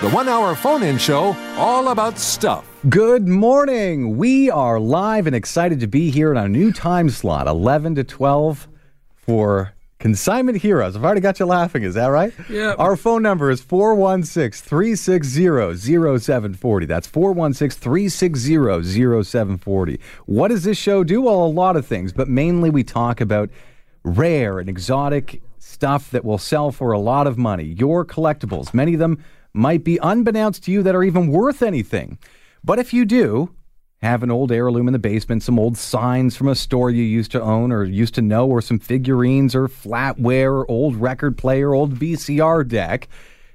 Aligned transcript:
the 0.00 0.08
one 0.08 0.30
hour 0.30 0.54
phone 0.54 0.82
in 0.82 0.96
show 0.96 1.36
all 1.56 1.88
about 1.88 2.18
stuff. 2.18 2.66
Good 2.88 3.28
morning. 3.28 4.16
We 4.16 4.48
are 4.48 4.80
live 4.80 5.26
and 5.26 5.36
excited 5.36 5.78
to 5.80 5.86
be 5.86 6.10
here 6.10 6.30
in 6.30 6.38
our 6.38 6.48
new 6.48 6.72
time 6.72 7.10
slot, 7.10 7.46
11 7.46 7.96
to 7.96 8.04
12, 8.04 8.66
for 9.14 9.74
Consignment 9.98 10.56
Heroes. 10.56 10.96
I've 10.96 11.04
already 11.04 11.20
got 11.20 11.38
you 11.38 11.44
laughing. 11.44 11.82
Is 11.82 11.92
that 11.96 12.06
right? 12.06 12.32
Yeah. 12.48 12.76
Our 12.78 12.96
phone 12.96 13.22
number 13.22 13.50
is 13.50 13.60
416 13.60 14.66
360 14.66 16.18
0740. 16.18 16.86
That's 16.86 17.06
416 17.06 17.78
360 17.78 19.22
0740. 19.22 20.00
What 20.24 20.48
does 20.48 20.64
this 20.64 20.78
show 20.78 21.04
do? 21.04 21.20
Well, 21.20 21.44
a 21.44 21.46
lot 21.46 21.76
of 21.76 21.86
things, 21.86 22.14
but 22.14 22.26
mainly 22.26 22.70
we 22.70 22.84
talk 22.84 23.20
about 23.20 23.50
rare 24.02 24.60
and 24.60 24.70
exotic 24.70 25.42
stuff 25.58 26.10
that 26.10 26.24
will 26.24 26.38
sell 26.38 26.72
for 26.72 26.92
a 26.92 26.98
lot 26.98 27.26
of 27.26 27.36
money. 27.36 27.64
Your 27.64 28.06
collectibles. 28.06 28.72
Many 28.72 28.94
of 28.94 28.98
them 28.98 29.22
might 29.52 29.84
be 29.84 29.98
unbeknownst 30.02 30.64
to 30.64 30.72
you 30.72 30.82
that 30.82 30.94
are 30.94 31.04
even 31.04 31.28
worth 31.28 31.62
anything. 31.62 32.18
But 32.62 32.78
if 32.78 32.92
you 32.92 33.04
do, 33.04 33.54
have 34.02 34.22
an 34.22 34.30
old 34.30 34.50
heirloom 34.50 34.88
in 34.88 34.92
the 34.92 34.98
basement, 34.98 35.42
some 35.42 35.58
old 35.58 35.76
signs 35.76 36.36
from 36.36 36.48
a 36.48 36.54
store 36.54 36.90
you 36.90 37.02
used 37.02 37.30
to 37.32 37.42
own 37.42 37.70
or 37.70 37.84
used 37.84 38.14
to 38.14 38.22
know, 38.22 38.48
or 38.48 38.62
some 38.62 38.78
figurines 38.78 39.54
or 39.54 39.68
flatware 39.68 40.52
or 40.52 40.70
old 40.70 40.96
record 40.96 41.36
player, 41.36 41.74
old 41.74 41.94
VCR 41.94 42.66
deck. 42.66 43.08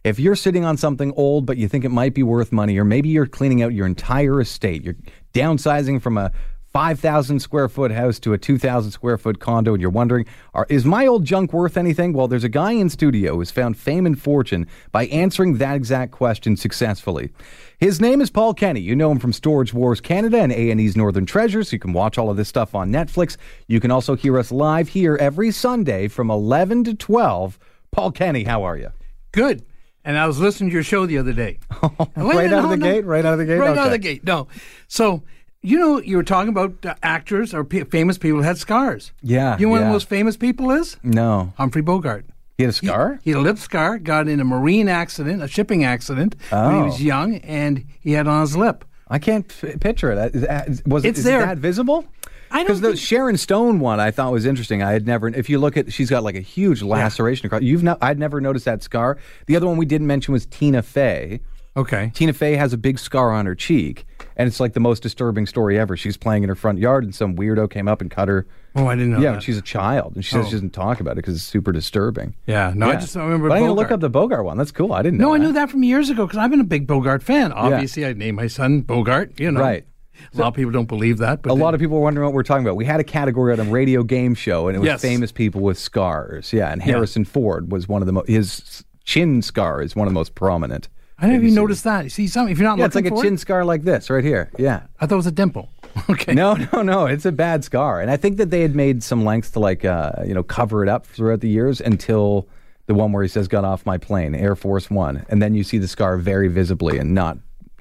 If 0.04 0.20
you're 0.20 0.36
sitting 0.36 0.64
on 0.64 0.78
something 0.78 1.12
old 1.16 1.48
but 1.48 1.58
you 1.58 1.68
think 1.68 1.84
it 1.84 1.90
might 1.90 2.14
be 2.14 2.22
worth 2.22 2.52
money, 2.52 2.78
or 2.78 2.84
maybe 2.84 3.10
you're 3.10 3.26
cleaning 3.26 3.64
out 3.64 3.74
your 3.74 3.88
entire 3.88 4.40
estate, 4.40 4.84
you're 4.84 4.98
downsizing 5.34 6.00
from 6.00 6.18
a 6.18 6.32
5,000 6.76 7.40
square 7.40 7.70
foot 7.70 7.94
house 7.94 8.20
to 8.20 8.34
a 8.34 8.38
2,000 8.38 8.92
square 8.92 9.18
foot 9.18 9.40
condo, 9.40 9.72
and 9.72 9.80
you're 9.80 9.90
wondering, 9.90 10.26
are, 10.54 10.66
is 10.68 10.84
my 10.84 11.08
old 11.08 11.24
junk 11.24 11.54
worth 11.54 11.78
anything? 11.78 12.12
Well, 12.12 12.28
there's 12.28 12.44
a 12.44 12.50
guy 12.50 12.74
in 12.74 12.90
studio 12.90 13.38
who's 13.38 13.50
found 13.50 13.78
fame 13.78 14.06
and 14.06 14.22
fortune 14.22 14.68
by 14.92 15.06
answering 15.06 15.58
that 15.60 15.78
exact 15.78 16.12
question 16.12 16.58
successfully. 16.58 17.32
His 17.78 18.02
name 18.02 18.20
is 18.20 18.30
Paul 18.30 18.54
Kenny. 18.54 18.82
You 18.82 18.94
know 18.94 19.10
him 19.10 19.20
from 19.20 19.32
Storage 19.32 19.74
Wars 19.74 20.02
Canada 20.02 20.40
and 20.40 20.52
A&E's 20.52 20.98
Northern 20.98 21.26
Treasures. 21.26 21.72
You 21.72 21.80
can 21.80 21.94
watch 21.94 22.18
all 22.18 22.30
of 22.30 22.36
this 22.36 22.50
stuff 22.50 22.76
on 22.76 22.92
Netflix. 22.92 23.38
You 23.68 23.80
can 23.80 23.90
also 23.90 24.18
hear 24.18 24.38
us 24.38 24.52
live 24.52 24.90
here 24.90 25.16
every 25.16 25.52
Sunday 25.52 26.10
from 26.10 26.30
11 26.30 26.84
to 26.84 26.94
12. 26.94 27.58
Paul 27.92 28.12
Kenny, 28.12 28.44
how 28.44 28.64
are 28.64 28.76
you? 28.76 28.90
Good. 29.32 29.64
And 30.04 30.18
I 30.18 30.28
was 30.28 30.40
listening 30.40 30.72
to 30.72 30.74
your 30.74 30.84
show 30.84 31.06
the 31.06 31.20
other 31.20 31.32
day. 31.32 31.58
right 32.18 32.52
out 32.52 32.66
of 32.66 32.70
the 32.70 32.78
gate? 32.78 33.06
Right 33.06 33.24
out 33.24 33.32
of 33.32 33.40
the 33.40 33.46
gate? 33.46 33.60
Right 33.60 33.78
out 33.78 33.86
of 33.86 33.92
the 33.94 33.98
gate. 33.98 34.26
No. 34.26 34.50
So, 34.90 35.24
you 35.66 35.78
know, 35.80 36.00
you 36.02 36.18
were 36.18 36.24
talking 36.24 36.50
about 36.50 36.74
uh, 36.86 36.96
actors 37.04 37.54
or 37.54 37.64
pe 37.64 37.84
famous 37.86 38.18
people 38.18 38.38
who 38.40 38.44
had 38.44 38.58
scars. 38.58 39.12
Yeah, 39.22 39.58
You 39.58 39.66
know 39.66 39.72
one 39.72 39.80
of 39.82 39.86
the 39.88 39.92
most 39.92 40.08
famous 40.08 40.38
people 40.38 40.72
is? 40.72 40.98
No. 41.04 41.54
Humphrey 41.58 41.82
Bogart. 41.82 42.26
He 42.58 42.64
had 42.64 42.70
a 42.70 42.74
scar? 42.74 43.20
He 43.24 43.32
had 43.32 43.40
a 43.40 43.42
lip 43.42 43.58
scar, 43.58 43.98
got 44.00 44.28
in 44.30 44.40
a 44.40 44.46
marine 44.46 44.88
accident, 44.88 45.44
a 45.44 45.48
shipping 45.48 45.84
accident 45.84 46.36
when 46.50 46.76
he 46.76 46.80
Oh. 46.82 46.86
was 46.86 47.04
young, 47.04 47.36
and 47.40 47.84
he 48.00 48.12
had 48.14 48.28
it 48.28 48.30
on 48.30 48.42
his 48.42 48.56
lip. 48.56 48.86
I 49.10 49.20
can't 49.20 49.46
f- 49.62 49.80
picture 49.82 50.12
it. 50.12 50.34
Is 50.36 50.42
that- 50.44 50.70
Was 50.88 51.04
It's 51.04 51.20
is 51.20 51.26
there. 51.26 51.46
that 51.46 51.58
visible? 51.58 52.06
Because 52.52 52.80
the 52.80 52.90
think- 52.90 53.00
Sharon 53.00 53.38
Stone 53.38 53.80
one 53.80 54.00
I 54.00 54.12
thought 54.12 54.32
was 54.32 54.46
interesting. 54.46 54.82
I 54.82 54.94
had 54.94 55.06
never. 55.06 55.28
If 55.28 55.50
you 55.50 55.60
look 55.60 55.76
at, 55.76 55.92
she's 55.92 56.10
got 56.10 56.24
like 56.24 56.36
a 56.36 56.42
huge 56.42 56.82
laceration 56.82 57.46
across. 57.48 57.62
You've 57.64 57.84
not. 57.84 57.98
I'd 58.02 58.18
never 58.20 58.40
noticed 58.40 58.64
that 58.66 58.82
scar. 58.82 59.18
The 59.48 59.58
other 59.58 59.68
one 59.68 59.76
we 59.78 59.86
didn't 59.86 60.08
mention 60.08 60.32
was 60.32 60.46
Tina 60.46 60.82
Fey. 60.82 61.42
Okay. 61.78 62.12
Tina 62.14 62.32
Fey 62.34 62.56
has 62.56 62.72
a 62.72 62.78
big 62.78 62.98
scar 63.00 63.32
on 63.34 63.46
her 63.46 63.54
cheek, 63.56 64.06
and 64.38 64.48
it's 64.48 64.60
like 64.62 64.74
the 64.74 64.80
most 64.80 65.04
disturbing 65.04 65.46
story 65.46 65.78
ever. 65.78 65.98
She's 65.98 66.16
playing 66.16 66.44
in 66.44 66.50
her 66.50 66.56
front 66.56 66.80
yard, 66.80 67.04
and 67.04 67.14
some 67.14 67.36
weirdo 67.36 67.70
came 67.70 67.88
up 67.90 68.00
and 68.00 68.10
cut 68.10 68.30
her. 68.30 68.46
Oh, 68.78 68.88
I 68.88 68.96
didn't 68.96 69.12
know 69.12 69.20
yeah, 69.20 69.34
that. 69.34 69.44
she's 69.44 69.58
a 69.58 69.62
child, 69.62 70.16
and 70.16 70.24
she 70.24 70.32
says 70.32 70.46
Oh. 70.46 70.50
she 70.50 70.52
doesn't 70.54 70.70
talk 70.72 71.00
about 71.02 71.14
it 71.14 71.16
because 71.18 71.36
it's 71.36 71.44
super 71.44 71.72
disturbing. 71.74 72.34
Yeah. 72.48 72.72
No, 72.76 72.90
I 72.90 72.96
just 72.96 73.14
don't 73.14 73.24
remember 73.26 73.50
But 73.50 73.56
I'm 73.56 73.62
gonna 73.64 73.74
look 73.74 73.88
Bogart. 73.88 73.92
up 73.94 74.00
the 74.02 74.10
Bogart 74.10 74.46
one. 74.46 74.58
That's 74.58 74.72
cool. 74.72 74.94
I 74.94 75.02
didn't 75.02 75.20
know. 75.20 75.28
No, 75.30 75.34
I 75.34 75.38
that. 75.38 75.44
knew 75.46 75.52
that 75.54 75.70
from 75.70 75.84
years 75.84 76.10
ago 76.10 76.26
because 76.26 76.38
I've 76.40 76.50
been 76.50 76.62
a 76.62 76.66
big 76.66 76.88
Bogart 76.88 77.24
fan. 77.24 77.52
Obviously, 77.52 78.06
I 78.06 78.14
named 78.14 78.38
my 78.38 78.48
son 78.48 78.82
Bogart. 78.82 79.38
You 79.40 79.52
know, 79.52 79.60
Right. 79.60 79.86
A 80.34 80.38
lot 80.38 80.48
of 80.48 80.54
people 80.54 80.72
don't 80.72 80.88
believe 80.88 81.18
that, 81.18 81.42
but 81.42 81.52
a 81.52 81.54
lot 81.56 81.74
of 81.74 81.82
people 81.82 81.98
were 81.98 82.04
wondering 82.04 82.24
what 82.24 82.34
we're 82.34 82.44
talking 82.44 82.66
about. 82.66 82.78
We 82.78 82.86
had 82.86 83.02
a 83.02 83.04
category 83.04 83.52
on 83.52 83.60
a 83.60 83.70
radio 83.70 84.02
game 84.02 84.34
show, 84.34 84.70
and 84.70 84.78
it 84.78 84.80
was 84.80 84.88
Yes. 84.88 85.02
famous 85.02 85.30
people 85.34 85.60
with 85.60 85.78
scars. 85.78 86.54
Yeah, 86.54 86.72
and 86.72 86.82
Harrison 86.82 87.26
Ford 87.26 87.70
was 87.70 87.90
one 87.90 88.02
of 88.02 88.06
the 88.06 88.14
mo- 88.14 88.24
his 88.26 88.86
chin 89.04 89.42
scar 89.42 89.82
is 89.82 89.94
one 89.94 90.08
of 90.08 90.14
the 90.14 90.18
most 90.18 90.34
prominent. 90.34 90.88
I 91.18 91.28
never 91.28 91.44
even 91.44 91.56
noticed 91.56 91.84
that. 91.86 92.04
You 92.04 92.10
see 92.10 92.28
something 92.28 92.52
if 92.52 92.58
you're 92.60 92.68
not 92.68 92.78
Yeah, 92.78 92.86
it's 92.86 92.96
looking 92.96 93.12
like 93.12 93.18
a 93.20 93.22
for 93.22 93.24
chin 93.24 93.36
it. 93.36 93.40
scar 93.40 93.64
like 93.64 93.84
this 93.84 94.10
right 94.10 94.24
here. 94.24 94.52
Yeah. 94.60 94.84
I 95.00 95.06
thought 95.06 95.16
it 95.16 95.18
was 95.18 95.28
a 95.28 95.32
dimple. 95.32 95.70
okay. 96.10 96.34
No, 96.34 96.56
no, 96.74 96.82
no. 96.82 97.06
It's 97.06 97.26
a 97.26 97.32
bad 97.32 97.64
scar, 97.64 98.02
and 98.02 98.12
I 98.12 98.18
think 98.18 98.36
that 98.38 98.50
they 98.52 98.62
had 98.62 98.76
made 98.76 99.02
some 99.02 99.24
lengths 99.24 99.52
to 99.52 99.60
like 99.60 99.86
uh, 99.86 100.12
you 100.26 100.34
know 100.34 100.44
cover 100.44 100.84
it 100.84 100.90
up 100.90 101.06
throughout 101.06 101.40
the 101.40 101.48
years 101.50 101.80
until 101.80 102.48
the 102.88 102.94
one 102.94 103.14
where 103.14 103.24
he 103.24 103.30
says 103.30 103.48
"got 103.48 103.64
off 103.64 103.86
my 103.86 103.98
plane," 103.98 104.36
Air 104.36 104.56
Force 104.58 104.90
One, 104.90 105.26
and 105.30 105.42
then 105.42 105.54
you 105.54 105.64
see 105.64 105.78
the 105.78 105.88
scar 105.88 106.18
very 106.18 106.50
visibly 106.50 106.98
and 106.98 107.14
not 107.16 107.38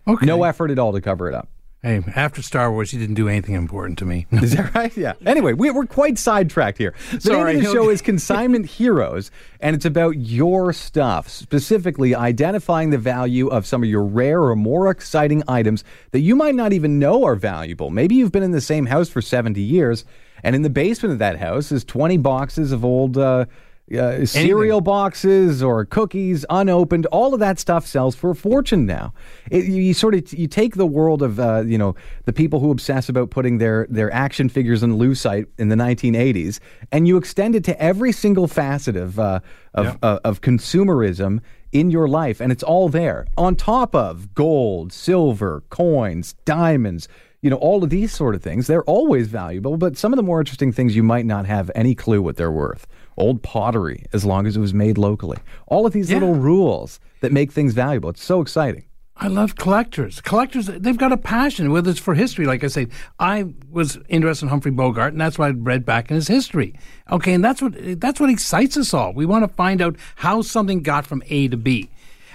Okay. 0.07 0.27
no 0.27 0.45
effort 0.45 0.71
at 0.71 0.79
all 0.79 0.93
to 0.93 1.01
cover 1.01 1.29
it 1.29 1.35
up. 1.35 1.49
Hey, 1.85 2.03
after 2.17 2.41
Star 2.41 2.73
Wars, 2.73 2.95
you 2.95 2.99
didn't 2.99 3.17
do 3.17 3.29
anything 3.29 3.55
important 3.55 3.99
to 3.99 4.07
me. 4.07 4.27
Is 4.33 4.57
that 4.57 4.75
right? 4.75 4.97
Yeah. 4.97 5.13
Anyway, 5.27 5.53
we, 5.53 5.71
we're 5.71 5.85
quite 5.85 6.17
sidetracked 6.17 6.79
here. 6.79 6.95
The 7.13 7.21
Sorry. 7.21 7.53
name 7.53 7.63
of 7.63 7.71
the 7.71 7.73
show 7.75 7.91
is 7.91 8.01
Consignment 8.01 8.65
Heroes, 8.65 9.31
and 9.61 9.77
it's 9.77 9.85
about 9.85 10.17
your 10.17 10.73
stuff, 10.73 11.29
specifically 11.29 12.15
identifying 12.15 12.89
the 12.89 12.97
value 12.97 13.49
of 13.49 13.67
some 13.67 13.83
of 13.83 13.89
your 13.91 14.03
rare 14.03 14.43
or 14.43 14.57
more 14.57 14.89
exciting 14.89 15.43
items 15.47 15.85
that 16.13 16.21
you 16.21 16.35
might 16.35 16.55
not 16.55 16.73
even 16.73 16.99
know 16.99 17.23
are 17.25 17.37
valuable. 17.37 17.91
Maybe 17.91 18.15
you've 18.15 18.33
been 18.33 18.43
in 18.43 18.53
the 18.53 18.63
same 18.63 18.87
house 18.87 19.11
for 19.11 19.21
70 19.21 19.61
years, 19.61 20.07
and 20.43 20.57
in 20.57 20.63
the 20.63 20.71
basement 20.71 21.13
of 21.13 21.19
that 21.19 21.37
house 21.37 21.71
is 21.71 21.85
20 21.85 22.17
boxes 22.17 22.73
of 22.73 22.83
old. 22.83 23.19
Uh, 23.19 23.45
uh, 23.93 24.25
cereal 24.25 24.81
boxes 24.81 25.63
or 25.63 25.85
cookies 25.85 26.47
unopened 26.49 27.05
all 27.07 27.35
of 27.35 27.41
that 27.41 27.59
stuff 27.59 27.87
sells 27.87 28.15
for 28.15 28.31
a 28.31 28.35
fortune 28.35 28.87
now. 28.87 29.13
It, 29.51 29.67
you, 29.67 29.83
you 29.83 29.95
sort 29.95 30.15
of 30.15 30.33
you 30.33 30.47
take 30.47 30.77
the 30.77 30.87
world 30.87 31.23
of 31.23 31.39
uh, 31.39 31.65
you 31.67 31.77
know 31.77 31.95
the 32.25 32.33
people 32.33 32.61
who 32.61 32.71
obsess 32.71 33.11
about 33.11 33.29
putting 33.31 33.59
their 33.59 33.87
their 33.91 34.11
action 34.13 34.49
figures 34.49 34.83
in 34.83 34.97
lucite 34.97 35.47
in 35.59 35.69
the 35.69 35.77
1980s 35.77 36.61
and 36.93 37.07
you 37.07 37.19
extend 37.19 37.55
it 37.55 37.65
to 37.65 37.79
every 37.83 38.11
single 38.13 38.49
facet 38.49 38.97
of 38.97 39.19
uh, 39.19 39.41
of, 39.75 39.85
Yeah. 39.87 39.97
uh, 40.03 40.19
of 40.25 40.41
consumerism 40.41 41.41
in 41.73 41.91
your 41.91 42.09
life 42.09 42.41
and 42.41 42.51
it's 42.53 42.63
all 42.63 42.89
there. 42.89 43.27
On 43.37 43.55
top 43.55 43.95
of 43.95 44.35
gold 44.35 44.93
silver 44.95 45.63
coins 45.69 46.35
diamonds 46.47 47.07
you 47.43 47.51
know 47.51 47.57
all 47.57 47.85
of 47.85 47.91
these 47.91 48.11
sort 48.15 48.35
of 48.35 48.43
things 48.43 48.67
they're 48.67 48.85
always 48.85 49.27
valuable 49.29 49.77
but 49.77 49.99
some 49.99 50.15
of 50.15 50.17
the 50.17 50.23
more 50.23 50.41
interesting 50.41 50.73
things 50.73 50.97
you 50.97 51.03
might 51.03 51.27
not 51.27 51.45
have 51.45 51.71
any 51.75 51.95
clue 51.95 52.23
what 52.23 52.37
they're 52.37 52.51
worth 52.51 52.87
old 53.17 53.43
pottery 53.43 54.05
as 54.13 54.25
long 54.25 54.47
as 54.47 54.57
it 54.57 54.61
was 54.61 54.75
made 54.75 54.99
locally 54.99 55.39
all 55.67 55.87
of 55.87 55.93
these 55.93 56.11
Yeah. 56.11 56.19
little 56.19 56.35
rules 56.35 57.01
that 57.21 57.33
make 57.33 57.53
things 57.53 57.73
valuable 57.75 58.11
it's 58.11 58.25
so 58.25 58.41
exciting 58.41 58.85
I 59.17 59.29
love 59.29 59.55
collectors. 59.55 60.21
Collectors, 60.21 60.67
they've 60.67 60.99
got 60.99 61.13
a 61.13 61.17
passion, 61.17 61.71
whether 61.71 61.89
it's 61.89 62.01
for 62.01 62.15
history. 62.15 62.47
Like 62.47 62.65
I 62.65 62.67
say, 62.67 62.89
I 63.21 63.45
was 63.71 63.97
interested 64.09 64.47
in 64.47 64.51
Humphrey 64.51 64.73
Bogart, 64.73 65.13
and 65.13 65.21
that's 65.21 65.39
why 65.39 65.47
I 65.47 65.51
read 65.51 65.87
back 65.87 66.11
in 66.11 66.17
his 66.17 66.27
history. 66.27 66.75
Okay, 67.13 67.33
and 67.33 67.45
that's 67.45 67.63
what 67.63 67.75
that's 68.01 68.19
what 68.19 68.29
excites 68.29 68.77
us 68.77 68.93
all. 68.93 69.13
We 69.15 69.25
want 69.25 69.49
to 69.49 69.55
find 69.55 69.81
out 69.81 69.95
how 70.17 70.43
something 70.43 70.83
got 70.83 71.07
from 71.07 71.23
A 71.29 71.47
to 71.47 71.57
B. 71.57 71.91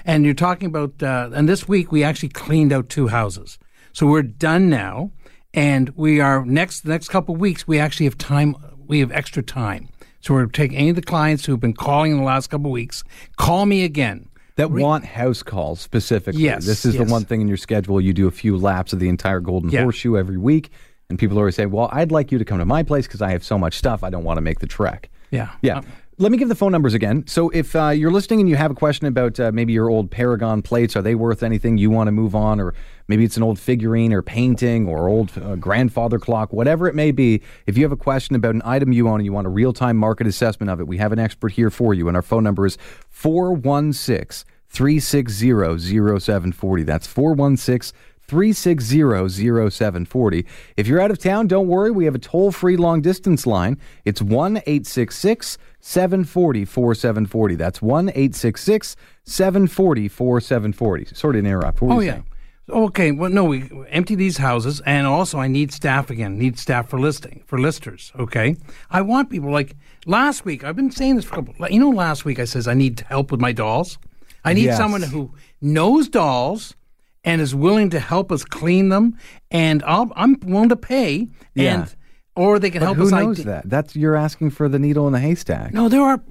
And 0.06 0.24
you're 0.24 0.34
talking 0.34 0.68
about, 0.68 1.04
uh, 1.04 1.30
and 1.34 1.50
this 1.50 1.68
week 1.68 1.92
we 1.92 2.02
actually 2.02 2.30
cleaned 2.30 2.72
out 2.72 2.88
two 2.88 3.10
houses, 3.10 3.60
so 3.92 4.08
we're 4.08 4.22
done 4.24 4.70
now, 4.70 5.12
and 5.54 5.90
we 5.98 6.22
are 6.22 6.46
next 6.46 6.84
the 6.86 6.92
next 6.92 7.10
couple 7.10 7.36
of 7.36 7.42
weeks. 7.42 7.68
We 7.68 7.78
actually 7.78 8.06
have 8.06 8.18
time. 8.18 8.56
We 8.88 9.00
have 9.02 9.12
extra 9.12 9.44
time, 9.44 9.90
so 10.22 10.34
we're 10.34 10.46
taking 10.48 10.78
any 10.78 10.90
of 10.90 10.96
the 10.96 11.02
clients 11.02 11.46
who've 11.46 11.60
been 11.60 11.74
calling 11.74 12.12
in 12.12 12.18
the 12.18 12.24
last 12.24 12.48
couple 12.50 12.68
of 12.68 12.72
weeks. 12.72 13.04
Call 13.38 13.66
me 13.66 13.84
again. 13.84 14.28
that 14.56 14.72
want 14.72 15.06
house 15.06 15.42
calls 15.44 15.80
specifically. 15.80 16.42
Yes, 16.42 16.66
This 16.66 16.86
is 16.86 16.96
yes. 16.96 17.06
the 17.08 17.12
one 17.12 17.24
thing 17.26 17.40
in 17.42 17.48
your 17.48 17.58
schedule. 17.58 18.02
You 18.02 18.12
do 18.14 18.28
a 18.28 18.32
few 18.32 18.58
laps 18.58 18.92
of 18.94 19.00
the 19.00 19.08
entire 19.08 19.40
Golden 19.40 19.70
Yeah. 19.70 19.84
Horseshoe 19.84 20.18
every 20.18 20.38
week. 20.38 20.70
And 21.10 21.18
people 21.18 21.38
always 21.40 21.56
say, 21.56 21.66
well, 21.66 21.90
I'd 21.92 22.12
like 22.12 22.32
you 22.32 22.38
to 22.38 22.46
come 22.46 22.60
to 22.60 22.66
my 22.66 22.84
place 22.84 23.08
because 23.08 23.22
I 23.22 23.32
have 23.32 23.44
so 23.44 23.58
much 23.58 23.76
stuff. 23.78 24.04
I 24.04 24.10
don't 24.10 24.24
want 24.26 24.38
to 24.38 24.42
make 24.42 24.60
the 24.60 24.68
trek. 24.68 25.10
Yeah. 25.32 25.52
Yeah. 25.62 25.78
Um, 25.80 25.86
Let 26.22 26.34
me 26.34 26.38
give 26.38 26.50
the 26.50 26.56
phone 26.56 26.74
numbers 26.74 26.94
again. 26.94 27.26
So 27.28 27.48
if 27.52 27.74
uh, 27.78 27.92
you're 27.92 28.12
listening 28.12 28.42
and 28.42 28.50
you 28.50 28.58
have 28.58 28.72
a 28.72 28.76
question 28.76 29.08
about 29.08 29.40
uh, 29.40 29.54
maybe 29.54 29.72
your 29.72 29.90
old 29.90 30.12
Paragon 30.12 30.62
plates, 30.62 30.98
are 30.98 31.02
they 31.02 31.16
worth 31.16 31.44
anything? 31.44 31.78
You 31.78 31.90
want 31.92 32.10
to 32.10 32.12
move 32.12 32.36
on, 32.36 32.60
or 32.60 32.74
maybe 33.08 33.24
it's 33.24 33.38
an 33.38 33.44
old 33.44 33.58
figurine 33.58 34.12
or 34.12 34.22
painting 34.22 34.86
or 34.86 35.08
old 35.08 35.32
uh, 35.38 35.56
grandfather 35.56 36.20
clock, 36.20 36.52
whatever 36.52 36.90
it 36.90 36.94
may 36.94 37.12
be. 37.12 37.42
If 37.68 37.78
you 37.78 37.86
have 37.86 37.94
a 37.94 37.98
question 37.98 38.36
about 38.36 38.54
an 38.54 38.62
item 38.66 38.92
you 38.92 39.08
own 39.08 39.22
and 39.22 39.26
you 39.26 39.32
want 39.32 39.48
a 39.48 39.50
real 39.50 39.72
time 39.72 39.96
market 39.96 40.28
assessment 40.28 40.70
of 40.70 40.82
it, 40.82 40.88
we 40.88 40.98
have 40.98 41.14
an 41.14 41.20
expert 41.20 41.54
here 41.54 41.70
for 41.70 41.94
you. 41.94 42.10
And 42.10 42.18
our 42.18 42.22
phone 42.22 42.44
number 42.44 42.66
is 42.66 42.78
416 43.10 44.46
360 44.68 46.20
0740. 46.20 46.84
That's 46.84 47.08
416 47.08 47.98
360 48.30 49.70
0740. 49.70 50.46
If 50.78 50.88
you're 50.88 51.02
out 51.02 51.12
of 51.12 51.18
town, 51.18 51.48
don't 51.48 51.68
worry. 51.68 51.92
We 51.92 52.06
have 52.06 52.16
a 52.16 52.20
toll 52.20 52.52
free 52.52 52.78
long 52.78 53.02
distance 53.02 53.48
line. 53.48 53.78
It's 54.06 54.22
1 54.22 54.58
866 54.58 55.58
740 55.82 56.66
4740. 56.66 57.56
That's 57.56 57.82
1 57.82 58.10
866 58.10 58.96
740 59.24 60.08
4740. 60.08 61.06
Sorry 61.16 61.34
to 61.34 61.40
interrupt. 61.40 61.82
Oh 61.82 62.00
yeah. 62.00 62.12
saying? 62.14 62.26
Okay. 62.70 63.12
Well, 63.12 63.32
no, 63.32 63.46
we 63.46 63.70
empty 63.90 64.14
these 64.16 64.38
houses, 64.38 64.80
and 64.86 65.08
also 65.08 65.40
I 65.40 65.48
need 65.48 65.72
staff 65.74 66.12
again. 66.12 66.38
Need 66.38 66.60
staff 66.60 66.88
for 66.90 67.00
listing 67.00 67.42
for 67.48 67.58
listers. 67.60 68.12
Okay. 68.20 68.56
I 68.92 69.02
want 69.02 69.30
people 69.32 69.50
like 69.52 69.76
last 70.06 70.46
week. 70.46 70.64
I've 70.64 70.76
been 70.76 70.92
saying 70.92 71.16
this 71.16 71.26
for 71.26 71.34
a 71.40 71.44
couple. 71.44 71.68
You 71.70 71.80
know, 71.80 71.90
last 71.90 72.26
week 72.26 72.38
I 72.40 72.46
says 72.46 72.68
I 72.68 72.76
need 72.76 73.00
help 73.10 73.32
with 73.32 73.42
my 73.42 73.52
dolls. 73.52 73.98
I 74.46 74.54
need 74.54 74.66
Yes. 74.66 74.78
someone 74.78 75.02
who 75.02 75.32
knows 75.62 76.08
dolls 76.08 76.76
and 77.24 77.42
is 77.42 77.54
willing 77.54 77.90
to 77.92 78.00
help 78.00 78.32
us 78.32 78.44
clean 78.44 78.90
them, 78.90 79.18
and 79.52 79.84
I'll, 79.84 80.12
I'm 80.16 80.40
willing 80.44 80.70
to 80.70 80.76
pay. 80.76 81.28
Yeah. 81.56 81.82
And 81.82 81.96
or 82.36 82.58
they 82.58 82.70
can 82.70 82.80
But 82.80 82.86
help 82.86 82.98
who 82.98 83.04
us. 83.04 83.12
knows 83.12 83.40
ide- 83.42 83.46
that? 83.48 83.70
That's 83.70 83.96
you're 83.98 84.16
asking 84.16 84.52
for 84.52 84.70
the 84.70 84.80
needle 84.80 85.06
in 85.08 85.14
the 85.14 85.20
haystack. 85.20 85.74
no, 85.74 85.90
there 85.90 86.02
are. 86.02 86.22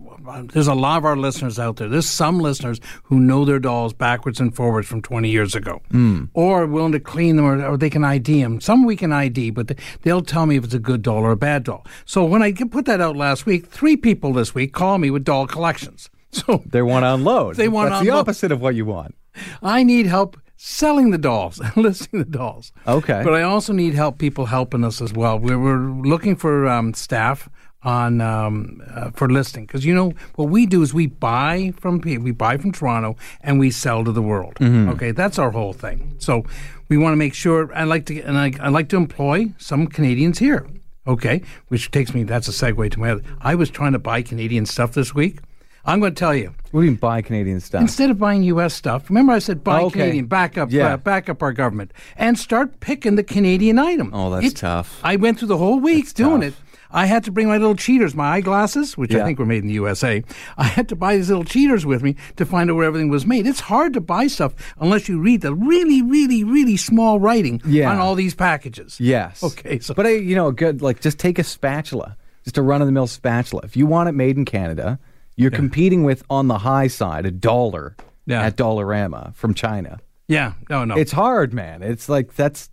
There's 0.53 0.69
a 0.69 0.75
lot 0.75 0.99
of 0.99 1.05
our 1.07 1.17
listeners 1.17 1.59
out 1.59 1.77
there. 1.77 1.89
There's 1.89 2.09
some 2.09 2.39
listeners 2.41 2.81
who 3.05 3.19
know 3.19 3.45
their 3.47 3.59
dolls 3.59 3.95
backwards 3.95 4.41
and 4.41 4.55
forwards 4.55 4.87
from 4.87 5.01
20 5.01 5.31
years 5.31 5.55
ago, 5.55 5.81
hmm. 5.91 6.25
or 6.35 6.63
are 6.63 6.67
willing 6.67 6.93
to 6.93 7.01
clean 7.01 7.37
them, 7.37 7.47
or, 7.47 7.65
or 7.65 7.77
they 7.79 7.89
can 7.89 8.05
ID 8.05 8.43
them. 8.43 8.61
Some 8.61 8.85
we 8.85 8.95
can 8.97 9.11
ID, 9.13 9.51
but 9.51 9.69
they, 9.69 9.77
they'll 10.03 10.23
tell 10.23 10.45
me 10.45 10.57
if 10.57 10.65
it's 10.65 10.75
a 10.75 10.79
good 10.79 11.03
doll 11.03 11.23
or 11.23 11.31
a 11.31 11.37
bad 11.37 11.65
doll. 11.65 11.87
So 12.05 12.25
when 12.25 12.43
I 12.43 12.53
put 12.53 12.85
that 12.87 13.01
out 13.01 13.17
last 13.17 13.47
week, 13.47 13.67
three 13.67 13.97
people 13.97 14.33
this 14.33 14.55
week 14.55 14.73
call 14.73 14.99
me 14.99 15.11
with 15.11 15.25
doll 15.25 15.47
collections. 15.47 16.11
So 16.31 16.63
They 16.67 16.83
want 16.83 17.05
to 17.05 17.15
unload. 17.15 17.57
They 17.57 17.69
wanna 17.69 17.91
That's 17.91 18.05
the 18.05 18.11
opposite 18.11 18.53
of 18.53 18.61
what 18.61 18.75
you 18.75 18.85
want. 18.85 19.15
I 19.63 19.83
need 19.83 20.05
help 20.05 20.39
selling 20.59 21.11
the 21.11 21.19
dolls, 21.19 21.61
listing 21.77 22.19
the 22.19 22.25
dolls. 22.27 22.73
Okay. 22.87 23.23
But 23.25 23.35
I 23.35 23.43
also 23.43 23.73
need 23.73 23.95
help 23.95 24.19
people 24.19 24.47
helping 24.47 24.85
us 24.85 25.01
as 25.01 25.13
well. 25.13 25.39
We're, 25.39 25.59
we're 25.59 25.79
looking 25.79 26.37
for 26.37 26.69
um, 26.69 26.93
staff 26.93 27.49
on 27.85 28.21
um, 28.21 28.83
uh, 28.93 29.11
for 29.13 29.31
listing 29.31 29.65
because 29.65 29.85
you 29.85 29.95
know 29.95 30.13
what 30.35 30.49
we 30.49 30.67
do 30.67 30.83
is 30.83 30.93
we 30.93 31.07
buy 31.07 31.73
from 31.77 32.01
we 32.01 32.33
buy 32.33 32.57
from 32.57 32.73
Toronto 32.73 33.17
and 33.41 33.61
we 33.61 33.71
sell 33.71 34.05
to 34.05 34.11
the 34.11 34.21
world. 34.21 34.57
Mm-hmm. 34.57 34.91
Okay, 34.91 35.13
that's 35.13 35.39
our 35.39 35.53
whole 35.53 35.73
thing. 35.73 36.17
So 36.19 36.45
we 36.89 36.99
want 36.99 37.13
to 37.13 37.17
make 37.17 37.35
sure. 37.35 37.73
I 37.73 37.85
like 37.85 38.07
to 38.07 38.21
and 38.23 38.37
I, 38.37 38.53
I 38.61 38.69
like 38.69 38.89
to 38.89 38.97
employ 38.97 39.55
some 39.59 39.87
Canadians 39.87 40.41
here. 40.41 40.67
Okay, 41.07 41.41
which 41.69 41.91
takes 41.93 42.13
me. 42.13 42.25
That's 42.25 42.49
a 42.49 42.51
segue 42.51 42.91
to 42.91 43.01
my 43.01 43.13
other. 43.13 43.23
I 43.41 43.55
was 43.55 43.71
trying 43.71 43.93
to 43.93 43.99
buy 44.01 44.23
Canadian 44.23 44.67
stuff 44.67 44.93
this 44.93 45.15
week. 45.15 45.39
I'm 45.85 46.01
going 46.01 46.15
to 46.15 46.19
tell 46.19 46.35
you. 46.35 46.55
What 46.71 46.81
do 46.81 46.85
you 46.85 46.91
mean 46.93 46.97
buy 47.01 47.23
Canadian 47.23 47.61
stuff? 47.61 47.81
Instead 47.81 48.11
of 48.11 48.19
buying 48.19 48.43
U.S. 48.43 48.75
stuff, 48.75 49.09
remember 49.09 49.33
I 49.33 49.39
said 49.39 49.65
buy 49.65 49.81
Okay. 49.83 50.01
Canadian, 50.01 50.27
back 50.27 50.59
up, 50.59 50.71
Yeah. 50.71 50.95
uh, 50.95 50.97
back 50.99 51.29
up 51.29 51.43
our 51.43 51.53
government, 51.53 51.93
and 52.17 52.39
start 52.39 52.81
picking 52.81 53.15
the 53.17 53.23
Canadian 53.23 53.79
item. 53.79 54.11
Oh, 54.13 54.31
that's 54.31 54.47
It's- 54.47 54.61
tough. 54.61 55.01
I 55.03 55.17
went 55.17 55.39
through 55.39 55.49
the 55.49 55.57
whole 55.59 55.81
week 55.81 56.05
That's 56.05 56.13
doing 56.13 56.41
tough. 56.43 56.51
it. 56.51 56.55
I 56.91 57.05
had 57.05 57.23
to 57.25 57.31
bring 57.33 57.49
my 57.49 57.59
little 57.59 57.75
cheaters, 57.77 58.15
my 58.15 58.37
eyeglasses, 58.37 58.97
which 58.97 59.15
I 59.15 59.23
think 59.23 59.39
were 59.39 59.45
made 59.45 59.61
in 59.63 59.67
the 59.69 59.75
USA. 59.75 60.25
I 60.57 60.65
had 60.65 60.89
to 60.89 60.97
buy 60.97 61.17
these 61.17 61.29
little 61.29 61.45
cheaters 61.45 61.85
with 61.85 62.03
me 62.03 62.17
to 62.37 62.47
find 62.47 62.71
out 62.71 62.77
where 62.77 62.87
everything 62.87 63.11
was 63.11 63.27
made. 63.27 63.47
It's 63.47 63.61
hard 63.61 63.93
to 63.93 64.01
buy 64.01 64.27
stuff 64.27 64.55
unless 64.81 65.07
you 65.07 65.21
read 65.21 65.43
the 65.43 65.55
really, 65.55 66.01
really, 66.01 66.45
really 66.45 66.79
small 66.79 67.21
writing 67.21 67.61
Yeah. 67.67 67.91
on 67.91 67.99
all 67.99 68.15
these 68.15 68.35
packages. 68.35 68.99
Yes. 68.99 69.43
Okay, 69.43 69.81
so- 69.81 69.93
but 69.93 70.07
I, 70.07 70.11
you 70.15 70.35
know, 70.35 70.51
good. 70.51 70.81
Like, 70.81 71.01
just 71.03 71.19
take 71.19 71.39
a 71.39 71.45
spatula, 71.45 72.17
just 72.45 72.57
a 72.57 72.63
run 72.63 72.81
of 72.81 72.87
the 72.89 72.93
mill 72.93 73.07
spatula. 73.07 73.63
If 73.65 73.77
you 73.77 73.87
want 73.87 74.09
it 74.09 74.13
made 74.13 74.39
in 74.39 74.47
Canada, 74.47 74.99
you're 75.39 75.51
competing 75.51 76.05
with 76.05 76.23
on 76.29 76.49
the 76.49 76.59
high 76.59 76.89
side 76.89 77.25
a 77.25 77.31
dollar 77.31 77.97
Yeah. 78.27 78.43
at 78.43 78.57
Dollarama 78.57 79.35
from 79.35 79.55
China. 79.55 79.99
Yeah, 80.27 80.53
no, 80.69 80.85
no. 80.85 80.95
It's 80.97 81.13
hard, 81.13 81.55
man. 81.55 81.83
It's 81.83 82.09
like 82.09 82.35
that's 82.35 82.69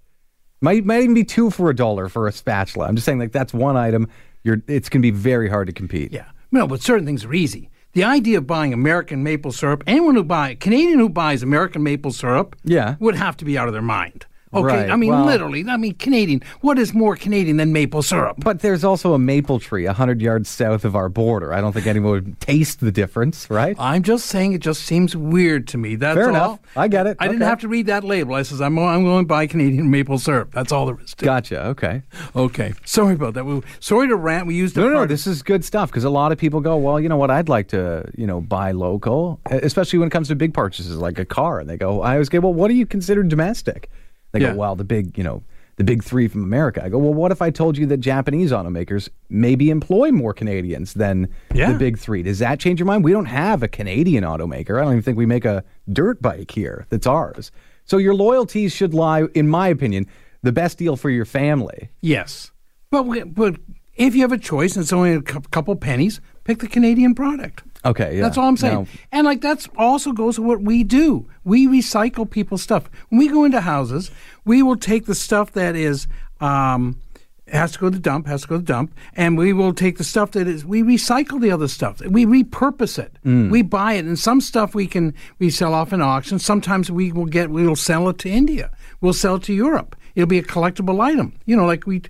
might 0.62 0.84
might 0.86 1.04
even 1.04 1.14
be 1.14 1.24
two 1.24 1.50
for 1.50 1.70
a 1.70 1.76
dollar 1.76 2.10
for 2.10 2.28
a 2.28 2.32
spatula. 2.32 2.88
I'm 2.88 2.96
just 2.96 3.06
saying, 3.06 3.20
like 3.20 3.32
that's 3.32 3.54
one 3.54 3.78
item. 3.78 4.10
You're 4.44 4.62
it's 4.68 4.90
gonna 4.90 5.02
be 5.02 5.12
very 5.12 5.48
hard 5.50 5.68
to 5.68 5.74
compete. 5.74 6.12
Yeah. 6.12 6.26
No, 6.52 6.68
but 6.68 6.82
certain 6.82 7.06
things 7.06 7.24
are 7.24 7.34
easy. 7.34 7.70
The 7.94 8.04
idea 8.04 8.40
of 8.40 8.46
buying 8.48 8.74
American 8.74 9.24
maple 9.24 9.54
syrup, 9.54 9.84
anyone 9.88 10.16
who 10.16 10.24
buy 10.24 10.56
Canadian 10.56 11.00
who 11.00 11.08
buys 11.08 11.44
American 11.44 11.82
maple 11.82 12.12
syrup, 12.12 12.56
Yeah. 12.66 12.96
would 13.00 13.16
have 13.16 13.38
to 13.38 13.46
be 13.46 13.58
out 13.58 13.68
of 13.68 13.74
their 13.74 13.82
mind. 13.82 14.26
Okay, 14.56 14.66
Right, 14.84 14.90
I 14.90 14.96
mean 14.96 15.10
well- 15.12 15.26
literally. 15.26 15.66
I 15.68 15.78
mean 15.78 15.94
Canadian. 15.96 16.42
What 16.62 16.80
is 16.80 16.94
more 16.94 17.16
Canadian 17.16 17.58
than 17.58 17.74
maple 17.74 18.02
syrup? 18.02 18.38
But 18.40 18.60
there's 18.62 18.84
also 18.84 19.14
a 19.14 19.20
maple 19.20 19.60
tree 19.60 19.86
a 19.86 19.94
hundred 19.94 20.22
yards 20.22 20.50
south 20.50 20.86
of 20.86 20.96
our 20.96 21.10
border. 21.10 21.54
I 21.54 21.62
don't 21.62 21.74
think 21.74 21.88
anyone 21.88 22.12
would 22.12 22.40
taste 22.42 22.80
the 22.80 22.92
difference, 22.92 23.50
right? 23.50 23.76
I'm 23.80 24.04
just 24.04 24.28
saying 24.28 24.54
it 24.54 24.60
just 24.62 24.84
seems 24.84 25.16
weird 25.16 25.68
to 25.70 25.78
me. 25.78 25.96
That's 25.96 26.16
Fair 26.16 26.26
all. 26.30 26.36
enough. 26.36 26.60
I 26.76 26.88
get 26.88 27.08
it. 27.08 27.18
I 27.20 27.28
didn't 27.28 27.42
have 27.42 27.60
to 27.62 27.68
read 27.68 27.88
that 27.88 28.04
label. 28.04 28.36
I 28.36 28.44
says 28.44 28.62
I'm 28.62 28.78
I'm 28.80 29.04
going 29.04 29.24
to 29.26 29.28
buy 29.28 29.48
Canadian 29.48 29.90
maple 29.90 30.18
syrup. 30.20 30.52
That's 30.54 30.72
all 30.72 30.86
there 30.86 31.00
is 31.04 31.14
to 31.16 31.26
it. 31.26 31.28
Gotcha. 31.28 31.66
Okay. 31.68 32.02
Okay. 32.36 32.74
Sorry 32.86 33.14
about 33.16 33.34
that. 33.36 33.46
We, 33.46 33.62
sorry 33.80 34.08
to 34.08 34.16
rant. 34.16 34.48
We 34.48 34.56
used 34.56 34.76
No, 34.78 34.88
no, 34.88 34.94
no. 34.94 35.06
This 35.06 35.28
is 35.28 35.42
good 35.44 35.64
stuff 35.66 35.90
because 35.90 36.04
a 36.04 36.10
lot 36.10 36.32
of 36.32 36.38
people 36.38 36.62
go, 36.62 36.78
well, 36.78 37.00
you 37.00 37.10
know 37.10 37.18
what? 37.18 37.32
I'd 37.32 37.50
like 37.50 37.68
to, 37.70 38.10
you 38.18 38.28
know, 38.28 38.42
buy 38.42 38.72
local, 38.72 39.40
especially 39.50 40.00
when 40.00 40.08
it 40.08 40.12
comes 40.12 40.28
to 40.30 40.36
big 40.36 40.54
purchases 40.54 40.96
like 40.98 41.20
a 41.20 41.26
car. 41.26 41.60
And 41.60 41.70
they 41.70 41.78
go, 41.78 42.02
I 42.02 42.14
always 42.14 42.30
go, 42.30 42.40
well, 42.40 42.54
what 42.54 42.68
do 42.70 42.74
you 42.76 42.86
consider 42.86 43.24
domestic? 43.24 43.90
They 44.36 44.42
Yeah. 44.42 44.52
go, 44.52 44.58
well, 44.58 44.76
the 44.76 44.84
big, 44.84 45.18
you 45.18 45.24
know, 45.24 45.42
the 45.78 45.84
big 45.84 46.04
three 46.04 46.28
from 46.28 46.44
America. 46.44 46.84
I 46.84 46.90
go, 46.90 46.98
well, 46.98 47.14
what 47.14 47.32
if 47.32 47.42
I 47.42 47.50
told 47.50 47.78
you 47.78 47.86
that 47.88 47.98
Japanese 47.98 48.52
automakers 48.52 49.10
maybe 49.30 49.70
employ 49.70 50.12
more 50.12 50.34
Canadians 50.34 50.94
than 50.94 51.28
Yeah. 51.54 51.72
the 51.72 51.78
big 51.78 51.98
three? 51.98 52.22
Does 52.24 52.40
that 52.40 52.60
change 52.60 52.80
your 52.80 52.86
mind? 52.88 53.04
We 53.04 53.12
don't 53.12 53.26
have 53.26 53.64
a 53.64 53.68
Canadian 53.68 54.24
automaker. 54.24 54.78
I 54.80 54.84
don't 54.84 54.92
even 54.94 55.02
think 55.04 55.18
we 55.18 55.26
make 55.26 55.46
a 55.46 55.64
dirt 55.92 56.22
bike 56.22 56.52
here 56.52 56.86
that's 56.90 57.08
ours. 57.08 57.52
So 57.86 57.98
your 57.98 58.14
loyalties 58.16 58.74
should 58.74 58.94
lie, 58.94 59.24
in 59.34 59.48
my 59.48 59.68
opinion, 59.70 60.08
the 60.44 60.52
best 60.52 60.78
deal 60.78 60.96
for 60.96 61.10
your 61.10 61.26
family. 61.26 61.90
Yes, 62.02 62.52
but 62.92 63.34
but 63.34 63.56
if 63.96 64.16
you 64.16 64.22
have 64.22 64.32
a 64.32 64.38
choice 64.38 64.76
and 64.76 64.84
it's 64.84 64.94
only 64.94 65.14
a 65.14 65.22
couple 65.22 65.76
pennies, 65.76 66.20
pick 66.44 66.60
the 66.60 66.68
Canadian 66.68 67.16
product. 67.16 67.64
Okay, 67.86 68.18
yeah. 68.18 68.24
That's 68.24 68.38
all 68.38 68.48
I'm 68.48 68.58
saying. 68.58 68.74
Now- 68.74 68.88
and 69.12 69.26
like 69.26 69.42
that's 69.42 69.70
also 69.78 70.12
goes 70.12 70.36
to 70.36 70.42
what 70.42 70.62
we 70.62 70.84
do. 70.84 71.28
We 71.44 71.68
recycle 71.68 72.30
people's 72.30 72.62
stuff. 72.64 72.90
When 73.10 73.20
we 73.20 73.28
go 73.28 73.44
into 73.44 73.62
houses, 73.62 74.12
we 74.44 74.64
will 74.64 74.76
take 74.78 75.06
the 75.06 75.16
stuff 75.16 75.52
that 75.54 75.76
is 75.76 76.08
um, 76.42 77.00
has 77.48 77.74
to 77.74 77.80
go 77.80 77.88
to 77.92 77.96
the 77.96 78.02
dump, 78.02 78.26
has 78.26 78.42
to 78.42 78.48
go 78.48 78.56
to 78.56 78.60
the 78.62 78.66
dump, 78.66 78.92
and 79.16 79.38
we 79.38 79.54
will 79.54 79.72
take 79.74 79.98
the 80.00 80.04
stuff 80.04 80.32
that 80.32 80.48
is 80.48 80.66
we 80.66 80.82
recycle 80.82 81.40
the 81.40 81.52
other 81.52 81.68
stuff. 81.68 82.02
We 82.02 82.26
repurpose 82.26 82.98
it. 82.98 83.18
Mm. 83.24 83.52
We 83.52 83.62
buy 83.62 83.94
it, 83.94 84.06
and 84.06 84.18
some 84.18 84.42
stuff 84.42 84.74
we 84.74 84.88
can 84.88 85.14
we 85.38 85.50
sell 85.52 85.74
off 85.76 85.94
in 85.94 86.02
auction. 86.02 86.40
Sometimes 86.40 86.90
we 86.90 87.12
will 87.12 87.28
get 87.28 87.52
we 87.52 87.68
will 87.68 87.76
sell 87.76 88.10
it 88.10 88.18
to 88.20 88.30
India. 88.30 88.72
We'll 89.02 89.14
sell 89.14 89.36
it 89.36 89.44
to 89.44 89.54
Europe. 89.54 89.96
It'll 90.16 90.28
be 90.28 90.40
a 90.40 90.44
collectible 90.44 91.00
item. 91.02 91.34
You 91.46 91.56
know, 91.56 91.66
like 91.66 91.86
we. 91.86 92.02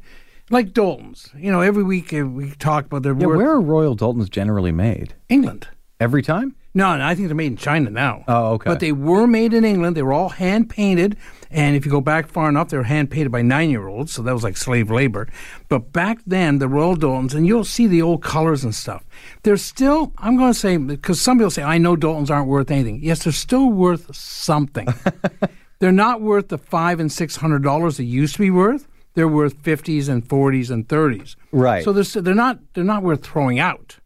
Like 0.49 0.73
Doulton's, 0.73 1.29
you 1.35 1.51
know, 1.51 1.61
every 1.61 1.83
week 1.83 2.13
uh, 2.13 2.25
we 2.25 2.51
talk 2.51 2.85
about 2.85 3.01
their 3.03 3.15
Yeah, 3.17 3.27
where 3.27 3.49
are 3.49 3.61
Royal 3.61 3.95
Doultons 3.95 4.29
generally 4.29 4.71
made? 4.71 5.15
England. 5.27 5.67
Every 5.99 6.21
time? 6.21 6.55
No, 6.75 6.97
no, 6.97 7.05
I 7.05 7.15
think 7.15 7.29
they're 7.29 7.35
made 7.35 7.53
in 7.53 7.57
China 7.57 7.89
now. 7.89 8.25
Oh, 8.27 8.53
okay. 8.55 8.69
But 8.69 8.81
they 8.81 8.91
were 8.91 9.27
made 9.27 9.53
in 9.53 9.63
England. 9.63 9.95
They 9.95 10.03
were 10.03 10.11
all 10.11 10.27
hand 10.27 10.69
painted, 10.69 11.15
and 11.49 11.73
if 11.73 11.85
you 11.85 11.89
go 11.91 12.01
back 12.01 12.27
far 12.27 12.49
enough, 12.49 12.67
they 12.67 12.75
were 12.75 12.83
hand 12.83 13.09
painted 13.09 13.31
by 13.31 13.41
nine 13.41 13.69
year 13.69 13.87
olds. 13.87 14.11
So 14.11 14.21
that 14.23 14.33
was 14.33 14.43
like 14.43 14.57
slave 14.57 14.91
labor. 14.91 15.29
But 15.69 15.93
back 15.93 16.19
then, 16.27 16.59
the 16.59 16.67
Royal 16.67 16.97
Doultons, 16.97 17.33
and 17.33 17.47
you'll 17.47 17.63
see 17.63 17.87
the 17.87 18.01
old 18.01 18.21
colors 18.21 18.65
and 18.65 18.75
stuff. 18.75 19.05
They're 19.43 19.55
still. 19.55 20.11
I'm 20.17 20.35
going 20.35 20.51
to 20.51 20.59
say 20.59 20.75
because 20.75 21.21
some 21.21 21.37
people 21.37 21.49
say 21.49 21.63
I 21.63 21.77
know 21.77 21.95
Doultons 21.95 22.29
aren't 22.29 22.49
worth 22.49 22.69
anything. 22.69 22.99
Yes, 23.01 23.23
they're 23.23 23.31
still 23.31 23.69
worth 23.71 24.13
something. 24.13 24.89
they're 25.79 25.93
not 25.93 26.19
worth 26.19 26.49
the 26.49 26.57
five 26.57 26.99
and 26.99 27.09
six 27.09 27.37
hundred 27.37 27.63
dollars 27.63 27.97
they 27.97 28.03
used 28.03 28.35
to 28.35 28.41
be 28.41 28.51
worth. 28.51 28.85
They're 29.15 29.27
worth 29.27 29.61
fifties 29.61 30.07
and 30.07 30.27
forties 30.27 30.69
and 30.69 30.87
thirties. 30.87 31.35
Right. 31.51 31.83
So 31.83 31.91
they're, 31.93 32.21
they're 32.21 32.35
not 32.35 32.59
they're 32.73 32.83
not 32.83 33.03
worth 33.03 33.25
throwing 33.25 33.59
out. 33.59 33.97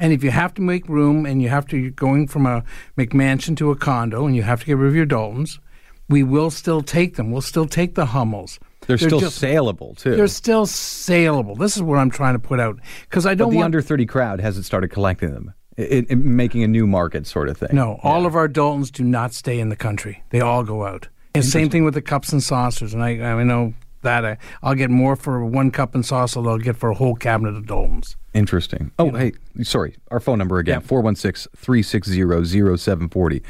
And 0.00 0.12
if 0.12 0.24
you 0.24 0.30
have 0.30 0.54
to 0.54 0.62
make 0.62 0.88
room 0.88 1.24
and 1.24 1.40
you 1.40 1.48
have 1.48 1.66
to, 1.68 1.76
you're 1.76 1.90
going 1.90 2.26
from 2.26 2.46
a 2.46 2.64
McMansion 2.98 3.56
to 3.58 3.70
a 3.70 3.76
condo 3.76 4.26
and 4.26 4.34
you 4.34 4.42
have 4.42 4.60
to 4.60 4.66
get 4.66 4.76
rid 4.76 4.88
of 4.88 4.96
your 4.96 5.06
Doultons, 5.06 5.60
we 6.08 6.22
will 6.22 6.50
still 6.50 6.82
take 6.82 7.16
them. 7.16 7.30
We'll 7.30 7.42
still 7.42 7.66
take 7.66 7.94
the 7.94 8.06
Hummels. 8.06 8.58
They're, 8.86 8.98
still 8.98 9.20
just- 9.20 9.38
saleable 9.38 9.94
too. 9.94 10.16
They're 10.16 10.26
still 10.26 10.66
saleable. 10.66 11.54
This 11.54 11.76
is 11.76 11.82
what 11.82 11.98
I'm 11.98 12.10
trying 12.10 12.34
to 12.34 12.38
put 12.38 12.60
out 12.60 12.78
because 13.08 13.24
I 13.24 13.30
but 13.30 13.38
don't 13.38 13.50
the 13.50 13.56
want. 13.56 13.66
under 13.66 13.80
30 13.82 14.04
crowd 14.06 14.40
hasn't 14.40 14.66
started 14.66 14.88
collecting 14.88 15.32
them 15.32 15.54
in, 15.76 16.04
in 16.06 16.36
making 16.36 16.62
a 16.62 16.68
new 16.68 16.86
market 16.86 17.26
sort 17.26 17.48
of 17.48 17.56
thing. 17.56 17.70
No, 17.72 17.98
all 18.02 18.26
of 18.26 18.36
our 18.36 18.48
Doultons 18.48 18.90
do 18.90 19.04
not 19.04 19.32
stay 19.32 19.58
in 19.58 19.68
the 19.68 19.76
country. 19.76 20.22
They 20.30 20.40
all 20.40 20.64
go 20.64 20.84
out. 20.84 21.08
And 21.34 21.44
same 21.44 21.68
thing 21.68 21.84
with 21.84 21.94
the 21.94 22.02
cups 22.02 22.32
and 22.32 22.42
saucers. 22.42 22.94
And 22.94 23.02
I, 23.02 23.20
I 23.20 23.42
know 23.42 23.74
that 24.04 24.24
I, 24.24 24.38
I'll 24.62 24.74
get 24.74 24.90
more 24.90 25.16
for 25.16 25.44
one 25.44 25.70
cup 25.70 25.94
and 25.94 26.06
saucer 26.06 26.40
than 26.40 26.48
I'll 26.48 26.58
get 26.58 26.76
for 26.76 26.90
a 26.90 26.94
whole 26.94 27.16
cabinet 27.16 27.56
of 27.56 27.66
domes. 27.66 28.16
Interesting. 28.32 28.92
Oh, 28.98 29.10
hey, 29.10 29.32
sorry. 29.62 29.96
Our 30.10 30.20
phone 30.20 30.38
number 30.38 30.58
again, 30.58 30.80
416 30.80 31.50
360 31.56 32.76
0740. 32.76 33.42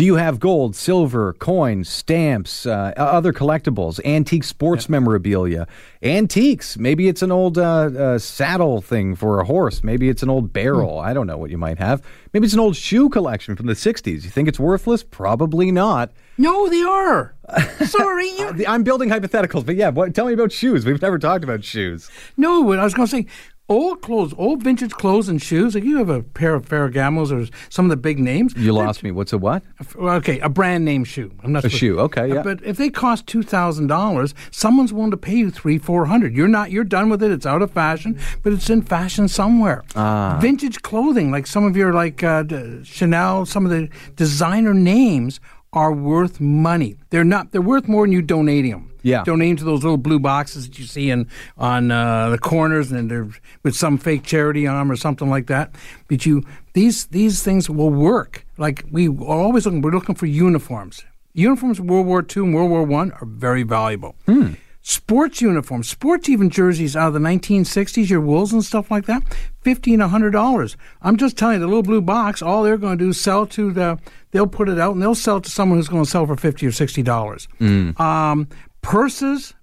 Do 0.00 0.06
you 0.06 0.14
have 0.14 0.40
gold, 0.40 0.76
silver, 0.76 1.34
coins, 1.34 1.86
stamps, 1.88 2.64
uh, 2.64 2.94
other 2.96 3.34
collectibles, 3.34 4.02
antique 4.04 4.44
sports 4.44 4.86
yeah. 4.86 4.92
memorabilia, 4.92 5.66
antiques? 6.02 6.78
Maybe 6.78 7.06
it's 7.08 7.20
an 7.20 7.30
old 7.30 7.58
uh, 7.58 7.62
uh, 7.62 8.18
saddle 8.18 8.80
thing 8.80 9.14
for 9.14 9.40
a 9.40 9.44
horse. 9.44 9.84
Maybe 9.84 10.08
it's 10.08 10.22
an 10.22 10.30
old 10.30 10.54
barrel. 10.54 11.00
Hmm. 11.00 11.08
I 11.08 11.12
don't 11.12 11.26
know 11.26 11.36
what 11.36 11.50
you 11.50 11.58
might 11.58 11.78
have. 11.78 12.02
Maybe 12.32 12.46
it's 12.46 12.54
an 12.54 12.60
old 12.60 12.76
shoe 12.76 13.10
collection 13.10 13.56
from 13.56 13.66
the 13.66 13.74
60s. 13.74 14.24
You 14.24 14.30
think 14.30 14.48
it's 14.48 14.58
worthless? 14.58 15.02
Probably 15.02 15.70
not. 15.70 16.12
No, 16.40 16.70
they 16.70 16.82
are. 16.82 17.34
Sorry. 17.84 18.30
I'm 18.66 18.82
building 18.82 19.10
hypotheticals, 19.10 19.66
but 19.66 19.76
yeah, 19.76 19.90
what, 19.90 20.14
tell 20.14 20.26
me 20.26 20.32
about 20.32 20.52
shoes. 20.52 20.86
We've 20.86 21.00
never 21.02 21.18
talked 21.18 21.44
about 21.44 21.64
shoes. 21.64 22.10
No, 22.38 22.72
I 22.72 22.82
was 22.82 22.94
going 22.94 23.06
to 23.08 23.10
say 23.14 23.26
old 23.68 24.00
clothes, 24.00 24.32
old 24.38 24.62
vintage 24.62 24.92
clothes 24.92 25.28
and 25.28 25.40
shoes. 25.40 25.74
Like 25.74 25.84
you 25.84 25.98
have 25.98 26.08
a 26.08 26.22
pair 26.22 26.54
of 26.54 26.66
Ferragamos 26.66 27.30
or 27.30 27.46
some 27.68 27.84
of 27.84 27.90
the 27.90 27.98
big 27.98 28.18
names. 28.18 28.54
You 28.56 28.72
lost 28.72 29.02
me. 29.02 29.10
What's 29.10 29.34
a 29.34 29.38
what? 29.38 29.62
Okay, 29.94 30.38
a 30.40 30.48
brand 30.48 30.84
name 30.84 31.04
shoe. 31.04 31.30
I'm 31.44 31.52
not 31.52 31.66
a 31.66 31.68
shoe. 31.68 32.00
Okay, 32.00 32.28
yeah. 32.32 32.42
But 32.42 32.62
if 32.64 32.78
they 32.78 32.88
cost 32.88 33.26
two 33.26 33.42
thousand 33.42 33.86
dollars, 33.86 34.34
someone's 34.50 34.92
willing 34.92 35.10
to 35.10 35.18
pay 35.18 35.36
you 35.36 35.50
three, 35.50 35.76
four 35.76 36.06
hundred. 36.06 36.34
You're 36.34 36.48
not. 36.48 36.70
You're 36.70 36.84
done 36.84 37.10
with 37.10 37.22
it. 37.22 37.30
It's 37.30 37.46
out 37.46 37.62
of 37.62 37.70
fashion, 37.70 38.18
but 38.42 38.52
it's 38.52 38.68
in 38.68 38.82
fashion 38.82 39.28
somewhere. 39.28 39.84
Ah. 39.94 40.38
Vintage 40.40 40.82
clothing, 40.82 41.30
like 41.30 41.46
some 41.46 41.64
of 41.64 41.76
your 41.76 41.92
like 41.92 42.24
uh, 42.24 42.44
Chanel, 42.82 43.46
some 43.46 43.64
of 43.64 43.70
the 43.70 43.88
designer 44.16 44.74
names 44.74 45.38
are 45.72 45.92
worth 45.92 46.40
money. 46.40 46.96
They're 47.10 47.24
not. 47.24 47.52
They're 47.52 47.62
worth 47.62 47.88
more 47.88 48.04
than 48.04 48.12
you 48.12 48.22
donating 48.22 48.72
them. 48.72 48.92
Yeah, 49.02 49.24
donating 49.24 49.56
to 49.56 49.64
those 49.64 49.82
little 49.82 49.96
blue 49.96 50.18
boxes 50.18 50.68
that 50.68 50.78
you 50.78 50.84
see 50.84 51.10
in 51.10 51.28
on 51.56 51.90
uh, 51.90 52.30
the 52.30 52.38
corners, 52.38 52.92
and 52.92 53.10
they're 53.10 53.28
with 53.62 53.74
some 53.74 53.96
fake 53.96 54.24
charity 54.24 54.66
on 54.66 54.76
them 54.76 54.90
or 54.90 54.96
something 54.96 55.30
like 55.30 55.46
that. 55.46 55.74
But 56.08 56.26
you, 56.26 56.44
these 56.74 57.06
these 57.06 57.42
things 57.42 57.70
will 57.70 57.90
work. 57.90 58.44
Like 58.58 58.84
we 58.90 59.08
are 59.08 59.24
always 59.24 59.64
looking. 59.64 59.80
We're 59.80 59.92
looking 59.92 60.14
for 60.16 60.26
uniforms. 60.26 61.04
Uniforms, 61.32 61.80
World 61.80 62.06
War 62.06 62.20
II 62.20 62.42
and 62.42 62.54
World 62.54 62.70
War 62.70 62.82
One, 62.82 63.12
are 63.12 63.26
very 63.26 63.62
valuable. 63.62 64.16
Hmm 64.26 64.54
sports 64.82 65.40
uniforms, 65.40 65.88
sports 65.88 66.28
even 66.28 66.50
jerseys 66.50 66.96
out 66.96 67.08
of 67.08 67.14
the 67.14 67.20
1960s, 67.20 68.08
your 68.08 68.20
wools 68.20 68.52
and 68.52 68.64
stuff 68.64 68.90
like 68.90 69.06
that, 69.06 69.22
fifteen, 69.60 70.00
a 70.00 70.08
hundred 70.08 70.30
dollars. 70.30 70.76
I'm 71.02 71.16
just 71.16 71.36
telling 71.36 71.56
you, 71.56 71.60
the 71.60 71.66
little 71.66 71.82
blue 71.82 72.00
box, 72.00 72.42
all 72.42 72.62
they're 72.62 72.76
going 72.76 72.98
to 72.98 73.04
do 73.04 73.10
is 73.10 73.20
sell 73.20 73.46
to 73.48 73.72
the. 73.72 73.98
They'll 74.32 74.46
put 74.46 74.68
it 74.68 74.78
out 74.78 74.92
and 74.92 75.02
they'll 75.02 75.14
sell 75.14 75.38
it 75.38 75.44
to 75.44 75.50
someone 75.50 75.78
who's 75.78 75.88
going 75.88 76.04
to 76.04 76.10
sell 76.10 76.26
for 76.26 76.36
fifty 76.36 76.66
or 76.66 76.72
sixty 76.72 77.02
dollars. 77.02 77.48
Mm. 77.60 77.98
Um, 77.98 78.48
purses, 78.82 79.54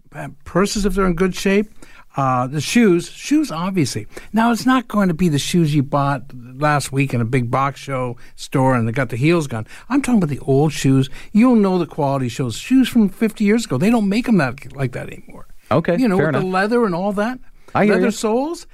purses 0.45 0.85
if 0.85 0.93
they're 0.93 1.05
in 1.05 1.15
good 1.15 1.35
shape. 1.35 1.71
Uh, 2.17 2.47
the 2.47 2.59
shoes, 2.59 3.11
shoes, 3.11 3.51
obviously. 3.51 4.07
Now, 4.33 4.51
it's 4.51 4.65
not 4.65 4.87
going 4.87 5.07
to 5.07 5.13
be 5.13 5.29
the 5.29 5.37
shoes 5.37 5.75
you 5.75 5.83
bought 5.83 6.23
last 6.33 6.91
week 6.91 7.13
in 7.13 7.21
a 7.21 7.25
big 7.25 7.51
box 7.51 7.79
show 7.79 8.17
store 8.35 8.75
and 8.75 8.87
they 8.87 8.91
got 8.91 9.09
the 9.09 9.17
heels 9.17 9.45
gone. 9.45 9.67
I'm 9.87 10.01
talking 10.01 10.17
about 10.17 10.29
the 10.29 10.39
old 10.39 10.73
shoes. 10.73 11.11
You'll 11.31 11.57
know 11.57 11.77
the 11.77 11.85
quality 11.85 12.27
shows. 12.27 12.55
Shoes 12.57 12.89
from 12.89 13.09
50 13.09 13.43
years 13.43 13.65
ago, 13.65 13.77
they 13.77 13.91
don't 13.91 14.09
make 14.09 14.25
them 14.25 14.37
that 14.37 14.75
like 14.75 14.93
that 14.93 15.09
anymore. 15.13 15.47
Okay, 15.69 15.95
you 15.97 16.07
know, 16.07 16.17
with 16.17 16.29
enough. 16.29 16.41
the 16.41 16.47
leather 16.47 16.85
and 16.85 16.95
all 16.95 17.13
that, 17.13 17.39
I 17.75 17.85
leather 17.85 18.09
soles. 18.09 18.65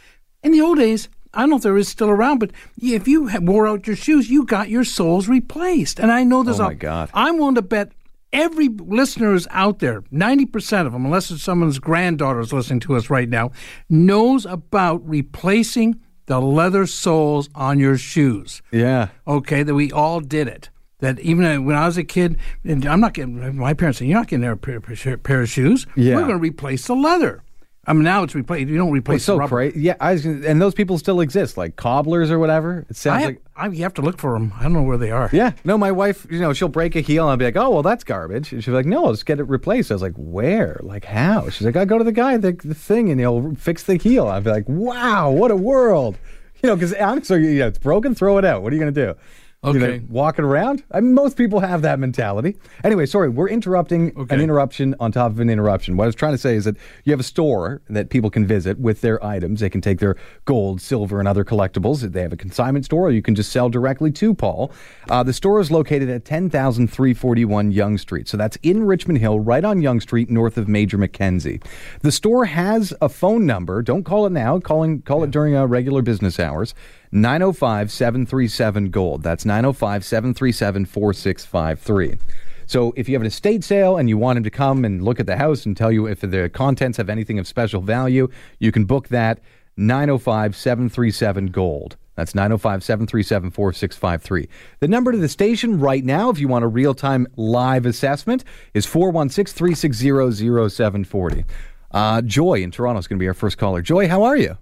In 0.41 0.53
the 0.53 0.61
old 0.61 0.77
days, 0.77 1.09
I 1.33 1.41
don't 1.41 1.49
know 1.49 1.55
if 1.57 1.63
there 1.63 1.77
is 1.77 1.87
still 1.87 2.09
around, 2.09 2.39
but 2.39 2.51
if 2.79 3.07
you 3.07 3.29
wore 3.41 3.67
out 3.67 3.87
your 3.87 3.95
shoes, 3.95 4.29
you 4.29 4.45
got 4.45 4.69
your 4.69 4.83
soles 4.83 5.27
replaced. 5.27 5.99
And 5.99 6.11
I 6.11 6.23
know 6.23 6.43
there's 6.43 6.59
oh 6.59 6.65
my 6.65 6.71
a, 6.73 6.75
God. 6.75 7.09
I'm 7.13 7.37
willing 7.37 7.55
to 7.55 7.61
bet 7.61 7.91
every 8.31 8.67
listener 8.67 9.33
is 9.33 9.47
out 9.51 9.79
there, 9.79 10.01
90% 10.03 10.85
of 10.85 10.93
them, 10.93 11.05
unless 11.05 11.31
it's 11.31 11.43
someone's 11.43 11.79
granddaughter 11.79 12.39
is 12.39 12.53
listening 12.53 12.81
to 12.81 12.95
us 12.95 13.09
right 13.09 13.29
now, 13.29 13.51
knows 13.89 14.45
about 14.45 15.07
replacing 15.07 15.99
the 16.25 16.39
leather 16.39 16.85
soles 16.85 17.49
on 17.55 17.79
your 17.79 17.97
shoes. 17.97 18.61
Yeah. 18.71 19.09
Okay, 19.27 19.63
that 19.63 19.75
we 19.75 19.91
all 19.91 20.19
did 20.19 20.47
it. 20.47 20.69
That 20.99 21.19
even 21.19 21.43
uh, 21.43 21.61
when 21.61 21.75
I 21.75 21.85
was 21.85 21.97
a 21.97 22.03
kid, 22.03 22.37
and 22.63 22.85
I'm 22.85 23.01
not 23.01 23.13
getting, 23.13 23.57
my 23.57 23.73
parents 23.73 23.99
said, 23.99 24.07
You're 24.07 24.17
not 24.17 24.27
getting 24.27 24.47
a 24.47 24.55
pair, 24.55 24.79
pair 24.79 25.41
of 25.41 25.49
shoes. 25.49 25.85
Yeah. 25.95 26.15
We're 26.15 26.21
going 26.21 26.37
to 26.37 26.37
replace 26.37 26.87
the 26.87 26.95
leather. 26.95 27.43
I 27.85 27.91
mean, 27.91 28.03
now 28.03 28.23
it's 28.23 28.33
replaced. 28.33 28.69
You 28.69 28.77
don't 28.77 28.91
replace. 28.91 29.27
Well, 29.27 29.39
so 29.39 29.47
crazy. 29.47 29.81
Yeah, 29.81 29.95
I 29.99 30.13
was, 30.13 30.25
and 30.25 30.61
those 30.61 30.73
people 30.73 30.97
still 30.97 31.19
exist, 31.19 31.57
like 31.57 31.75
cobblers 31.75 32.31
or 32.31 32.39
whatever. 32.39 32.85
It 32.89 32.95
sounds 32.95 33.23
I 33.23 33.25
like 33.25 33.41
I, 33.57 33.67
you 33.67 33.83
have 33.83 33.93
to 33.95 34.01
look 34.01 34.17
for 34.17 34.33
them. 34.33 34.53
I 34.57 34.63
don't 34.63 34.71
know 34.71 34.83
where 34.83 34.97
they 34.97 35.11
are. 35.11 35.29
Yeah, 35.33 35.51
no, 35.65 35.77
my 35.77 35.91
wife, 35.91 36.25
you 36.29 36.39
know, 36.39 36.53
she'll 36.53 36.69
break 36.69 36.95
a 36.95 37.01
heel, 37.01 37.23
and 37.23 37.31
I'll 37.31 37.37
be 37.37 37.43
like, 37.43 37.57
oh, 37.57 37.69
well, 37.71 37.83
that's 37.83 38.05
garbage. 38.05 38.53
And 38.53 38.63
she'll 38.63 38.71
be 38.71 38.77
like, 38.77 38.85
no, 38.85 39.03
let's 39.03 39.23
get 39.23 39.39
it 39.39 39.43
replaced. 39.43 39.91
I 39.91 39.95
was 39.95 40.01
like, 40.01 40.15
where? 40.15 40.79
Like 40.81 41.03
how? 41.03 41.49
She's 41.49 41.65
like, 41.65 41.75
I 41.75 41.83
go 41.83 41.97
to 41.97 42.05
the 42.05 42.13
guy, 42.13 42.37
the, 42.37 42.53
the 42.53 42.73
thing, 42.73 43.09
and 43.09 43.19
he'll 43.19 43.53
fix 43.55 43.83
the 43.83 43.95
heel. 43.95 44.27
I'd 44.27 44.45
be 44.45 44.49
like, 44.51 44.69
wow, 44.69 45.29
what 45.31 45.51
a 45.51 45.57
world. 45.57 46.17
You 46.61 46.69
know, 46.69 46.75
because 46.77 46.93
honestly, 46.93 47.41
you 47.41 47.59
know, 47.59 47.67
it's 47.67 47.79
broken, 47.79 48.15
throw 48.15 48.37
it 48.37 48.45
out. 48.45 48.63
What 48.63 48.71
are 48.71 48.77
you 48.77 48.81
going 48.81 48.93
to 48.93 49.05
do? 49.07 49.19
Okay. 49.63 49.79
You 49.79 49.99
know, 49.99 50.01
walking 50.09 50.43
around. 50.45 50.83
I 50.91 50.99
mean, 50.99 51.13
most 51.13 51.37
people 51.37 51.59
have 51.61 51.81
that 51.83 51.99
mentality. 51.99 52.57
Anyway, 52.83 53.05
sorry, 53.05 53.29
we're 53.29 53.47
interrupting 53.49 54.11
Okay. 54.17 54.35
an 54.35 54.41
interruption 54.41 54.95
on 54.99 55.11
top 55.11 55.31
of 55.31 55.39
an 55.39 55.49
interruption. 55.49 55.95
What 55.95 56.03
I 56.03 56.07
was 56.07 56.15
trying 56.15 56.33
to 56.33 56.37
say 56.37 56.55
is 56.55 56.65
that 56.65 56.75
you 57.05 57.11
have 57.13 57.19
a 57.19 57.23
store 57.23 57.81
that 57.89 58.09
people 58.09 58.29
can 58.29 58.45
visit 58.45 58.79
with 58.79 59.01
their 59.01 59.23
items. 59.23 59.61
They 59.61 59.69
can 59.69 59.81
take 59.81 59.99
their 59.99 60.15
gold, 60.45 60.81
silver, 60.81 61.19
and 61.19 61.27
other 61.27 61.45
collectibles. 61.45 62.01
They 62.11 62.21
have 62.21 62.33
a 62.33 62.37
consignment 62.37 62.85
store, 62.85 63.07
or 63.07 63.11
you 63.11 63.21
can 63.21 63.35
just 63.35 63.51
sell 63.51 63.69
directly 63.69 64.11
to 64.11 64.33
Paul. 64.33 64.71
Uh, 65.09 65.23
the 65.23 65.33
store 65.33 65.59
is 65.61 65.71
located 65.71 66.09
at 66.09 66.25
10,341 66.25 67.71
Yonge 67.71 67.99
Street. 67.99 68.27
So 68.27 68.37
that's 68.37 68.57
in 68.63 68.83
Richmond 68.83 69.19
Hill, 69.19 69.39
right 69.39 69.63
on 69.63 69.81
Yonge 69.81 70.01
Street, 70.03 70.29
north 70.29 70.57
of 70.57 70.67
Major 70.67 70.97
Mackenzie. 70.97 71.61
The 72.01 72.11
store 72.11 72.45
has 72.45 72.93
a 73.01 73.09
phone 73.09 73.45
number. 73.45 73.81
Don't 73.81 74.03
call 74.03 74.25
it 74.25 74.31
now. 74.31 74.59
Calling, 74.59 75.01
call 75.01 75.23
it 75.23 75.31
during 75.31 75.55
uh, 75.55 75.65
regular 75.65 76.01
business 76.01 76.39
hours. 76.39 76.73
905 77.13 77.91
737 77.91 78.89
Gold. 78.89 79.21
That's 79.21 79.45
905 79.45 80.03
737 80.03 80.85
4653. 80.85 82.17
So 82.65 82.91
if 82.95 83.07
you 83.07 83.13
have 83.13 83.21
an 83.21 83.27
estate 83.27 83.63
sale 83.63 83.97
and 83.97 84.09
you 84.09 84.17
want 84.17 84.37
him 84.37 84.43
to 84.43 84.49
come 84.49 84.83
and 84.83 85.03
look 85.03 85.19
at 85.19 85.27
the 85.27 85.37
house 85.37 85.65
and 85.65 85.77
tell 85.77 85.91
you 85.91 86.07
if 86.07 86.21
the 86.21 86.49
contents 86.49 86.97
have 86.97 87.09
anything 87.09 87.37
of 87.37 87.47
special 87.47 87.81
value, 87.81 88.29
you 88.57 88.71
can 88.71 88.85
book 88.85 89.09
that 89.09 89.39
905 89.77 90.55
737 90.55 91.47
Gold. 91.47 91.97
That's 92.15 92.33
905 92.33 92.83
737 92.83 93.51
4653. 93.51 94.49
The 94.79 94.87
number 94.87 95.11
to 95.11 95.17
the 95.19 95.29
station 95.29 95.79
right 95.79 96.03
now, 96.03 96.31
if 96.31 96.39
you 96.39 96.47
want 96.47 96.65
a 96.65 96.67
real 96.67 96.95
time 96.95 97.27
live 97.35 97.85
assessment, 97.85 98.43
is 98.73 98.87
416 98.87 99.55
360 99.55 100.69
0740. 100.69 101.45
Uh, 101.91 102.21
Joy 102.23 102.63
in 102.63 102.71
Toronto 102.71 102.99
is 102.99 103.07
going 103.07 103.17
to 103.17 103.23
be 103.23 103.27
our 103.27 103.35
first 103.35 103.59
caller. 103.59 103.83
Joy, 103.83 104.07
how 104.07 104.23
are 104.23 104.37
you? 104.37 104.57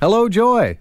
Hello, 0.00 0.28
Joy. 0.28 0.78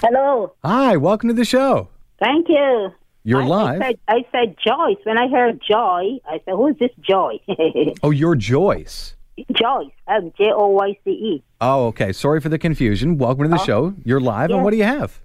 Hello. 0.00 0.54
Hi, 0.64 0.96
welcome 0.96 1.28
to 1.28 1.34
the 1.34 1.44
show. 1.44 1.88
Thank 2.22 2.48
you. 2.48 2.90
You're 3.24 3.42
I, 3.42 3.46
live. 3.46 3.82
I 3.82 3.86
said, 3.86 3.98
I 4.08 4.24
said 4.32 4.56
Joyce. 4.64 4.96
When 5.04 5.18
I 5.18 5.28
heard 5.28 5.60
Joy, 5.68 6.18
I 6.26 6.40
said, 6.44 6.54
"Who's 6.54 6.76
this 6.78 6.90
Joy?" 7.00 7.38
oh, 8.02 8.10
you're 8.10 8.34
Joyce. 8.36 9.14
Joyce. 9.52 9.90
I'm 10.06 10.32
J 10.38 10.52
O 10.54 10.68
Y 10.68 10.96
C 11.04 11.10
E. 11.10 11.42
Oh, 11.60 11.86
okay. 11.88 12.12
Sorry 12.12 12.40
for 12.40 12.48
the 12.48 12.58
confusion. 12.58 13.18
Welcome 13.18 13.44
to 13.44 13.48
the 13.50 13.60
Oh. 13.60 13.64
show. 13.64 13.94
You're 14.04 14.20
live, 14.20 14.50
and 14.50 14.62
what 14.62 14.70
do 14.70 14.76
you 14.76 14.84
have? 14.84 15.20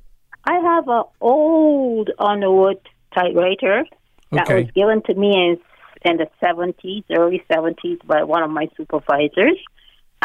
I 0.46 0.56
have 0.60 0.88
an 0.88 1.04
old 1.22 2.10
Underwood 2.20 2.80
typewriter 3.14 3.86
that 4.32 4.44
Okay. 4.50 4.64
was 4.64 4.72
given 4.72 5.02
to 5.04 5.14
me 5.14 5.30
in 5.34 5.58
in 6.04 6.18
the 6.18 6.28
seventies, 6.44 7.04
early 7.12 7.44
seventies, 7.52 8.00
by 8.06 8.24
one 8.24 8.44
of 8.44 8.50
my 8.50 8.68
supervisors. 8.76 9.58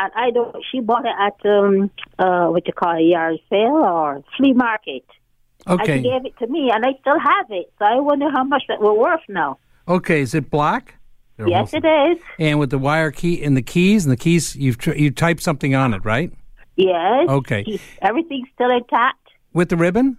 And 0.03 0.11
I 0.17 0.31
don't. 0.31 0.55
She 0.71 0.81
bought 0.81 1.05
it 1.05 1.17
at 1.29 1.37
um 1.55 1.91
uh 2.19 2.47
what 2.53 2.67
you 2.67 2.73
call 2.73 2.97
a 2.97 3.01
yard 3.03 3.37
sale 3.51 3.77
or 3.97 4.23
flea 4.37 4.55
market. 4.55 5.05
Okay. 5.69 5.93
And 5.97 6.05
she 6.05 6.11
gave 6.11 6.25
it 6.25 6.35
to 6.39 6.47
me, 6.47 6.71
and 6.75 6.85
I 6.87 6.93
still 7.03 7.19
have 7.19 7.47
it. 7.51 7.67
So 7.79 7.85
I 7.85 8.01
wonder 8.01 8.31
how 8.31 8.45
much 8.45 8.63
that 8.69 8.81
will 8.81 8.99
worth 8.99 9.27
now. 9.29 9.59
Okay. 9.87 10.21
Is 10.23 10.35
it 10.35 10.51
black? 10.51 10.95
They're 11.37 11.49
Yes, 11.49 11.75
almost- 11.75 11.85
it 11.85 11.89
is. 12.13 12.19
And 12.39 12.59
with 12.59 12.71
the 12.71 12.79
wire 12.79 13.11
key 13.11 13.43
and 13.45 13.57
the 13.57 13.63
keys 13.63 14.05
and 14.07 14.13
the 14.13 14.17
keys, 14.17 14.57
you've 14.57 14.79
tr- 14.79 14.95
you 14.95 15.11
typed 15.11 15.43
something 15.43 15.75
on 15.75 15.93
it, 15.95 16.03
right? 16.05 16.33
Yes. 16.77 17.29
Okay. 17.29 17.79
Everything's 18.01 18.49
still 18.55 18.71
intact. 18.71 19.19
With 19.53 19.69
the 19.69 19.77
ribbon? 19.77 20.17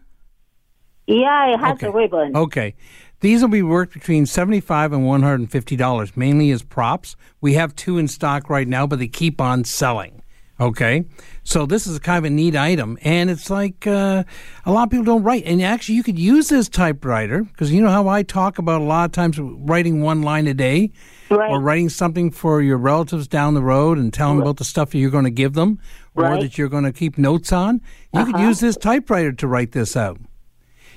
Yeah, 1.07 1.53
it 1.53 1.59
has 1.59 1.73
Okay. 1.73 1.87
a 1.87 1.91
ribbon. 1.91 2.35
Okay. 2.35 2.75
These 3.21 3.41
will 3.41 3.49
be 3.49 3.61
worth 3.63 3.93
between 3.93 4.25
75 4.25 4.93
and 4.93 5.05
one 5.05 5.21
hundred 5.23 5.39
and 5.41 5.51
fifty 5.51 5.75
dollars, 5.75 6.17
mainly 6.17 6.51
as 6.51 6.63
props. 6.63 7.15
We 7.39 7.53
have 7.53 7.75
two 7.75 7.97
in 7.97 8.07
stock 8.07 8.49
right 8.49 8.67
now, 8.67 8.85
but 8.87 8.99
they 8.99 9.07
keep 9.07 9.39
on 9.39 9.63
selling. 9.63 10.17
Okay, 10.59 11.05
so 11.43 11.65
this 11.65 11.87
is 11.87 11.97
kind 11.97 12.19
of 12.19 12.25
a 12.25 12.29
neat 12.29 12.55
item, 12.55 12.95
and 13.01 13.31
it's 13.31 13.49
like 13.49 13.87
uh, 13.87 14.23
a 14.63 14.71
lot 14.71 14.83
of 14.83 14.89
people 14.91 15.05
don't 15.05 15.23
write. 15.23 15.43
And 15.45 15.59
actually, 15.59 15.95
you 15.95 16.03
could 16.03 16.19
use 16.19 16.49
this 16.49 16.69
typewriter 16.69 17.43
because 17.43 17.71
you 17.71 17.81
know 17.81 17.89
how 17.89 18.07
I 18.07 18.21
talk 18.21 18.59
about 18.59 18.79
a 18.81 18.83
lot 18.83 19.05
of 19.05 19.11
times 19.11 19.39
writing 19.39 20.01
one 20.01 20.21
line 20.21 20.45
a 20.45 20.53
day, 20.53 20.91
Right. 21.31 21.49
or 21.49 21.59
writing 21.59 21.89
something 21.89 22.29
for 22.29 22.61
your 22.61 22.77
relatives 22.77 23.27
down 23.27 23.55
the 23.55 23.63
road 23.63 23.97
and 23.97 24.13
telling 24.13 24.37
them 24.37 24.43
about 24.43 24.57
the 24.57 24.63
stuff 24.63 24.91
that 24.91 24.99
you're 24.99 25.09
going 25.09 25.23
to 25.23 25.31
give 25.31 25.53
them, 25.53 25.79
or 26.15 26.25
Right. 26.25 26.41
that 26.41 26.57
you're 26.59 26.69
going 26.69 26.83
to 26.83 26.91
keep 26.93 27.17
notes 27.17 27.51
on. 27.51 27.81
You 28.13 28.25
could 28.25 28.39
use 28.39 28.59
this 28.59 28.77
typewriter 28.77 29.31
to 29.31 29.47
write 29.47 29.71
this 29.71 29.95
out. 29.97 30.19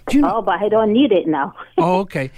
Do 0.09 0.17
you 0.17 0.23
know? 0.23 0.37
Oh, 0.37 0.43
but 0.43 0.61
I 0.61 0.69
don't 0.69 0.93
need 0.93 1.13
it 1.13 1.27
now. 1.27 1.55
Oh, 1.79 2.01
okay. 2.01 2.31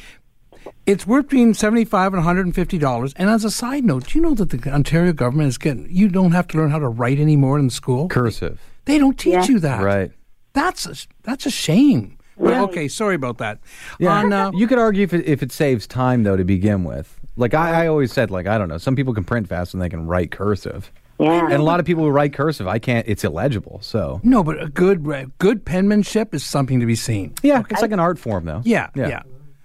It's 0.84 1.06
worth 1.06 1.28
between 1.28 1.54
seventy-five 1.54 2.12
and 2.12 2.16
one 2.18 2.24
hundred 2.24 2.46
and 2.46 2.54
fifty 2.54 2.78
dollars. 2.78 3.12
And 3.16 3.28
as 3.30 3.44
a 3.44 3.50
side 3.50 3.84
note, 3.84 4.08
do 4.08 4.18
you 4.18 4.22
know 4.22 4.34
that 4.34 4.50
the 4.50 4.70
Ontario 4.72 5.12
government 5.12 5.48
is 5.48 5.58
getting? 5.58 5.86
You 5.90 6.08
don't 6.08 6.32
have 6.32 6.48
to 6.48 6.56
learn 6.58 6.70
how 6.70 6.78
to 6.80 6.88
write 6.88 7.18
anymore 7.20 7.58
in 7.58 7.70
school. 7.70 8.08
Cursive. 8.08 8.60
They 8.84 8.98
don't 8.98 9.18
teach 9.18 9.34
Yeah. 9.34 9.46
you 9.46 9.58
that. 9.60 9.82
Right. 9.82 10.10
That's 10.54 10.86
a, 10.86 10.94
that's 11.22 11.46
a 11.46 11.50
shame. 11.50 12.18
Well, 12.36 12.52
Right. 12.64 12.70
okay, 12.70 12.88
sorry 12.88 13.14
about 13.14 13.38
that. 13.38 13.58
Yeah. 13.98 14.10
On, 14.12 14.32
uh, 14.32 14.50
you 14.54 14.66
could 14.66 14.78
argue 14.78 15.04
if 15.04 15.12
it, 15.14 15.24
if 15.26 15.42
it 15.42 15.52
saves 15.52 15.86
time 15.86 16.22
though 16.24 16.36
to 16.36 16.44
begin 16.44 16.82
with. 16.84 17.18
Like 17.36 17.54
I, 17.54 17.84
I 17.84 17.86
always 17.88 18.12
said, 18.12 18.30
like 18.30 18.46
I 18.46 18.56
don't 18.58 18.68
know, 18.68 18.78
some 18.78 18.96
people 18.96 19.12
can 19.14 19.24
print 19.24 19.48
fast 19.48 19.72
and 19.74 19.82
they 19.82 19.88
can 19.88 20.06
write 20.06 20.30
cursive, 20.30 20.90
Yeah. 21.18 21.44
and 21.44 21.54
a 21.54 21.62
lot 21.62 21.80
of 21.80 21.86
people 21.86 22.04
who 22.04 22.10
write 22.10 22.32
cursive, 22.34 22.66
I 22.68 22.78
can't. 22.78 23.06
It's 23.08 23.24
illegible. 23.24 23.78
So 23.82 24.20
no, 24.22 24.42
but 24.44 24.62
a 24.62 24.68
good 24.68 25.04
good 25.38 25.64
penmanship 25.64 26.34
is 26.34 26.44
something 26.44 26.80
to 26.80 26.86
be 26.86 26.94
seen. 26.94 27.34
yeah, 27.42 27.62
it's 27.70 27.80
like 27.82 27.92
an 27.92 28.00
art 28.00 28.18
form 28.18 28.44
though. 28.44 28.60
Yeah, 28.64 28.90
Yeah. 28.94 29.08
yeah. 29.08 29.22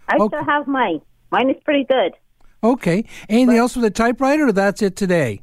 I 0.08 0.16
okay. 0.18 0.38
still 0.38 0.46
have 0.46 0.68
mine. 0.68 1.02
Mine 1.32 1.50
is 1.50 1.58
pretty 1.64 1.84
good. 1.86 2.14
Okay. 2.64 3.06
Anything 3.30 3.58
else 3.58 3.76
with 3.76 3.86
a 3.86 3.90
typewriter, 3.90 4.48
or 4.48 4.52
that's 4.52 4.82
it 4.82 4.96
today? 4.96 5.42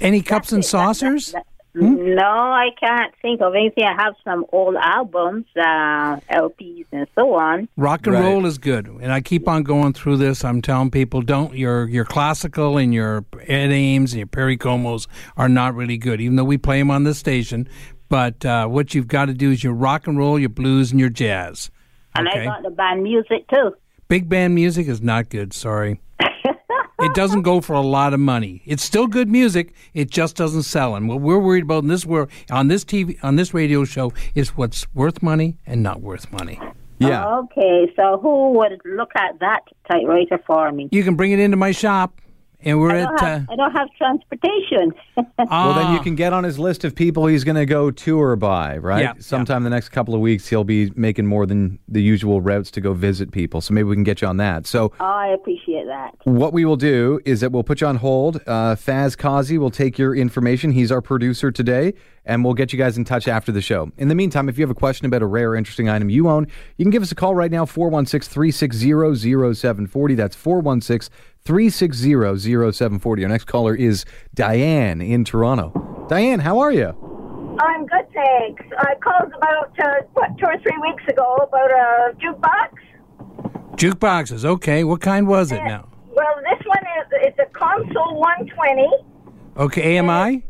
Any 0.00 0.22
cups 0.22 0.52
and 0.52 0.62
That's 0.62 0.68
it. 0.68 1.32
That- 1.32 1.46
saucers? 1.74 1.96
that- 1.96 2.14
No, 2.16 2.22
I 2.24 2.68
can't 2.80 3.12
think 3.22 3.40
of 3.40 3.54
anything. 3.54 3.84
I 3.84 3.94
have 4.02 4.14
some 4.24 4.44
old 4.52 4.76
albums, 4.76 5.46
uh, 5.56 6.16
LPs, 6.30 6.86
and 6.92 7.06
so 7.14 7.34
on. 7.34 7.68
Rock 7.76 8.06
and 8.06 8.14
Right. 8.16 8.24
roll 8.24 8.46
is 8.46 8.58
good, 8.58 8.86
and 8.86 9.12
I 9.12 9.20
keep 9.20 9.48
on 9.48 9.62
going 9.62 9.92
through 9.92 10.16
this. 10.18 10.44
I'm 10.44 10.60
telling 10.62 10.90
people, 10.90 11.22
don't 11.22 11.54
your 11.54 11.88
your 11.88 12.04
classical 12.04 12.78
and 12.78 12.92
your 12.94 13.24
Ed 13.46 13.70
Ames 13.72 14.12
and 14.12 14.18
your 14.18 14.26
Perry 14.26 14.56
Comos 14.56 15.06
are 15.36 15.48
not 15.48 15.74
really 15.74 15.98
good, 15.98 16.20
even 16.20 16.36
though 16.36 16.44
we 16.44 16.58
play 16.58 16.78
them 16.78 16.90
on 16.90 17.04
this 17.04 17.18
station. 17.18 17.68
But 18.08 18.44
uh, 18.46 18.66
what 18.68 18.94
you've 18.94 19.08
got 19.08 19.26
to 19.26 19.34
do 19.34 19.50
is 19.50 19.62
your 19.62 19.74
rock 19.74 20.06
and 20.06 20.16
roll, 20.16 20.38
your 20.38 20.48
blues, 20.48 20.90
and 20.92 20.98
your 21.00 21.10
jazz. 21.10 21.70
And 22.14 22.26
Okay. 22.26 22.40
I 22.40 22.44
got 22.46 22.62
the 22.62 22.70
band 22.70 23.02
music 23.02 23.46
too. 23.48 23.74
Big 24.08 24.28
band 24.30 24.54
music 24.54 24.88
is 24.88 25.02
not 25.02 25.28
good. 25.28 25.52
Sorry. 25.52 26.00
It 27.00 27.14
doesn't 27.14 27.42
go 27.42 27.60
for 27.60 27.74
a 27.74 27.80
lot 27.80 28.12
of 28.12 28.18
money. 28.18 28.60
It's 28.66 28.82
still 28.82 29.06
good 29.06 29.28
music. 29.28 29.72
It 29.94 30.10
just 30.10 30.34
doesn't 30.34 30.64
sell. 30.64 30.96
And 30.96 31.08
what 31.08 31.20
we're 31.20 31.38
worried 31.38 31.62
about 31.62 31.84
in 31.84 31.88
this 31.88 32.04
world, 32.04 32.28
on 32.50 32.66
this 32.66 32.84
TV, 32.84 33.16
on 33.22 33.36
this 33.36 33.54
radio 33.54 33.84
show, 33.84 34.12
is 34.34 34.56
what's 34.56 34.92
worth 34.94 35.22
money 35.22 35.56
and 35.64 35.80
not 35.80 36.00
worth 36.00 36.32
money. 36.32 36.60
Yeah. 36.98 37.24
Okay, 37.38 37.92
so 37.94 38.18
who 38.20 38.50
would 38.54 38.80
look 38.84 39.12
at 39.16 39.38
that 39.38 39.60
typewriter 39.88 40.40
for 40.44 40.72
me? 40.72 40.88
You 40.90 41.04
can 41.04 41.14
bring 41.14 41.30
it 41.30 41.38
into 41.38 41.56
my 41.56 41.70
shop, 41.70 42.20
and 42.60 42.80
we're 42.80 42.90
I 42.90 43.00
at. 43.00 43.08
don't, 43.08 43.20
have, 43.20 43.42
Uh, 43.48 43.52
I 43.52 43.56
don't 43.56 43.72
have 43.72 43.88
transportation. 43.96 44.92
Well, 45.50 45.74
then 45.74 45.92
you 45.92 46.00
ah. 46.00 46.02
can 46.02 46.14
get 46.14 46.32
on 46.32 46.44
his 46.44 46.58
list 46.58 46.84
of 46.84 46.94
people 46.94 47.26
he's 47.26 47.44
going 47.44 47.56
to 47.56 47.64
go 47.64 47.90
tour 47.90 48.36
by, 48.36 48.76
right? 48.76 49.02
Yeah, 49.02 49.12
Sometime 49.18 49.62
the 49.64 49.70
next 49.70 49.90
couple 49.90 50.14
of 50.14 50.20
weeks, 50.20 50.48
he'll 50.48 50.64
be 50.64 50.90
making 50.94 51.26
more 51.26 51.46
than 51.46 51.78
the 51.88 52.02
usual 52.02 52.40
routes 52.40 52.70
to 52.72 52.80
go 52.80 52.92
visit 52.92 53.30
people. 53.30 53.60
So 53.60 53.72
maybe 53.72 53.84
we 53.84 53.96
can 53.96 54.04
get 54.04 54.20
you 54.20 54.28
on 54.28 54.36
that. 54.38 54.66
So 54.66 54.92
oh, 55.00 55.04
I 55.04 55.28
appreciate 55.28 55.86
that. 55.86 56.14
what 56.24 56.52
we 56.52 56.64
will 56.64 56.76
do 56.76 57.20
is 57.24 57.40
that 57.40 57.52
we'll 57.52 57.62
put 57.62 57.80
you 57.80 57.86
on 57.86 57.96
hold. 57.96 58.36
Uh, 58.46 58.74
Faz 58.74 59.16
Kazi 59.16 59.58
will 59.58 59.70
take 59.70 59.98
your 59.98 60.14
information. 60.14 60.72
He's 60.72 60.92
our 60.92 61.00
producer 61.00 61.50
today, 61.50 61.94
and 62.24 62.44
we'll 62.44 62.54
get 62.54 62.72
you 62.72 62.78
guys 62.78 62.98
in 62.98 63.04
touch 63.04 63.26
after 63.28 63.50
the 63.52 63.62
show. 63.62 63.90
In 63.96 64.08
the 64.08 64.14
meantime, 64.14 64.48
if 64.48 64.58
you 64.58 64.62
have 64.62 64.70
a 64.70 64.74
question 64.74 65.06
about 65.06 65.22
a 65.22 65.26
rare, 65.26 65.54
interesting 65.54 65.88
item 65.88 66.10
you 66.10 66.28
own, 66.28 66.46
you 66.76 66.84
can 66.84 66.90
give 66.90 67.02
us 67.02 67.12
a 67.12 67.16
call 67.16 67.34
right 67.34 67.50
now, 67.50 67.64
416 67.64 68.30
360 68.32 69.54
0740. 69.54 70.14
That's 70.14 70.36
416 70.36 71.14
360 71.48 72.12
0740. 72.42 73.22
Our 73.22 73.28
next 73.30 73.44
caller 73.46 73.74
is 73.74 74.04
Diane 74.34 75.00
in 75.00 75.24
Toronto. 75.24 76.06
Diane, 76.06 76.40
how 76.40 76.58
are 76.58 76.70
you? 76.70 76.88
I'm 77.58 77.86
good, 77.86 78.04
thanks. 78.12 78.62
I 78.76 78.94
called 78.96 79.32
about 79.32 79.72
uh, 79.82 80.02
what 80.12 80.36
two 80.36 80.44
or 80.44 80.58
three 80.58 80.76
weeks 80.82 81.04
ago 81.08 81.36
about 81.36 81.70
a 81.70 82.12
jukebox. 82.16 83.78
Jukeboxes, 83.78 84.44
okay. 84.44 84.84
What 84.84 85.00
kind 85.00 85.26
was 85.26 85.50
it 85.50 85.64
now? 85.64 85.88
Well, 86.08 86.34
this 86.42 86.66
one 86.66 86.84
is 87.00 87.06
it's 87.12 87.38
a 87.38 87.46
console 87.58 88.20
120 88.20 88.86
Okay, 89.56 89.98
AMI? 89.98 90.44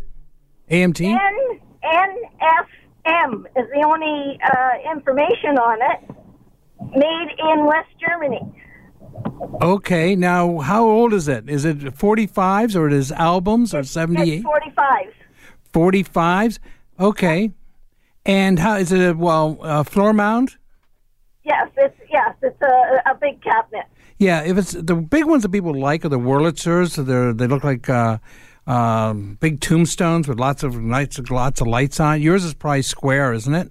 AMT? 0.68 1.00
N 1.00 1.60
NFM 1.84 3.44
is 3.56 3.68
the 3.72 3.84
only 3.86 4.36
uh, 4.42 4.92
information 4.92 5.58
on 5.58 5.78
it. 5.80 6.10
Made 6.96 7.28
in 7.52 7.66
West 7.66 7.88
Germany. 8.04 8.42
Okay, 9.60 10.14
now 10.14 10.58
how 10.58 10.84
old 10.84 11.12
is 11.12 11.26
it? 11.28 11.48
Is 11.48 11.64
it 11.64 11.78
45s 11.78 12.76
or 12.76 12.86
it 12.86 12.92
is 12.92 13.10
albums 13.12 13.74
or 13.74 13.80
It's 13.80 13.90
78? 13.90 14.42
45. 14.42 15.06
45s? 15.72 16.58
Okay. 17.00 17.52
And 18.24 18.58
how 18.58 18.76
is 18.76 18.92
it 18.92 19.00
a 19.10 19.14
well 19.14 19.58
uh, 19.62 19.82
floor 19.82 20.12
mount? 20.12 20.58
Yes, 21.44 21.70
it's 21.76 21.96
yes, 22.10 22.34
it's 22.42 22.60
a, 22.60 23.10
a 23.10 23.14
big 23.14 23.42
cabinet. 23.42 23.86
Yeah, 24.18 24.42
if 24.42 24.58
it's 24.58 24.72
the 24.72 24.94
big 24.94 25.24
ones 25.24 25.44
that 25.44 25.48
people 25.50 25.74
like 25.74 26.04
are 26.04 26.08
the 26.10 26.18
Wurlitzers. 26.18 26.90
So 26.90 27.02
they're 27.02 27.32
they 27.32 27.46
look 27.46 27.64
like 27.64 27.88
uh, 27.88 28.18
um, 28.66 29.38
big 29.40 29.60
tombstones 29.60 30.28
with 30.28 30.38
lots 30.38 30.62
of 30.62 30.76
lights, 30.76 31.18
lots 31.30 31.60
of 31.60 31.66
lights 31.66 32.00
on. 32.00 32.20
Yours 32.20 32.44
is 32.44 32.52
probably 32.52 32.82
square, 32.82 33.32
isn't 33.32 33.54
it? 33.54 33.70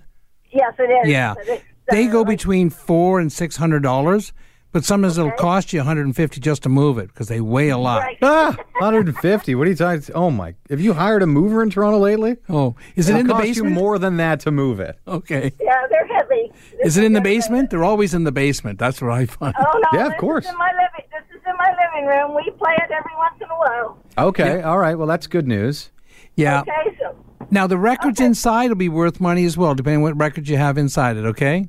Yes, 0.51 0.73
it 0.79 0.83
is. 0.83 1.07
Yeah, 1.07 1.36
it's, 1.38 1.63
they 1.91 2.07
uh, 2.07 2.12
go 2.12 2.25
between 2.25 2.71
four 2.71 3.19
and 3.19 3.31
six 3.31 3.57
hundred 3.57 3.83
dollars, 3.83 4.33
but 4.71 4.84
sometimes 4.86 5.17
it'll 5.17 5.32
cost 5.32 5.73
you 5.73 5.80
one 5.80 5.88
hundred 5.88 6.06
and 6.06 6.15
fifty 6.15 6.39
just 6.39 6.63
to 6.63 6.69
move 6.69 6.97
it 6.97 7.08
because 7.08 7.27
they 7.27 7.41
weigh 7.41 7.69
a 7.69 7.77
lot. 7.77 8.01
Right. 8.03 8.17
Ah, 8.21 8.56
150. 8.80 9.56
What 9.56 9.67
are 9.67 9.69
you 9.69 9.75
talking? 9.75 10.03
Oh 10.15 10.30
my! 10.32 10.53
Have 10.69 10.80
you 10.82 10.93
hired 10.93 11.23
a 11.23 11.27
mover 11.27 11.63
in 11.63 11.69
Toronto 11.69 11.99
lately? 11.99 12.38
Oh, 12.49 12.75
is 12.95 13.10
it 13.10 13.12
It'll 13.13 13.21
in 13.21 13.27
the 13.27 13.34
cost 13.34 13.43
basement? 13.45 13.69
you 13.69 13.75
more 13.75 13.97
than 13.99 14.17
that 14.17 14.39
to 14.41 14.51
move 14.51 14.80
it. 14.80 14.99
Okay, 15.08 15.51
Yeah, 15.62 15.73
they're 15.89 16.08
heavy. 16.08 16.51
is 16.84 16.97
it 16.97 17.03
in 17.03 17.13
the 17.13 17.21
basement? 17.21 17.69
They're 17.69 17.84
always 17.86 18.13
in 18.13 18.23
the 18.23 18.32
basement. 18.32 18.77
That's 18.80 19.01
what 19.01 19.12
I 19.12 19.25
find. 19.25 19.56
Oh 19.60 19.82
no! 19.91 19.99
Yeah, 19.99 20.08
of 20.08 20.17
course. 20.17 20.45
Is 20.45 20.51
in 20.51 20.58
my 20.58 20.71
living, 20.71 21.10
this 21.12 21.36
is 21.38 21.41
in 21.47 21.58
my 21.58 21.69
living 21.69 22.08
room. 22.08 22.36
We 22.36 22.51
play 22.58 22.73
it 22.77 22.91
every 22.91 23.12
once 23.17 23.36
in 23.41 23.49
a 23.49 23.56
while. 23.58 23.97
Okay, 24.30 24.62
all 24.62 24.77
right. 24.77 24.95
Well, 24.95 25.08
that's 25.08 25.27
good 25.27 25.47
news. 25.47 25.89
Yeah. 26.36 26.62
Okay, 26.62 26.97
so 26.99 27.15
Now 27.49 27.65
the 27.67 27.77
records 27.77 28.19
inside 28.19 28.67
will 28.69 28.75
be 28.75 28.89
worth 28.89 29.19
money 29.19 29.45
as 29.45 29.58
well, 29.58 29.73
depending 29.73 30.01
what 30.03 30.15
records 30.17 30.49
you 30.49 30.58
have 30.58 30.77
inside 30.77 31.17
it. 31.17 31.25
Okay. 31.25 31.67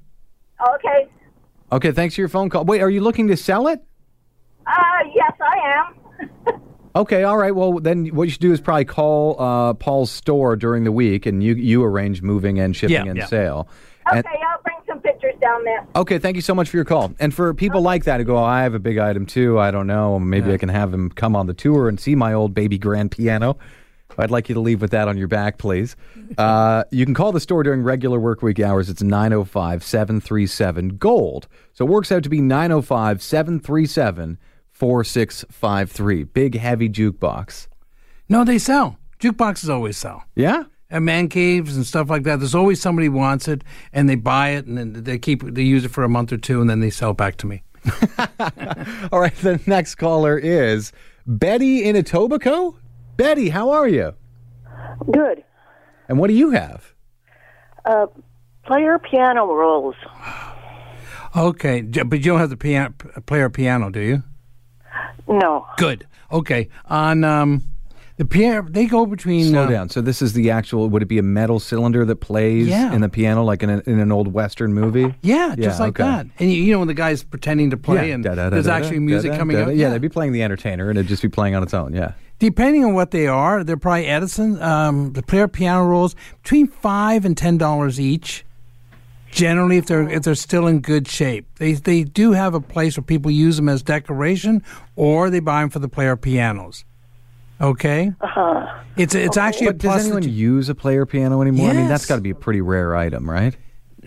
okay. 0.74 1.08
Okay, 1.70 1.92
thanks 1.92 2.14
for 2.14 2.20
your 2.22 2.28
phone 2.28 2.48
call. 2.48 2.64
Wait, 2.64 2.80
are 2.80 2.90
you 2.90 3.00
looking 3.00 3.28
to 3.28 3.36
sell 3.36 3.68
it? 3.68 3.80
Uh, 4.66 4.72
yes, 5.14 5.32
I 5.40 5.78
am. 5.78 6.60
Okay, 6.96 7.22
all 7.22 7.36
right. 7.38 7.54
Well, 7.54 7.78
then 7.78 8.06
what 8.06 8.24
you 8.24 8.30
should 8.30 8.40
do 8.40 8.50
is 8.50 8.60
probably 8.60 8.86
call 8.86 9.40
uh, 9.40 9.74
Paul's 9.74 10.10
store 10.10 10.56
during 10.56 10.82
the 10.82 10.90
week, 10.90 11.26
and 11.26 11.44
you 11.44 11.54
you 11.54 11.84
arrange 11.84 12.22
moving 12.22 12.58
and 12.58 12.74
shipping 12.74 12.94
Yeah, 12.96 13.04
and 13.04 13.16
yeah. 13.18 13.26
sale. 13.26 13.68
Okay, 14.08 14.16
And- 14.18 14.26
I'll 14.26 14.60
bring 14.64 14.76
some 14.88 14.98
pictures 15.00 15.34
down 15.40 15.62
there. 15.62 15.86
okay, 15.94 16.18
thank 16.18 16.34
you 16.34 16.42
so 16.42 16.56
much 16.56 16.68
for 16.70 16.76
your 16.76 16.84
call. 16.86 17.12
And 17.20 17.32
for 17.32 17.54
people 17.54 17.82
like 17.82 18.02
that 18.04 18.18
who 18.18 18.24
go, 18.24 18.38
I 18.38 18.62
have 18.64 18.74
a 18.74 18.80
big 18.80 18.98
item 18.98 19.26
too. 19.26 19.60
I 19.60 19.70
don't 19.70 19.86
know. 19.86 20.18
Maybe 20.18 20.50
I 20.52 20.56
can 20.56 20.70
have 20.70 20.92
him 20.92 21.10
come 21.10 21.36
on 21.36 21.46
the 21.46 21.54
tour 21.54 21.88
and 21.88 22.00
see 22.00 22.16
my 22.16 22.32
old 22.32 22.52
baby 22.52 22.78
grand 22.78 23.12
piano. 23.12 23.58
I'd 24.16 24.30
like 24.30 24.48
you 24.48 24.54
to 24.54 24.60
leave 24.60 24.80
with 24.80 24.90
that 24.92 25.06
on 25.06 25.16
your 25.18 25.28
back, 25.28 25.58
please. 25.58 25.94
Uh, 26.36 26.84
you 26.90 27.04
can 27.04 27.14
call 27.14 27.32
the 27.32 27.40
store 27.40 27.62
during 27.62 27.82
regular 27.82 28.18
work 28.18 28.42
week 28.42 28.58
hours. 28.58 28.88
It's 28.88 29.02
905 29.02 29.84
737 29.84 30.96
Gold. 30.96 31.46
So 31.74 31.84
it 31.84 31.88
works 31.88 32.10
out 32.10 32.22
to 32.22 32.28
be 32.28 32.40
905 32.40 33.22
737 33.22 34.38
4653. 34.72 36.24
Big, 36.24 36.54
heavy 36.56 36.88
jukebox. 36.88 37.68
No, 38.28 38.44
they 38.44 38.58
sell. 38.58 38.98
Jukeboxes 39.20 39.68
always 39.68 39.96
sell. 39.96 40.24
Yeah? 40.34 40.64
And 40.90 41.04
man 41.04 41.28
caves 41.28 41.76
and 41.76 41.84
stuff 41.84 42.08
like 42.08 42.22
that. 42.22 42.38
There's 42.38 42.54
always 42.54 42.80
somebody 42.80 43.08
who 43.08 43.12
wants 43.12 43.46
it, 43.46 43.62
and 43.92 44.08
they 44.08 44.14
buy 44.14 44.50
it, 44.50 44.66
and 44.66 44.78
then 44.78 44.92
they 45.04 45.18
keep 45.18 45.42
they 45.42 45.62
use 45.62 45.84
it 45.84 45.90
for 45.90 46.02
a 46.02 46.08
month 46.08 46.32
or 46.32 46.38
two, 46.38 46.60
and 46.60 46.70
then 46.70 46.80
they 46.80 46.90
sell 46.90 47.10
it 47.10 47.16
back 47.18 47.36
to 47.38 47.46
me. 47.46 47.62
All 49.12 49.20
right, 49.20 49.34
the 49.36 49.60
next 49.66 49.96
caller 49.96 50.38
is 50.38 50.92
Betty 51.26 51.84
in 51.84 51.94
Etobicoke. 51.94 52.76
Betty, 53.18 53.48
how 53.48 53.70
are 53.70 53.88
you? 53.88 54.14
Good. 55.10 55.42
And 56.08 56.20
what 56.20 56.28
do 56.28 56.34
you 56.34 56.50
have? 56.50 56.94
Uh, 57.84 58.06
player 58.64 58.98
piano 58.98 59.44
rolls. 59.44 59.96
Okay, 61.36 61.82
but 61.82 62.20
you 62.20 62.24
don't 62.24 62.38
have 62.38 62.48
the 62.48 62.56
piano, 62.56 62.94
player 63.26 63.50
piano, 63.50 63.90
do 63.90 64.00
you? 64.00 64.22
No. 65.26 65.66
Good. 65.76 66.06
Okay. 66.30 66.68
On 66.86 67.24
um, 67.24 67.64
The 68.18 68.24
piano, 68.24 68.66
they 68.68 68.86
go 68.86 69.06
between. 69.06 69.44
Slow 69.46 69.64
uh, 69.64 69.68
down. 69.68 69.88
So 69.90 70.00
this 70.00 70.20
is 70.20 70.32
the 70.32 70.50
actual. 70.50 70.88
Would 70.88 71.02
it 71.02 71.06
be 71.06 71.18
a 71.18 71.22
metal 71.22 71.60
cylinder 71.60 72.04
that 72.04 72.16
plays 72.16 72.66
Yeah. 72.66 72.92
in 72.92 73.00
the 73.00 73.08
piano, 73.08 73.44
like 73.44 73.62
in, 73.62 73.70
a, 73.70 73.82
in 73.86 74.00
an 74.00 74.10
old 74.10 74.32
Western 74.32 74.74
movie? 74.74 75.14
Yeah, 75.22 75.50
yeah 75.50 75.54
just 75.54 75.78
like 75.78 76.00
okay. 76.00 76.02
that. 76.02 76.26
And 76.40 76.52
you, 76.52 76.60
you 76.64 76.72
know 76.72 76.80
when 76.80 76.88
the 76.88 76.94
guy's 76.94 77.22
pretending 77.22 77.70
to 77.70 77.76
play 77.76 78.10
and 78.10 78.24
Da-da-da-da-da, 78.24 78.54
there's 78.54 78.66
actually 78.66 78.98
music 78.98 79.34
coming 79.34 79.56
out. 79.56 79.74
Yeah, 79.76 79.90
they'd 79.90 80.00
be 80.00 80.08
playing 80.08 80.32
the 80.32 80.42
entertainer, 80.42 80.90
and 80.90 80.98
it'd 80.98 81.08
just 81.08 81.22
be 81.22 81.28
playing 81.28 81.54
on 81.54 81.62
its 81.62 81.72
own. 81.72 81.94
Yeah. 81.94 82.12
Depending 82.40 82.84
on 82.84 82.94
what 82.94 83.12
they 83.12 83.28
are, 83.28 83.62
they're 83.62 83.76
probably 83.76 84.06
Edison. 84.06 84.60
Um, 84.60 85.12
the 85.12 85.22
player 85.22 85.46
piano 85.46 85.84
rolls 85.84 86.16
between 86.42 86.66
five 86.66 87.24
and 87.24 87.36
ten 87.36 87.56
dollars 87.56 88.00
each. 88.00 88.44
Generally, 89.30 89.76
if 89.76 89.86
they're 89.86 90.08
if 90.08 90.22
they're 90.24 90.34
still 90.34 90.66
in 90.66 90.80
good 90.80 91.06
shape, 91.06 91.46
they 91.58 91.74
they 91.74 92.02
do 92.02 92.32
have 92.32 92.54
a 92.54 92.60
place 92.60 92.96
where 92.96 93.04
people 93.04 93.30
use 93.30 93.56
them 93.56 93.68
as 93.68 93.82
decoration, 93.82 94.64
or 94.96 95.30
they 95.30 95.38
buy 95.40 95.60
them 95.60 95.70
for 95.70 95.78
the 95.78 95.88
player 95.88 96.16
pianos. 96.16 96.84
Okay, 97.60 98.12
uh-huh. 98.20 98.82
it's 98.96 99.14
it's 99.14 99.36
actually 99.36 99.68
a 99.68 99.72
But 99.72 99.80
plus. 99.80 99.96
does 99.96 100.06
anyone 100.06 100.22
you- 100.22 100.54
use 100.54 100.68
a 100.68 100.74
player 100.74 101.04
piano 101.06 101.42
anymore? 101.42 101.70
I 101.70 101.72
mean, 101.72 101.88
that's 101.88 102.06
got 102.06 102.16
to 102.16 102.20
be 102.22 102.30
a 102.30 102.34
pretty 102.34 102.60
rare 102.60 102.94
item, 102.96 103.28
right? 103.28 103.56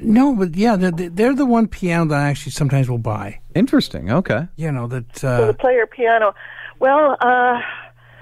no, 0.04 0.36
but 0.36 0.56
yeah, 0.56 0.76
they're, 0.78 1.10
they're 1.10 1.36
the 1.36 1.46
one 1.46 1.68
piano 1.68 2.06
that 2.06 2.20
I 2.20 2.30
actually 2.30 2.54
sometimes 2.54 2.90
will 2.90 2.98
buy. 2.98 3.40
Interesting. 3.54 4.12
Okay. 4.12 4.48
You 4.56 4.72
know 4.72 4.88
that. 4.88 5.18
So 5.18 5.28
Uh 5.28 5.46
the 5.48 5.54
player 5.54 5.86
piano. 5.86 6.34
Well, 6.80 7.18
uh, 7.22 7.62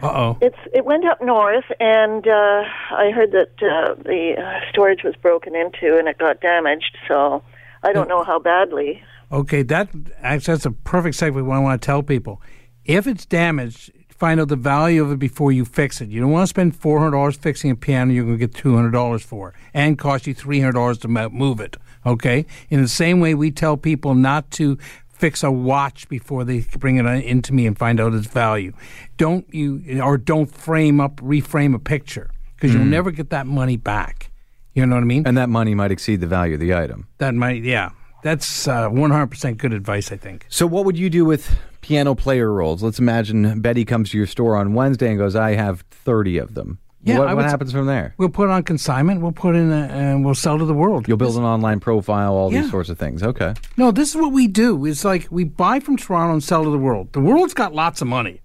oh. 0.02 0.38
it's 0.42 0.58
it 0.74 0.84
went 0.84 1.06
up 1.06 1.22
north, 1.22 1.64
and 1.80 2.28
uh, 2.28 2.64
I 2.92 3.12
heard 3.12 3.32
that 3.32 3.52
uh, 3.62 3.94
the 4.04 4.36
uh, 4.38 4.70
storage 4.72 5.04
was 5.04 5.16
broken 5.16 5.56
into 5.56 5.98
and 5.98 6.08
it 6.10 6.18
got 6.18 6.42
damaged. 6.42 6.98
So 7.08 7.44
I 7.84 7.94
don't 7.94 8.10
know 8.10 8.24
how 8.24 8.40
badly. 8.40 9.02
Okay, 9.32 9.62
that 9.64 9.88
actually 10.22 10.56
that's 10.56 10.66
a 10.66 10.72
perfect 10.72 11.16
segue. 11.18 11.42
What 11.46 11.56
I 11.56 11.60
want 11.60 11.82
to 11.82 11.86
tell 11.86 12.04
people: 12.04 12.42
if 12.84 13.08
it's 13.08 13.26
damaged, 13.26 13.92
find 14.20 14.40
out 14.40 14.50
the 14.50 14.56
value 14.56 15.04
of 15.04 15.12
it 15.12 15.20
before 15.20 15.52
you 15.52 15.66
fix 15.66 16.02
it. 16.02 16.10
You 16.10 16.20
don't 16.22 16.32
want 16.32 16.44
to 16.44 16.48
spend 16.48 16.76
four 16.76 17.00
hundred 17.00 17.12
dollars 17.12 17.38
fixing 17.38 17.72
a 17.72 17.76
piano 17.76 18.14
you're 18.14 18.26
going 18.26 18.38
to 18.38 18.48
get 18.48 18.54
two 18.54 18.76
hundred 18.76 18.92
dollars 18.92 19.24
for, 19.24 19.54
and 19.74 19.98
cost 19.98 20.28
you 20.28 20.34
three 20.34 20.60
hundred 20.60 20.74
dollars 20.74 20.98
to 21.00 21.08
move 21.08 21.60
it. 21.60 21.78
Okay. 22.06 22.46
In 22.70 22.82
the 22.82 22.88
same 22.88 23.20
way, 23.20 23.34
we 23.34 23.52
tell 23.52 23.78
people 23.78 24.14
not 24.14 24.52
to 24.52 24.78
fix 25.10 25.44
a 25.44 25.52
watch 25.52 26.08
before 26.08 26.44
they 26.44 26.62
bring 26.78 26.98
it 26.98 27.06
in- 27.06 27.22
into 27.22 27.54
me 27.54 27.66
and 27.66 27.78
find 27.78 28.00
out 28.00 28.14
its 28.14 28.28
value. 28.28 28.74
Don't 29.18 29.52
you 29.54 30.02
or 30.02 30.18
don't 30.18 30.48
frame 30.48 31.00
up, 31.00 31.18
reframe 31.18 31.74
a 31.74 31.80
picture 31.80 32.30
because 32.56 32.74
you'll 32.74 32.86
never 32.86 33.12
get 33.12 33.30
that 33.30 33.48
money 33.48 33.78
back. 33.78 34.32
You 34.74 34.86
know 34.86 34.96
what 34.96 35.02
I 35.02 35.06
mean? 35.06 35.28
And 35.28 35.38
that 35.38 35.50
money 35.50 35.76
might 35.76 35.92
exceed 35.92 36.22
the 36.22 36.28
value 36.28 36.54
of 36.54 36.60
the 36.60 36.74
item. 36.74 37.08
That 37.18 37.34
might, 37.34 37.64
yeah. 37.64 37.90
That's 38.24 38.68
uh, 38.68 38.90
100% 38.90 39.58
good 39.58 39.74
advice, 39.74 40.12
I 40.12 40.18
think. 40.18 40.46
So, 40.50 40.68
what 40.68 40.86
would 40.86 40.98
you 40.98 41.10
do 41.10 41.26
with 41.26 41.58
piano 41.82 42.16
player 42.16 42.52
rolls? 42.52 42.84
Let's 42.84 43.00
imagine 43.00 43.62
Betty 43.62 43.86
comes 43.86 44.10
to 44.12 44.18
your 44.18 44.28
store 44.28 44.56
on 44.56 44.74
Wednesday 44.74 45.10
and 45.10 45.18
goes, 45.18 45.36
"I 45.36 45.56
have 45.56 45.82
thirty 45.92 46.38
of 46.38 46.54
them." 46.56 46.80
Yeah, 47.02 47.20
what, 47.20 47.34
what 47.38 47.46
happens 47.46 47.72
from 47.72 47.86
there? 47.86 48.14
We'll 48.18 48.28
put 48.28 48.50
on 48.50 48.64
consignment. 48.64 49.22
We'll 49.22 49.32
put 49.32 49.56
in 49.56 49.72
a, 49.72 49.88
and 49.88 50.26
we'll 50.26 50.36
sell 50.36 50.58
to 50.60 50.66
the 50.66 50.74
world. 50.74 51.08
You'll 51.08 51.16
build 51.16 51.38
an 51.38 51.44
online 51.46 51.80
profile, 51.80 52.34
all 52.34 52.52
Yeah. 52.52 52.62
these 52.64 52.72
sorts 52.72 52.90
of 52.90 53.00
things. 53.00 53.24
Okay. 53.24 53.54
No, 53.78 53.92
this 53.92 54.10
is 54.10 54.18
what 54.18 54.34
we 54.34 54.48
do. 54.48 54.86
It's 54.86 55.06
like 55.06 55.28
we 55.32 55.46
buy 55.46 55.80
from 55.80 55.96
Toronto 55.96 56.34
and 56.34 56.44
sell 56.44 56.66
to 56.66 56.70
the 56.70 56.78
world. 56.78 57.14
The 57.14 57.22
world's 57.22 57.54
got 57.54 57.74
lots 57.74 58.02
of 58.02 58.10
money, 58.10 58.42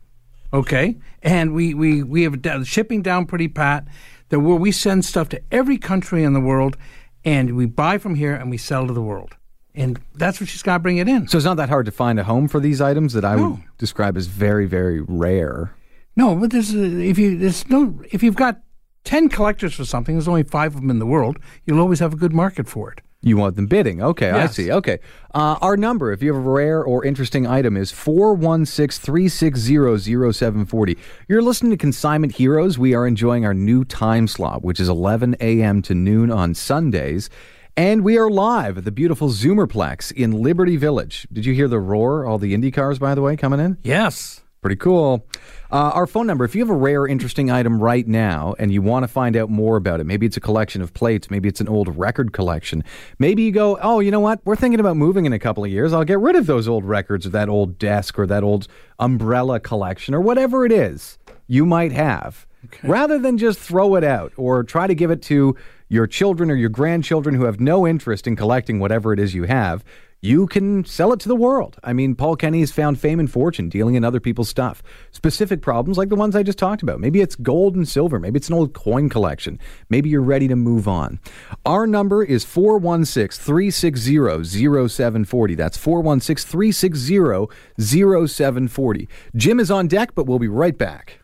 okay, 0.53 0.97
and 1.23 1.53
we 1.53 1.75
we 1.75 2.05
we 2.05 2.23
have 2.23 2.39
shipping 2.67 3.03
down 3.03 3.27
pretty 3.27 3.49
pat. 3.49 3.87
That 4.29 4.39
world 4.41 4.61
we 4.61 4.71
send 4.73 5.05
stuff 5.05 5.29
to 5.31 5.43
every 5.51 5.77
country 5.77 6.23
in 6.23 6.33
the 6.33 6.41
world, 6.41 6.77
and 7.25 7.57
we 7.57 7.67
buy 7.67 7.99
from 7.99 8.15
here 8.15 8.35
and 8.35 8.51
we 8.51 8.57
sell 8.57 8.87
to 8.87 8.93
the 8.93 9.03
world, 9.03 9.35
and 9.75 10.01
that's 10.15 10.41
what 10.41 10.49
she's 10.49 10.63
got 10.63 10.75
to 10.75 10.79
bring 10.81 10.99
it 10.99 11.09
in. 11.09 11.27
So 11.29 11.39
it's 11.39 11.45
not 11.45 11.57
that 11.57 11.69
hard 11.69 11.87
to 11.87 11.93
find 11.93 12.19
a 12.21 12.25
home 12.25 12.49
for 12.49 12.61
these 12.61 12.81
items 12.81 13.13
that 13.15 13.25
I 13.25 13.37
would 13.37 13.61
describe 13.79 14.17
as 14.17 14.27
very, 14.27 14.67
very 14.67 15.01
rare. 15.01 15.75
No, 16.17 16.37
but 16.37 16.51
there's 16.51 16.73
if 16.75 17.19
you 17.19 17.37
there's 17.37 17.69
no 17.69 18.01
if 18.13 18.23
you've 18.23 18.37
got 18.37 18.61
ten 19.03 19.29
collectors 19.29 19.75
for 19.75 19.85
something, 19.85 20.15
there's 20.15 20.29
only 20.29 20.45
five 20.45 20.75
of 20.75 20.81
them 20.81 20.91
in 20.91 20.99
the 20.99 21.07
world. 21.07 21.39
You'll 21.67 21.81
always 21.81 21.99
have 21.99 22.13
a 22.13 22.17
good 22.17 22.33
market 22.33 22.69
for 22.69 22.93
it. 22.93 23.01
You 23.25 23.39
want 23.39 23.57
them 23.57 23.67
bidding. 23.67 24.03
Okay, 24.03 24.31
I 24.31 24.47
see. 24.49 24.71
Okay. 24.71 24.99
Uh, 25.33 25.57
our 25.63 25.79
number, 25.79 26.13
if 26.13 26.23
you 26.23 26.35
have 26.35 26.45
a 26.45 26.49
rare 26.49 26.85
or 26.85 27.03
interesting 27.07 27.47
item, 27.47 27.75
is 27.75 27.91
416 27.91 29.03
360 29.03 30.33
0740. 30.33 30.99
You're 31.27 31.41
listening 31.41 31.71
to 31.71 31.79
Consignment 31.79 32.35
Heroes. 32.35 32.79
We 32.79 32.95
are 32.95 33.07
enjoying 33.07 33.47
our 33.47 33.55
new 33.55 33.83
time 33.83 34.29
slot, 34.29 34.63
which 34.63 34.79
is 34.79 34.91
11 34.91 35.37
a.m. 35.41 35.81
to 35.83 35.95
noon 35.95 36.31
on 36.31 36.53
Sundays. 36.53 37.31
And 37.77 38.05
we 38.05 38.17
are 38.19 38.31
live 38.31 38.79
at 38.79 38.85
the 38.85 38.93
beautiful 38.93 39.31
Zoomerplex 39.31 40.13
in 40.13 40.31
Liberty 40.45 40.77
Village. 40.77 41.27
Did 41.33 41.45
you 41.45 41.55
hear 41.55 41.67
the 41.67 41.81
roar? 41.81 42.25
All 42.25 42.39
the 42.39 42.55
Indy 42.55 42.71
cars, 42.71 43.01
by 43.01 43.17
the 43.17 43.21
way, 43.21 43.37
coming 43.37 43.59
in? 43.59 43.79
Yes. 43.83 44.43
Pretty 44.61 44.77
cool. 44.77 45.27
Uh, 45.73 45.91
our 45.93 46.07
phone 46.07 46.29
number, 46.29 46.45
if 46.45 46.55
you 46.55 46.61
have 46.63 46.71
a 46.71 46.75
rare, 46.75 47.05
interesting 47.05 47.51
item 47.51 47.83
right 47.83 48.07
now 48.07 48.55
and 48.61 48.73
you 48.73 48.81
want 48.81 49.03
to 49.03 49.09
find 49.09 49.37
out 49.37 49.51
more 49.51 49.77
about 49.77 49.99
it, 49.99 50.05
maybe 50.05 50.25
it's 50.25 50.37
a 50.37 50.41
collection 50.41 50.83
of 50.83 50.95
plates, 50.95 51.33
maybe 51.33 51.49
it's 51.49 51.61
an 51.61 51.67
old 51.67 51.99
record 51.99 52.33
collection, 52.33 52.85
maybe 53.19 53.43
you 53.43 53.51
go, 53.51 53.77
oh, 53.83 53.99
you 53.99 54.13
know 54.13 54.21
what? 54.21 54.41
We're 54.45 54.55
thinking 54.55 54.79
about 54.79 54.97
moving 54.97 55.27
in 55.27 55.33
a 55.33 55.41
couple 55.41 55.65
of 55.65 55.71
years. 55.71 55.93
I'll 55.93 56.05
get 56.05 56.21
rid 56.21 56.37
of 56.37 56.47
those 56.47 56.69
old 56.69 56.85
records 56.85 57.27
or 57.27 57.31
that 57.31 57.49
old 57.49 57.77
desk 57.77 58.21
or 58.21 58.27
that 58.29 58.45
old 58.45 58.69
umbrella 59.01 59.59
collection 59.59 60.15
or 60.15 60.21
whatever 60.21 60.65
it 60.65 60.71
is 60.71 61.19
you 61.49 61.67
might 61.67 61.91
have. 61.91 62.47
Rather 62.83 63.19
than 63.19 63.37
just 63.37 63.59
throw 63.59 63.97
it 63.97 64.05
out 64.05 64.33
or 64.39 64.65
try 64.65 64.87
to 64.87 64.95
give 64.95 65.11
it 65.11 65.21
to 65.23 65.55
your 65.95 66.07
children 66.07 66.51
or 66.51 66.57
your 66.57 66.69
grandchildren 66.69 67.35
who 67.35 67.45
have 67.45 67.61
no 67.61 67.87
interest 67.87 68.27
in 68.27 68.37
collecting 68.37 68.81
whatever 68.81 69.13
it 69.13 69.21
is 69.21 69.35
you 69.35 69.45
have, 69.45 69.85
you 70.21 70.47
can 70.47 70.85
sell 70.87 71.13
it 71.13 71.21
to 71.21 71.29
the 71.29 71.37
world. 71.37 71.77
I 71.85 71.93
mean, 71.93 72.15
Paul 72.15 72.35
Kenny 72.35 72.61
has 72.61 72.73
found 72.73 72.99
fame 72.99 73.21
and 73.21 73.31
fortune 73.31 73.69
dealing 73.69 73.95
in 73.95 74.05
other 74.05 74.21
people's 74.21 74.49
stuff. 74.49 74.83
Specific 75.13 75.61
problems 75.61 75.99
like 75.99 76.09
the 76.09 76.17
ones 76.17 76.35
I 76.35 76.43
just 76.43 76.57
talked 76.57 76.83
about. 76.83 76.99
Maybe 76.99 77.21
it's 77.21 77.37
gold 77.37 77.77
and 77.77 77.87
silver. 77.87 78.19
Maybe 78.19 78.39
it's 78.39 78.49
an 78.49 78.55
old 78.55 78.73
coin 78.73 79.11
collection. 79.11 79.59
Maybe 79.91 80.09
you're 80.09 80.23
ready 80.23 80.49
to 80.49 80.57
move 80.57 80.89
on. 80.89 81.21
Our 81.67 81.87
number 81.87 82.25
is 82.25 82.43
416 82.43 83.45
360 83.45 84.89
0740. 84.89 85.55
That's 85.55 85.77
416 85.77 86.51
360 86.51 88.27
0740. 88.27 89.09
Jim 89.37 89.61
is 89.61 89.71
on 89.71 89.89
deck, 89.89 90.15
but 90.15 90.27
we'll 90.27 90.39
be 90.39 90.49
right 90.49 90.79
back. 90.79 91.24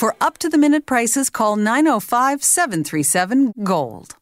For 0.00 0.16
up 0.18 0.38
to 0.38 0.48
the 0.48 0.56
minute 0.56 0.86
prices, 0.86 1.28
call 1.28 1.56
905 1.56 2.42
737 2.42 3.52
Gold. 3.62 4.16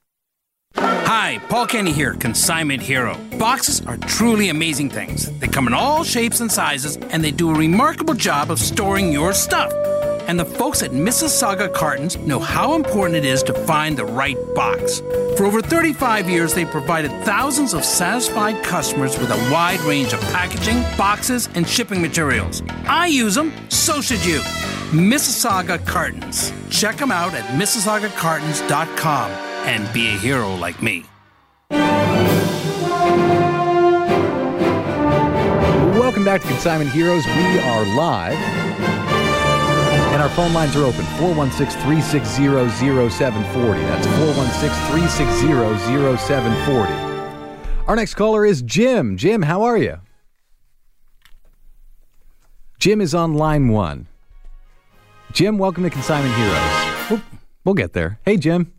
Hi, 0.75 1.41
Paul 1.49 1.69
Kenny 1.69 1.93
here, 1.93 2.15
Consignment 2.15 2.83
Hero. 2.83 3.17
Boxes 3.39 3.87
are 3.87 3.97
truly 3.97 4.49
amazing 4.49 4.91
things. 4.91 5.31
They 5.39 5.47
come 5.47 5.69
in 5.69 5.75
all 5.75 6.03
shapes 6.03 6.41
and 6.41 6.51
sizes, 6.51 6.97
and 6.97 7.23
they 7.23 7.31
do 7.31 7.51
a 7.51 7.55
remarkable 7.55 8.15
job 8.15 8.51
of 8.51 8.59
storing 8.59 9.13
your 9.13 9.33
stuff. 9.33 9.73
And 10.27 10.37
the 10.37 10.45
folks 10.45 10.83
at 10.83 10.91
Mississauga 10.91 11.73
Cartons 11.73 12.17
know 12.17 12.41
how 12.41 12.75
important 12.75 13.15
it 13.15 13.25
is 13.25 13.45
to 13.45 13.55
find 13.55 13.97
the 13.97 14.05
right 14.05 14.37
box. 14.57 14.99
For 15.37 15.45
over 15.45 15.63
35 15.63 16.29
years, 16.29 16.55
they've 16.55 16.69
provided 16.69 17.13
thousands 17.25 17.73
of 17.73 17.85
satisfied 17.85 18.65
customers 18.65 19.17
with 19.17 19.31
a 19.31 19.53
wide 19.53 19.81
range 19.83 20.13
of 20.13 20.21
packaging, 20.33 20.83
boxes, 20.99 21.49
and 21.55 21.69
shipping 21.69 22.03
materials. 22.03 22.65
I 22.89 23.07
use 23.07 23.37
them, 23.37 23.53
so 23.69 24.01
should 24.01 24.25
you. 24.27 24.41
Mississauga 24.91 25.85
Cartons. 25.85 26.51
Check 26.71 26.97
them 26.97 27.11
out 27.13 27.35
at 27.35 27.45
MississaugaCartons.com 27.61 29.31
and 29.31 29.93
be 29.93 30.07
a 30.07 30.13
hero 30.13 30.55
like 30.55 30.81
me. 30.81 31.05
Welcome 35.93 36.25
back 36.25 36.41
to 36.41 36.47
Consignment 36.49 36.91
Heroes. 36.91 37.27
We 37.27 37.59
are 37.59 37.85
live. 37.95 38.33
And 40.15 40.23
our 40.23 40.31
phone 40.31 40.55
lines 40.55 40.75
are 40.75 40.85
open 40.85 41.05
416 41.19 41.79
360 41.83 43.11
0740. 43.11 43.81
That's 43.83 44.07
416 44.07 44.71
360 44.91 46.17
0740. 46.17 46.93
Our 47.87 47.95
next 47.95 48.15
caller 48.15 48.47
is 48.47 48.63
Jim. 48.63 49.19
Jim, 49.19 49.43
how 49.43 49.65
are 49.65 49.77
you? 49.77 50.01
Jim 52.79 53.03
is 53.03 53.15
on 53.15 53.35
line 53.35 53.69
one. 53.69 54.08
Jim, 55.33 55.59
welcome 55.59 55.85
to 55.85 55.91
Consignment 55.91 56.35
Heroes. 56.35 57.11
We'll, 57.11 57.23
we'll 57.65 57.75
get 57.75 57.93
there. 57.93 58.19
Hey, 58.25 58.37
Jim. 58.37 58.73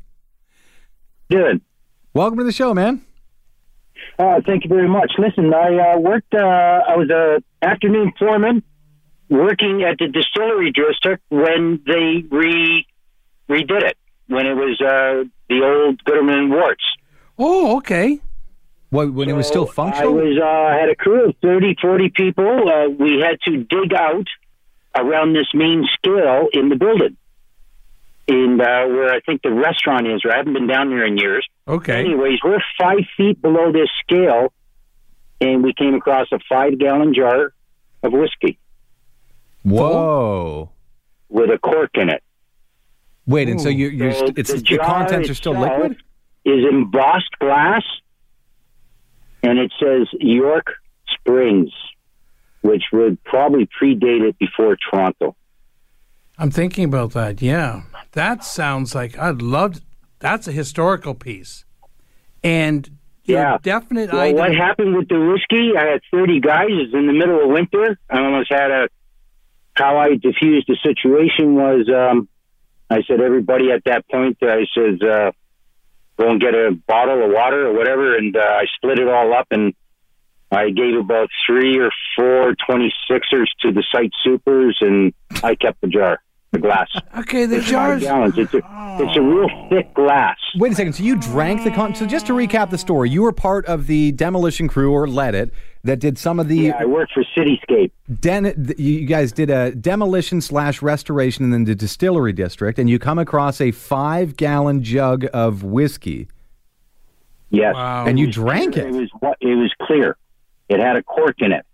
Good. 1.30 1.62
Welcome 2.14 2.40
to 2.40 2.44
the 2.44 2.52
show, 2.52 2.74
man. 2.74 3.06
Uh, 4.18 4.42
thank 4.46 4.64
you 4.64 4.70
very 4.70 4.90
much. 4.90 5.12
Listen, 5.18 5.54
I 5.54 5.94
uh, 5.94 6.00
worked. 6.00 6.34
Uh, 6.34 6.40
I 6.40 6.96
was 6.98 7.10
a 7.10 7.42
afternoon 7.66 8.12
foreman 8.18 8.64
working 9.30 9.84
at 9.84 9.98
the 10.00 10.08
distillery 10.08 10.72
district 10.72 11.24
when 11.30 11.82
they 11.86 12.24
re 12.30 12.86
redid 13.50 13.84
it 13.84 13.98
when 14.28 14.46
it 14.46 14.56
was 14.56 14.80
uh, 14.82 15.24
the 15.50 15.64
old 15.64 16.04
Gooderham 16.04 16.50
Worts. 16.52 16.84
Oh, 17.38 17.78
okay. 17.78 18.20
What, 18.90 19.14
when 19.14 19.30
it 19.30 19.34
was 19.34 19.48
still 19.48 19.68
functional? 19.68 20.20
I 20.20 20.24
was 20.24 20.38
uh, 20.38 20.80
had 20.80 20.90
a 20.90 20.96
crew 20.96 21.30
of 21.30 21.36
30, 21.42 21.76
40 21.80 22.10
people. 22.16 22.70
Uh, 22.70 22.90
we 22.90 23.20
had 23.20 23.40
to 23.46 23.58
dig 23.58 23.94
out 23.94 24.26
around 24.96 25.34
this 25.34 25.48
main 25.54 25.88
scale 25.94 26.48
in 26.54 26.70
the 26.70 26.76
building, 26.76 27.18
in 28.28 28.60
uh, 28.60 28.88
where 28.88 29.14
I 29.14 29.20
think 29.22 29.42
the 29.42 29.52
restaurant 29.52 30.08
is. 30.08 30.22
I 30.32 30.38
haven't 30.38 30.54
been 30.54 30.68
down 30.68 30.90
there 30.90 31.06
in 31.06 31.18
years. 31.18 31.48
Okay. 31.68 32.00
Anyways, 32.00 32.40
we're 32.44 32.60
five 32.80 33.00
feet 33.18 33.42
below 33.42 33.72
this 33.72 33.90
scale, 34.04 34.54
and 35.42 35.64
we 35.64 35.74
came 35.74 35.96
across 35.96 36.28
a 36.32 36.40
five-gallon 36.50 37.14
jar 37.14 37.54
of 38.04 38.14
whiskey 38.14 38.58
Whoa. 39.64 40.72
with 41.28 41.50
a 41.50 41.58
cork 41.58 41.92
in 41.96 42.10
it. 42.10 42.24
Wait, 43.26 43.48
and 43.48 43.62
so 43.62 43.70
you, 43.70 43.90
you're 43.90 44.12
So 44.14 44.26
st- 44.26 44.38
it's, 44.40 44.52
the, 44.52 44.62
jar 44.62 44.86
contents 44.86 45.30
are 45.30 45.36
still 45.36 45.60
liquid? 45.60 45.98
Is 46.46 46.66
embossed 46.66 47.38
glass, 47.40 47.84
and 49.44 49.60
it 49.60 49.72
says 49.80 50.08
York 50.20 50.66
Springs, 51.10 51.72
which 52.62 52.84
would 52.92 53.24
probably 53.24 53.68
predate 53.82 54.28
it 54.28 54.38
before 54.40 54.78
Toronto. 54.90 55.36
I'm 56.38 56.52
thinking 56.52 56.86
about 56.86 57.12
that. 57.14 57.42
Yeah, 57.42 57.84
that 58.14 58.44
sounds 58.44 58.96
like 58.96 59.18
I'd 59.18 59.42
love. 59.42 59.82
That's 60.20 60.48
a 60.48 60.52
historical 60.52 61.14
piece, 61.14 61.66
and 62.44 62.90
Yeah. 63.26 63.58
definite 63.62 64.12
Well, 64.12 64.22
item. 64.22 64.38
what 64.38 64.56
happened 64.56 64.96
with 64.96 65.08
the 65.10 65.20
whiskey? 65.20 65.78
I 65.78 65.86
had 65.86 66.02
30 66.12 66.40
guys. 66.40 66.70
It 66.70 66.76
was 66.76 66.94
in 66.94 67.08
the 67.08 67.14
middle 67.14 67.42
of 67.44 67.50
winter. 67.50 67.98
I 68.10 68.20
almost 68.24 68.52
had 68.52 68.72
a. 68.72 68.88
How 69.76 69.98
I 69.98 70.16
diffused 70.16 70.68
the 70.68 70.76
situation 70.84 71.56
was, 71.56 71.88
um, 71.90 72.28
I 72.90 73.02
said 73.04 73.22
everybody 73.22 73.72
at 73.72 73.84
that 73.86 74.06
point. 74.10 74.38
I 74.42 74.66
said, 74.74 75.02
uh, 75.02 75.32
go 76.18 76.32
and 76.32 76.42
get 76.42 76.54
a 76.54 76.72
bottle 76.86 77.24
of 77.24 77.32
water 77.32 77.68
or 77.68 77.74
whatever, 77.74 78.18
and 78.18 78.36
uh, 78.36 78.40
I 78.42 78.66
split 78.76 79.00
it 79.00 79.08
all 79.08 79.34
up 79.34 79.48
and 79.52 79.74
I 80.52 80.72
gave 80.72 80.96
about 81.00 81.30
three 81.46 81.78
or 81.80 81.92
four 82.16 82.56
26ers 82.70 83.48
to 83.62 83.72
the 83.72 83.84
site 83.92 84.12
supers, 84.24 84.78
and 84.82 85.14
I 85.44 85.54
kept 85.56 85.80
the 85.82 85.88
jar, 85.88 86.22
the 86.52 86.58
glass. 86.60 86.88
Okay, 87.20 87.46
the 87.46 87.58
It's 87.58 87.66
five 87.66 88.02
jars. 88.02 88.04
gallons. 88.04 88.38
It's 88.38 88.54
a, 88.56 88.58
it's 89.00 89.16
a 89.18 89.22
real 89.22 89.48
oh. 89.52 89.70
thick 89.70 89.94
glass. 89.94 90.38
Wait 90.56 90.72
a 90.72 90.76
second. 90.76 90.94
So 90.94 91.04
you 91.04 91.18
drank 91.18 91.64
the 91.64 91.72
con? 91.72 91.94
So 91.94 92.08
just 92.08 92.26
to 92.28 92.34
recap 92.34 92.72
the 92.72 92.78
story, 92.80 93.10
you 93.12 93.22
were 93.22 93.32
part 93.32 93.66
of 93.68 93.86
the 93.86 94.12
demolition 94.14 94.68
crew 94.68 94.92
or 94.92 95.08
led 95.08 95.36
it 95.36 95.54
that 95.84 96.00
did 96.00 96.18
some 96.18 96.40
of 96.40 96.48
the. 96.48 96.58
Yeah, 96.58 96.78
I 96.80 96.86
worked 96.86 97.14
for 97.14 97.24
Cityscape. 97.38 97.92
Den- 98.20 98.74
you 98.80 99.06
guys 99.06 99.32
did 99.32 99.52
a 99.52 99.72
demolition 99.76 100.42
slash 100.42 100.82
restoration 100.82 101.54
in 101.54 101.66
the 101.66 101.76
distillery 101.76 102.34
district, 102.34 102.80
and 102.80 102.90
you 102.90 102.98
come 102.98 103.20
across 103.20 103.62
a 103.62 103.70
five 103.70 104.36
gallon 104.36 104.82
jug 104.82 105.28
of 105.32 105.64
whiskey, 105.64 106.28
Yes. 107.52 107.76
Wow. 107.76 108.06
and 108.08 108.18
you 108.18 108.32
drank 108.32 108.76
it. 108.78 108.88
It 108.88 108.94
was 108.94 109.10
it 109.42 109.56
was 109.56 109.72
clear. 109.84 110.18
It 110.70 110.80
had 110.80 110.96
a 110.96 111.04
cork 111.04 111.36
in 111.42 111.52
it. 111.52 111.66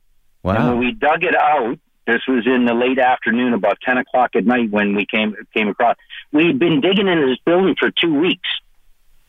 And 0.57 0.69
when 0.69 0.79
we 0.79 0.91
dug 0.93 1.23
it 1.23 1.35
out, 1.35 1.77
this 2.07 2.21
was 2.27 2.45
in 2.45 2.65
the 2.65 2.73
late 2.73 2.99
afternoon, 2.99 3.53
about 3.53 3.79
ten 3.81 3.97
o'clock 3.97 4.35
at 4.35 4.45
night, 4.45 4.69
when 4.71 4.95
we 4.95 5.05
came 5.05 5.35
came 5.53 5.67
across. 5.67 5.97
We'd 6.31 6.59
been 6.59 6.79
digging 6.81 7.07
in 7.07 7.19
this 7.27 7.39
building 7.45 7.75
for 7.79 7.89
two 7.91 8.13
weeks 8.13 8.47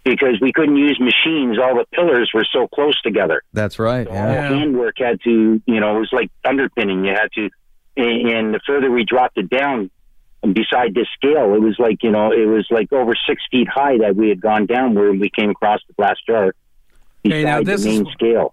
because 0.04 0.38
we 0.40 0.52
couldn't 0.52 0.76
use 0.76 1.00
machines. 1.00 1.58
All 1.58 1.74
the 1.74 1.86
pillars 1.92 2.30
were 2.34 2.44
so 2.52 2.68
close 2.68 3.00
together. 3.02 3.42
That's 3.52 3.78
right. 3.78 4.06
All 4.06 4.14
Yeah. 4.14 4.50
Yeah. 4.50 4.58
handwork 4.58 4.94
had 4.98 5.20
to, 5.22 5.60
you 5.66 5.80
know, 5.80 5.96
it 5.96 6.00
was 6.00 6.10
like 6.12 6.30
underpinning. 6.44 7.04
You 7.04 7.12
had 7.14 7.32
to, 7.36 7.50
and 7.96 8.28
and 8.28 8.54
the 8.54 8.60
further 8.66 8.90
we 8.90 9.04
dropped 9.04 9.38
it 9.38 9.48
down, 9.48 9.90
beside 10.52 10.94
this 10.94 11.08
scale, 11.14 11.54
it 11.54 11.60
was 11.62 11.76
like 11.78 12.02
you 12.02 12.10
know, 12.10 12.30
it 12.30 12.46
was 12.46 12.66
like 12.70 12.92
over 12.92 13.14
six 13.26 13.42
feet 13.50 13.68
high 13.68 13.98
that 13.98 14.14
we 14.16 14.28
had 14.28 14.40
gone 14.40 14.66
down 14.66 14.94
where 14.94 15.12
we 15.12 15.30
came 15.30 15.48
across 15.50 15.80
the 15.88 15.94
glass 15.94 16.16
jar 16.26 16.54
beside 17.22 17.42
now 17.44 17.62
this 17.62 17.82
the 17.84 17.88
is- 17.90 17.96
main 18.02 18.12
scale. 18.12 18.52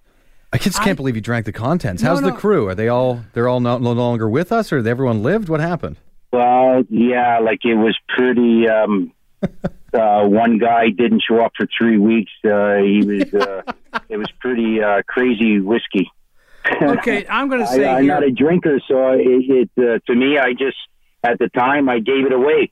I 0.54 0.58
just 0.60 0.84
can't 0.84 0.96
believe 0.96 1.16
you 1.16 1.22
drank 1.22 1.48
the 1.48 1.52
contents. 1.52 2.04
No, 2.04 2.10
How's 2.10 2.22
the 2.22 2.32
crew? 2.32 2.68
Are 2.68 2.76
they 2.76 2.88
all? 2.88 3.24
They're 3.34 3.50
all 3.50 3.60
no, 3.60 3.80
no 3.80 3.92
longer 3.92 4.30
with 4.30 4.52
us, 4.52 4.72
or 4.72 4.88
everyone 4.88 5.24
lived? 5.24 5.50
What 5.50 5.60
happened? 5.60 5.98
Well, 6.32 6.84
yeah, 6.90 7.40
like 7.40 7.66
it 7.66 7.74
was 7.74 7.98
pretty. 8.08 8.68
Um, 8.70 9.12
uh, 9.42 10.28
one 10.28 10.60
guy 10.60 10.90
didn't 10.90 11.24
show 11.28 11.44
up 11.44 11.54
for 11.58 11.68
three 11.76 11.98
weeks. 11.98 12.32
Uh, 12.46 12.76
he 12.76 13.04
was. 13.04 13.34
Uh, 13.34 13.64
it 14.10 14.18
was 14.18 14.30
pretty 14.40 14.82
uh, 14.82 15.02
crazy 15.08 15.60
whiskey. 15.60 16.10
Okay, 16.82 17.26
I'm 17.28 17.50
going 17.50 17.60
to 17.60 17.68
say 17.68 17.86
I, 17.86 17.98
I'm 17.98 18.08
not 18.08 18.24
a 18.24 18.32
drinker, 18.32 18.80
so 18.88 19.12
it, 19.12 19.20
it 19.20 19.70
uh, 19.78 20.00
to 20.08 20.16
me, 20.16 20.38
I 20.38 20.54
just 20.54 20.78
at 21.22 21.38
the 21.38 21.50
time 21.50 21.90
I 21.90 22.00
gave 22.00 22.26
it 22.26 22.32
away. 22.32 22.72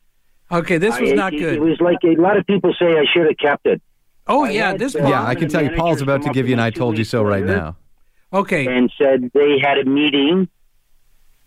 okay, 0.49 0.77
this 0.77 0.97
was 0.97 1.11
I- 1.11 1.15
not 1.15 1.33
it, 1.33 1.39
good. 1.39 1.55
It 1.55 1.61
was 1.61 1.77
like 1.81 1.97
a 2.05 2.15
lot 2.15 2.37
of 2.37 2.47
people 2.47 2.73
say 2.79 2.85
I 2.85 3.03
should 3.13 3.25
have 3.25 3.37
kept 3.37 3.65
it, 3.65 3.81
oh 4.27 4.45
I 4.45 4.49
yeah, 4.51 4.77
this. 4.77 4.93
one- 4.95 5.07
yeah, 5.07 5.25
I 5.25 5.35
can 5.35 5.49
tell 5.49 5.63
you, 5.63 5.71
Paul's 5.71 6.01
about 6.01 6.21
to 6.23 6.29
give 6.31 6.47
you 6.47 6.53
an 6.53 6.59
"I 6.59 6.69
told 6.69 6.97
you 6.97 7.03
so" 7.03 7.23
right 7.23 7.43
now. 7.43 7.77
Okay, 8.33 8.65
and 8.65 8.91
said 8.97 9.31
they 9.33 9.57
had 9.61 9.77
a 9.77 9.85
meeting 9.85 10.47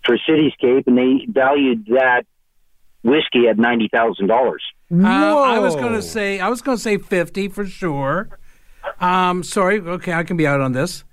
for 0.05 0.19
Cityscape, 0.19 0.87
and 0.87 0.99
they 0.99 1.27
valued 1.29 1.87
that 1.87 2.25
whiskey 3.03 3.49
at 3.49 3.59
ninety 3.59 3.89
thousand 3.89 4.27
dollars. 4.27 4.63
Uh, 4.93 5.07
I 5.07 5.59
was 5.59 5.75
going 5.75 5.95
to 5.95 6.03
say 6.03 6.41
I 6.41 6.49
was 6.49 6.61
going 6.63 6.77
to 6.77 6.83
say 6.83 6.99
fifty 6.99 7.49
for 7.49 7.65
sure. 7.67 8.39
Um, 9.01 9.43
sorry. 9.43 9.81
Okay, 9.81 10.13
I 10.13 10.25
can 10.25 10.37
be 10.37 10.47
out 10.47 10.61
on 10.61 10.73
this. 10.73 11.05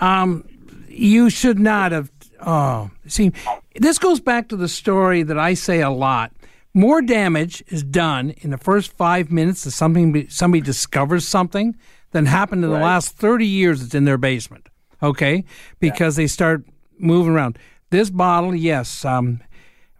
Um, 0.00 0.44
you 0.88 1.28
should 1.30 1.58
not 1.58 1.92
have. 1.92 2.10
Oh, 2.40 2.90
see, 3.06 3.32
this 3.74 3.98
goes 3.98 4.20
back 4.20 4.48
to 4.50 4.56
the 4.56 4.68
story 4.68 5.22
that 5.24 5.38
I 5.38 5.54
say 5.54 5.80
a 5.80 5.90
lot. 5.90 6.32
More 6.76 7.00
damage 7.00 7.64
is 7.68 7.82
done 7.82 8.34
in 8.42 8.50
the 8.50 8.58
first 8.58 8.92
five 8.92 9.32
minutes 9.32 9.64
that 9.64 9.70
something 9.70 10.28
somebody 10.28 10.60
discovers 10.60 11.26
something 11.26 11.74
than 12.10 12.26
happened 12.26 12.64
in 12.64 12.70
the 12.70 12.78
last 12.78 13.16
thirty 13.16 13.46
years. 13.46 13.82
It's 13.82 13.94
in 13.94 14.04
their 14.04 14.18
basement. 14.18 14.68
Okay, 15.02 15.46
because 15.80 16.16
they 16.16 16.26
start 16.26 16.66
moving 16.98 17.32
around. 17.32 17.58
This 17.88 18.10
bottle, 18.10 18.54
yes. 18.54 19.06
Um, 19.06 19.40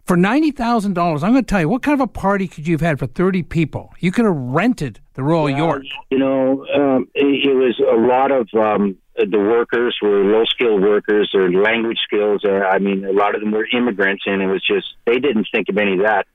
for 0.05 0.15
ninety 0.15 0.51
thousand 0.51 0.93
dollars, 0.93 1.23
I'm 1.23 1.31
going 1.31 1.43
to 1.43 1.49
tell 1.49 1.61
you 1.61 1.67
what 1.67 1.81
kind 1.81 1.99
of 1.99 2.01
a 2.01 2.11
party 2.11 2.47
could 2.47 2.67
you 2.67 2.75
have 2.75 2.81
had 2.81 2.99
for 2.99 3.07
thirty 3.07 3.41
people? 3.41 3.91
You 3.97 4.11
could 4.11 4.25
have 4.25 4.35
rented 4.35 4.99
the 5.15 5.23
Royal 5.23 5.49
York. 5.49 5.81
You 6.11 6.19
know, 6.19 6.63
um, 6.75 7.07
it, 7.15 7.25
it 7.25 7.55
was 7.55 7.79
a 7.79 7.97
lot 7.99 8.31
of 8.31 8.47
um, 8.53 8.95
the 9.15 9.39
workers 9.39 9.97
were 9.99 10.23
low 10.23 10.45
skilled 10.45 10.83
workers 10.83 11.31
or 11.33 11.51
language 11.51 11.97
skills. 12.03 12.45
Uh, 12.45 12.59
I 12.71 12.77
mean, 12.77 13.03
a 13.03 13.13
lot 13.13 13.33
of 13.33 13.41
them 13.41 13.49
were 13.49 13.65
immigrants, 13.73 14.25
and 14.27 14.43
it 14.43 14.47
was 14.47 14.63
just 14.63 14.85
they 15.07 15.17
didn't 15.17 15.47
think 15.51 15.69
of 15.69 15.77
any 15.79 15.93
of 15.93 16.01
that. 16.01 16.27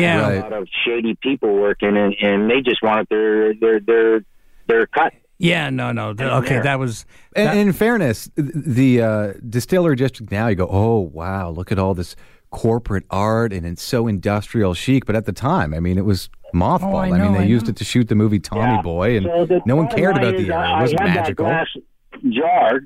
Yeah, 0.00 0.20
Right. 0.22 0.38
A 0.38 0.40
lot 0.40 0.52
of 0.52 0.68
shady 0.84 1.14
people 1.22 1.54
working, 1.54 1.96
and, 1.96 2.14
and 2.20 2.50
they 2.50 2.60
just 2.60 2.82
wanted 2.82 3.08
their 3.10 3.54
their 3.54 3.80
their 3.80 4.24
their 4.68 4.86
cut. 4.86 5.12
yeah, 5.38 5.70
no, 5.70 5.92
no. 5.92 6.14
th- 6.14 6.30
Okay, 6.30 6.48
there. 6.54 6.62
that 6.64 6.78
was. 6.78 7.04
That- 7.34 7.48
and 7.56 7.58
in 7.58 7.72
fairness, 7.72 8.30
the 8.36 9.02
uh, 9.02 9.32
distillery 9.48 9.96
district 9.96 10.32
now, 10.32 10.46
you 10.48 10.54
go, 10.56 10.68
oh 10.70 10.98
wow, 11.00 11.50
look 11.50 11.70
at 11.72 11.78
all 11.78 11.94
this 11.94 12.16
corporate 12.50 13.04
art, 13.10 13.52
and 13.52 13.64
it's 13.66 13.82
so 13.82 14.06
industrial 14.06 14.74
chic. 14.74 15.04
But 15.06 15.16
at 15.16 15.24
the 15.26 15.32
time, 15.32 15.72
I 15.74 15.80
mean, 15.80 15.98
it 15.98 16.04
was 16.04 16.28
mothball. 16.54 16.92
Oh, 16.94 16.96
I 16.96 17.06
I, 17.06 17.10
mean, 17.10 17.18
know, 17.18 17.32
they 17.32 17.38
I 17.40 17.44
used 17.44 17.66
know. 17.66 17.70
it 17.70 17.76
to 17.76 17.84
shoot 17.84 18.08
the 18.08 18.14
movie 18.14 18.38
Tommy 18.40 18.74
Yeah. 18.74 18.82
Boy, 18.82 19.16
and 19.16 19.26
So 19.48 19.60
no 19.66 19.76
one 19.76 19.88
cared 19.88 20.16
about 20.16 20.36
the 20.36 20.50
art. 20.52 20.66
I, 20.66 20.78
It 20.78 20.82
was 20.82 20.94
I 20.94 21.06
had 21.08 21.14
magical. 21.16 21.44
that 21.46 21.66
glass 21.74 22.30
jar 22.30 22.80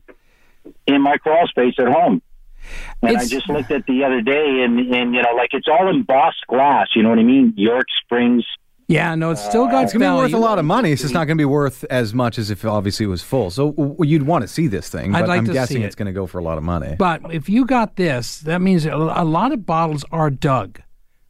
in 0.87 1.01
my 1.03 1.17
crawl 1.19 1.47
space 1.49 1.75
at 1.79 1.87
home. 1.89 2.23
And 3.03 3.11
It's- 3.13 3.27
I 3.27 3.29
just 3.29 3.49
looked 3.49 3.71
at 3.71 3.87
the 3.87 4.05
other 4.05 4.21
day, 4.21 4.63
and 4.65 4.79
and 4.79 5.15
you 5.15 5.23
know, 5.23 5.33
like 5.37 5.51
it's 5.53 5.69
all 5.69 5.89
embossed 5.89 6.47
glass. 6.49 6.89
You 6.95 7.03
know 7.03 7.11
what 7.11 7.19
I 7.19 7.23
mean? 7.25 7.53
York 7.57 7.87
Springs. 8.05 8.45
yeah, 8.89 9.15
no, 9.17 9.33
it's 9.33 9.45
still 9.45 9.67
got 9.67 9.79
uh, 9.79 9.83
It's 9.83 9.93
gonna 9.93 10.05
be 10.13 10.17
worth 10.17 10.33
a 10.33 10.39
lot 10.39 10.59
of 10.61 10.65
money. 10.65 10.93
It's 10.93 11.03
just 11.03 11.13
not 11.15 11.25
gonna 11.27 11.37
be 11.37 11.45
worth 11.45 11.85
as 11.91 12.15
much 12.15 12.39
as 12.39 12.51
if 12.51 12.65
obviously 12.65 13.05
it 13.05 13.09
was 13.09 13.23
full. 13.23 13.51
So 13.51 13.73
w- 13.73 13.97
you'd 14.05 14.23
want 14.23 14.43
to 14.43 14.49
see 14.49 14.69
this 14.69 14.89
thing, 14.89 15.13
I'd 15.15 15.27
like 15.27 15.39
I'm 15.41 15.47
to 15.47 15.53
guessing 15.53 15.79
see 15.79 15.83
it's 15.83 15.97
gonna 15.97 16.13
go 16.13 16.27
for 16.27 16.39
a 16.39 16.43
lot 16.45 16.57
of 16.57 16.63
money. 16.65 16.95
But 16.97 17.23
if 17.35 17.49
you 17.49 17.65
got 17.67 17.97
this, 17.97 18.41
that 18.43 18.61
means 18.63 18.87
a 18.87 18.93
a 18.95 19.25
lot 19.25 19.51
of 19.53 19.67
bottles 19.67 20.05
are 20.13 20.31
dug, 20.31 20.79
or 20.79 20.85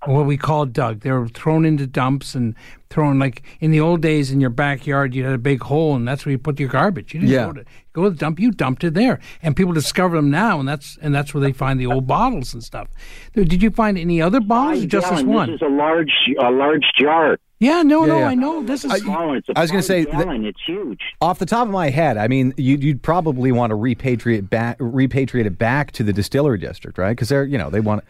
what 0.04 0.26
we 0.26 0.36
call 0.36 0.66
dug. 0.66 1.00
They 1.00 1.10
were 1.10 1.26
thrown 1.28 1.64
into 1.64 1.86
dumps 1.86 2.34
and 2.34 2.54
thrown 2.90 3.18
like 3.18 3.42
in 3.60 3.70
the 3.72 3.80
old 3.80 4.02
days 4.02 4.30
in 4.30 4.40
your 4.40 4.50
backyard. 4.50 5.14
You 5.14 5.24
had 5.24 5.32
a 5.32 5.38
big 5.38 5.62
hole, 5.62 5.96
and 5.96 6.06
that's 6.06 6.24
where 6.24 6.30
you 6.32 6.38
put 6.38 6.60
your 6.60 6.68
garbage. 6.68 7.12
You 7.14 7.20
didn't 7.20 7.32
Yeah. 7.32 7.46
go 7.46 7.52
to 7.54 7.64
go 7.92 8.04
to 8.04 8.10
the 8.10 8.16
dump. 8.16 8.38
You 8.38 8.52
dumped 8.52 8.84
it 8.84 8.94
there, 8.94 9.18
and 9.42 9.56
people 9.56 9.72
discover 9.72 10.16
them 10.16 10.30
now, 10.30 10.60
and 10.60 10.68
that's 10.68 10.96
and 11.02 11.14
that's 11.14 11.34
where 11.34 11.40
they 11.40 11.52
find 11.52 11.80
the 11.80 11.86
old 11.86 12.06
bottles 12.06 12.54
and 12.54 12.62
stuff. 12.62 12.88
Did 13.34 13.62
you 13.62 13.70
find 13.70 13.98
any 13.98 14.22
other 14.22 14.40
bottles, 14.40 14.84
or 14.84 14.86
just 14.86 15.10
this 15.10 15.22
one? 15.24 15.50
This 15.50 15.56
is 15.56 15.62
a 15.66 15.70
large 15.70 16.12
a 16.40 16.50
large 16.50 16.84
jar. 17.00 17.38
yeah, 17.58 17.82
no, 17.82 18.02
Yeah, 18.02 18.12
no, 18.12 18.18
yeah. 18.20 18.28
I 18.28 18.34
know 18.34 18.62
this 18.62 18.84
is. 18.84 18.92
Small 19.02 19.28
one. 19.28 19.36
It's 19.38 19.48
a 19.48 19.58
I 19.58 19.62
was 19.62 19.70
gonna 19.70 19.80
five 19.82 19.86
say 19.86 20.04
that- 20.04 20.28
it's 20.44 20.60
huge. 20.64 21.00
Off 21.20 21.38
the 21.40 21.46
top 21.46 21.66
of 21.66 21.72
my 21.72 21.90
head, 21.90 22.16
I 22.16 22.28
mean, 22.28 22.52
you'd, 22.56 22.84
you'd 22.84 23.02
probably 23.02 23.50
want 23.50 23.70
to 23.70 23.76
repatriate 23.76 24.48
back, 24.50 24.78
repatriate 24.78 25.46
it 25.46 25.58
back 25.58 25.90
to 25.92 26.04
the 26.04 26.12
distillery 26.12 26.58
district, 26.58 26.98
right? 26.98 27.10
Because 27.10 27.30
they're, 27.30 27.44
you 27.44 27.56
know, 27.58 27.70
they 27.70 27.80
want, 27.80 28.04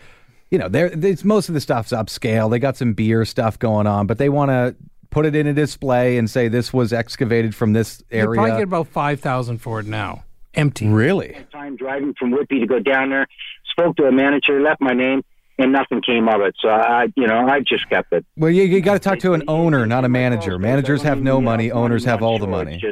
you 0.51 0.59
know, 0.59 0.69
they're, 0.69 0.87
it's 0.93 1.25
most 1.25 1.49
of 1.49 1.55
the 1.55 1.61
stuff's 1.61 1.93
upscale. 1.93 2.51
They 2.51 2.59
got 2.59 2.77
some 2.77 2.93
beer 2.93 3.25
stuff 3.25 3.59
going 3.59 3.87
on, 3.87 4.07
but 4.07 4.19
they 4.19 4.29
want 4.29 4.51
to 4.51 4.77
put 5.11 5.27
it 5.27 5.35
in 5.35 5.47
a 5.47 5.53
display 5.53 6.19
and 6.19 6.29
say 6.29 6.49
this 6.49 6.73
was 6.73 6.93
excavated 6.93 7.55
from 7.55 7.73
this 7.73 8.03
you 8.11 8.25
probably 8.25 8.51
get 8.51 8.63
about 8.63 8.89
five 8.89 9.21
thousand 9.21 9.59
for 9.59 9.81
it 9.81 9.87
now, 9.87 10.25
empty. 10.55 10.87
Really? 10.87 11.37
Time 11.53 11.77
driving 11.77 12.15
from 12.19 12.31
Whitby 12.31 12.61
to 12.61 12.67
go 12.67 12.79
down 12.79 13.11
there. 13.11 13.27
Spoke 13.71 13.97
to 13.97 14.05
a 14.05 14.13
manager, 14.13 14.61
left 14.61 14.81
my 14.81 14.95
name, 14.95 15.23
and 15.59 15.73
nothing 15.73 16.01
came 16.01 16.29
of 16.29 16.41
it. 16.41 16.55
So 16.61 16.69
I, 16.69 17.07
you 17.17 17.27
know, 17.27 17.47
I 17.47 17.61
just 17.61 17.89
kept 17.89 18.13
it. 18.13 18.25
Well, 18.37 18.51
you, 18.51 18.65
you 18.65 18.81
got 18.81 18.95
to 18.95 18.99
talk 18.99 19.19
to 19.21 19.35
an 19.35 19.43
owner, 19.49 19.87
not 19.87 20.05
a 20.05 20.09
manager. 20.09 20.55
Oh, 20.55 20.59
Managers 20.59 21.03
have 21.03 21.21
no 21.21 21.41
money. 21.41 21.71
Owners 21.71 22.05
have 22.05 22.23
all 22.23 22.39
the 22.39 22.47
money. 22.47 22.83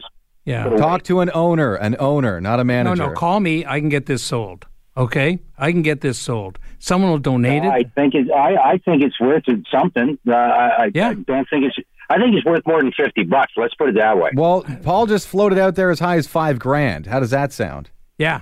Yeah. 0.45 0.69
Talk 0.77 1.05
to 1.05 1.21
an 1.21 1.31
owner, 1.33 1.75
an 1.75 1.97
owner, 1.99 2.41
not 2.41 2.61
a 2.61 2.65
manager. 2.65 2.97
No, 2.97 3.09
no. 3.09 3.15
Call 3.15 3.41
me. 3.41 3.65
I 3.65 3.81
can 3.81 3.89
get 3.89 4.07
this 4.07 4.23
sold. 4.23 4.67
Okay, 4.97 5.41
I 5.59 5.73
can 5.73 5.83
get 5.83 6.01
this 6.03 6.19
sold. 6.19 6.59
Someone 6.79 7.11
will 7.11 7.19
donate 7.19 7.65
it. 7.65 7.69
I 7.69 7.83
think 7.83 8.15
it. 8.15 8.31
I, 8.31 8.55
I 8.57 8.79
think 8.79 9.03
it's 9.03 9.19
worth 9.19 9.43
something. 9.71 10.19
Uh, 10.27 10.33
I, 10.33 10.91
Yeah. 10.95 11.11
I 11.11 11.15
don't 11.15 11.49
think 11.51 11.65
it's. 11.65 11.77
I 12.11 12.19
think 12.19 12.37
it's 12.37 12.45
worth 12.45 12.63
more 12.67 12.81
than 12.81 12.93
fifty 12.93 13.25
bucks. 13.25 13.53
Let's 13.57 13.75
put 13.75 13.89
it 13.89 13.97
that 13.97 14.19
way. 14.19 14.31
Well, 14.35 14.65
Paul 14.83 15.07
just 15.07 15.27
floated 15.27 15.59
out 15.59 15.75
there 15.75 15.91
as 15.91 15.99
high 16.01 16.17
as 16.17 16.27
five 16.27 16.59
grand. 16.59 17.07
How 17.07 17.19
does 17.21 17.31
that 17.31 17.53
sound? 17.53 17.91
yeah. 18.19 18.41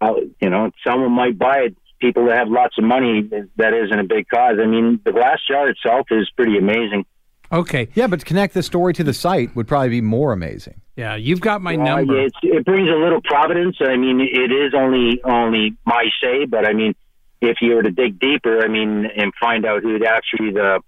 Uh, 0.00 0.14
you 0.40 0.50
know, 0.50 0.72
someone 0.84 1.12
might 1.12 1.38
buy 1.38 1.58
it. 1.58 1.76
People 2.00 2.26
that 2.26 2.36
have 2.36 2.48
lots 2.48 2.76
of 2.76 2.82
money, 2.82 3.22
that 3.56 3.72
isn't 3.72 3.96
a 3.96 4.02
big 4.02 4.26
cause. 4.28 4.56
I 4.60 4.66
mean, 4.66 4.98
the 5.04 5.12
glass 5.12 5.38
jar 5.48 5.68
itself 5.68 6.08
is 6.10 6.28
pretty 6.34 6.58
amazing. 6.58 7.04
Okay. 7.52 7.88
Yeah, 7.94 8.08
but 8.08 8.18
to 8.18 8.26
connect 8.26 8.54
the 8.54 8.64
story 8.64 8.92
to 8.94 9.04
the 9.04 9.14
site 9.14 9.54
would 9.54 9.68
probably 9.68 9.90
be 9.90 10.00
more 10.00 10.32
amazing. 10.32 10.80
Yeah. 10.96 11.16
You've 11.16 11.40
got 11.40 11.62
my 11.62 11.76
Well, 11.76 11.98
number. 11.98 12.20
it's, 12.20 12.36
it 12.42 12.64
brings 12.64 12.88
a 12.88 12.96
little 12.98 13.20
providence. 13.22 13.76
I 13.80 13.96
mean, 13.96 14.20
it 14.20 14.52
is 14.52 14.74
only 14.74 15.20
only 15.24 15.74
my 15.86 16.06
say, 16.22 16.44
but 16.44 16.66
I 16.66 16.72
mean, 16.72 16.94
if 17.40 17.58
you 17.60 17.74
were 17.74 17.82
to 17.82 17.90
dig 17.90 18.20
deeper, 18.20 18.62
I 18.64 18.68
mean, 18.68 19.06
and 19.16 19.32
find 19.40 19.64
out 19.66 19.82
who 19.82 19.96
actually 20.04 20.52
the 20.52 20.80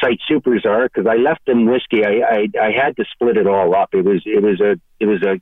site 0.00 0.20
supers 0.28 0.64
are, 0.66 0.84
because 0.88 1.06
I 1.06 1.16
left 1.16 1.46
them 1.46 1.64
whiskey. 1.66 2.04
I, 2.04 2.20
I 2.20 2.48
I 2.62 2.70
had 2.70 2.96
to 2.96 3.04
split 3.12 3.36
it 3.38 3.46
all 3.46 3.74
up. 3.74 3.90
It 3.94 4.04
was 4.04 4.22
it 4.26 4.42
was 4.42 4.60
a 4.60 4.78
it 5.00 5.06
was 5.06 5.22
a 5.22 5.40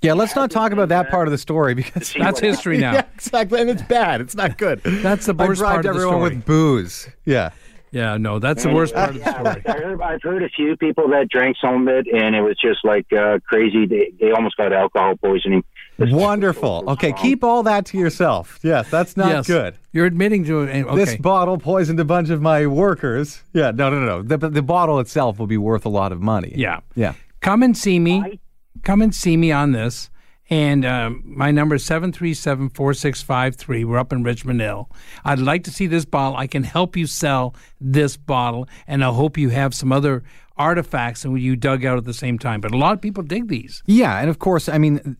Yeah, 0.00 0.14
let's 0.14 0.34
not 0.34 0.50
talk 0.50 0.72
about 0.72 0.88
that 0.88 1.10
part 1.10 1.28
of 1.28 1.32
the 1.32 1.38
story 1.38 1.74
because 1.82 2.14
That's 2.14 2.40
history 2.40 2.78
now. 2.78 2.92
yeah, 2.94 3.04
exactly, 3.14 3.60
and 3.60 3.68
it's 3.70 3.82
bad. 3.82 4.20
It's 4.22 4.34
not 4.34 4.56
good. 4.58 4.80
That's 4.82 5.26
the 5.26 5.34
I 5.38 5.46
worst 5.46 5.60
bribed 5.60 5.84
part 5.84 5.86
of 5.86 5.92
the 5.94 5.98
everyone 6.00 6.16
story. 6.20 6.34
with 6.36 6.46
booze. 6.46 7.08
Yeah. 7.26 7.50
Yeah. 7.90 8.16
No, 8.16 8.38
that's 8.38 8.62
the 8.62 8.72
worst 8.72 8.94
part 8.94 9.10
of 9.10 9.22
the 9.22 9.30
story. 9.30 9.62
I 9.66 9.72
heard, 9.72 10.00
I've 10.00 10.22
heard 10.22 10.42
a 10.42 10.48
few 10.48 10.76
people 10.76 11.08
that 11.08 11.28
drank 11.28 11.56
some 11.60 11.88
of 11.88 11.94
it, 11.94 12.06
and 12.12 12.34
it 12.34 12.42
was 12.42 12.56
just 12.60 12.84
like 12.84 13.12
uh, 13.12 13.38
crazy. 13.46 13.86
They, 13.86 14.12
they 14.20 14.30
almost 14.32 14.56
got 14.56 14.72
alcohol 14.72 15.16
poisoning. 15.16 15.64
Wonderful. 15.98 16.84
Okay, 16.88 17.12
keep 17.12 17.44
all 17.44 17.62
that 17.64 17.84
to 17.86 17.98
yourself. 17.98 18.58
Yes, 18.62 18.90
that's 18.90 19.16
not 19.18 19.28
yes. 19.28 19.46
good. 19.46 19.76
You're 19.92 20.06
admitting 20.06 20.44
to 20.44 20.62
it. 20.62 20.86
Okay. 20.86 20.96
This 20.96 21.16
bottle 21.16 21.58
poisoned 21.58 22.00
a 22.00 22.04
bunch 22.04 22.30
of 22.30 22.40
my 22.40 22.66
workers. 22.66 23.42
Yeah, 23.52 23.70
no, 23.70 23.90
no, 23.90 24.00
no. 24.00 24.22
The, 24.22 24.48
the 24.48 24.62
bottle 24.62 24.98
itself 25.00 25.38
will 25.38 25.46
be 25.46 25.58
worth 25.58 25.84
a 25.84 25.90
lot 25.90 26.12
of 26.12 26.22
money. 26.22 26.52
yeah. 26.56 26.80
Yeah. 26.94 27.14
Come 27.40 27.62
and 27.62 27.76
see 27.76 27.98
me. 27.98 28.40
Come 28.82 29.02
and 29.02 29.14
see 29.14 29.36
me 29.36 29.50
on 29.52 29.72
this. 29.72 30.10
And 30.50 30.84
um, 30.84 31.22
my 31.24 31.52
number 31.52 31.76
is 31.76 31.84
737 31.84 32.70
4653. 32.70 33.84
We're 33.84 33.98
up 33.98 34.12
in 34.12 34.24
Richmond 34.24 34.60
Hill. 34.60 34.90
I'd 35.24 35.38
like 35.38 35.62
to 35.64 35.70
see 35.70 35.86
this 35.86 36.04
bottle. 36.04 36.36
I 36.36 36.48
can 36.48 36.64
help 36.64 36.96
you 36.96 37.06
sell 37.06 37.54
this 37.80 38.16
bottle, 38.16 38.68
and 38.88 39.04
I 39.04 39.12
hope 39.12 39.38
you 39.38 39.50
have 39.50 39.74
some 39.74 39.92
other 39.92 40.24
artifacts 40.56 41.24
and 41.24 41.40
you 41.40 41.56
dug 41.56 41.84
out 41.84 41.96
at 41.96 42.04
the 42.04 42.12
same 42.12 42.38
time. 42.38 42.60
But 42.60 42.72
a 42.72 42.76
lot 42.76 42.92
of 42.92 43.00
people 43.00 43.22
dig 43.22 43.48
these. 43.48 43.82
Yeah, 43.86 44.18
and 44.18 44.28
of 44.28 44.40
course, 44.40 44.68
I 44.68 44.78
mean, 44.78 45.16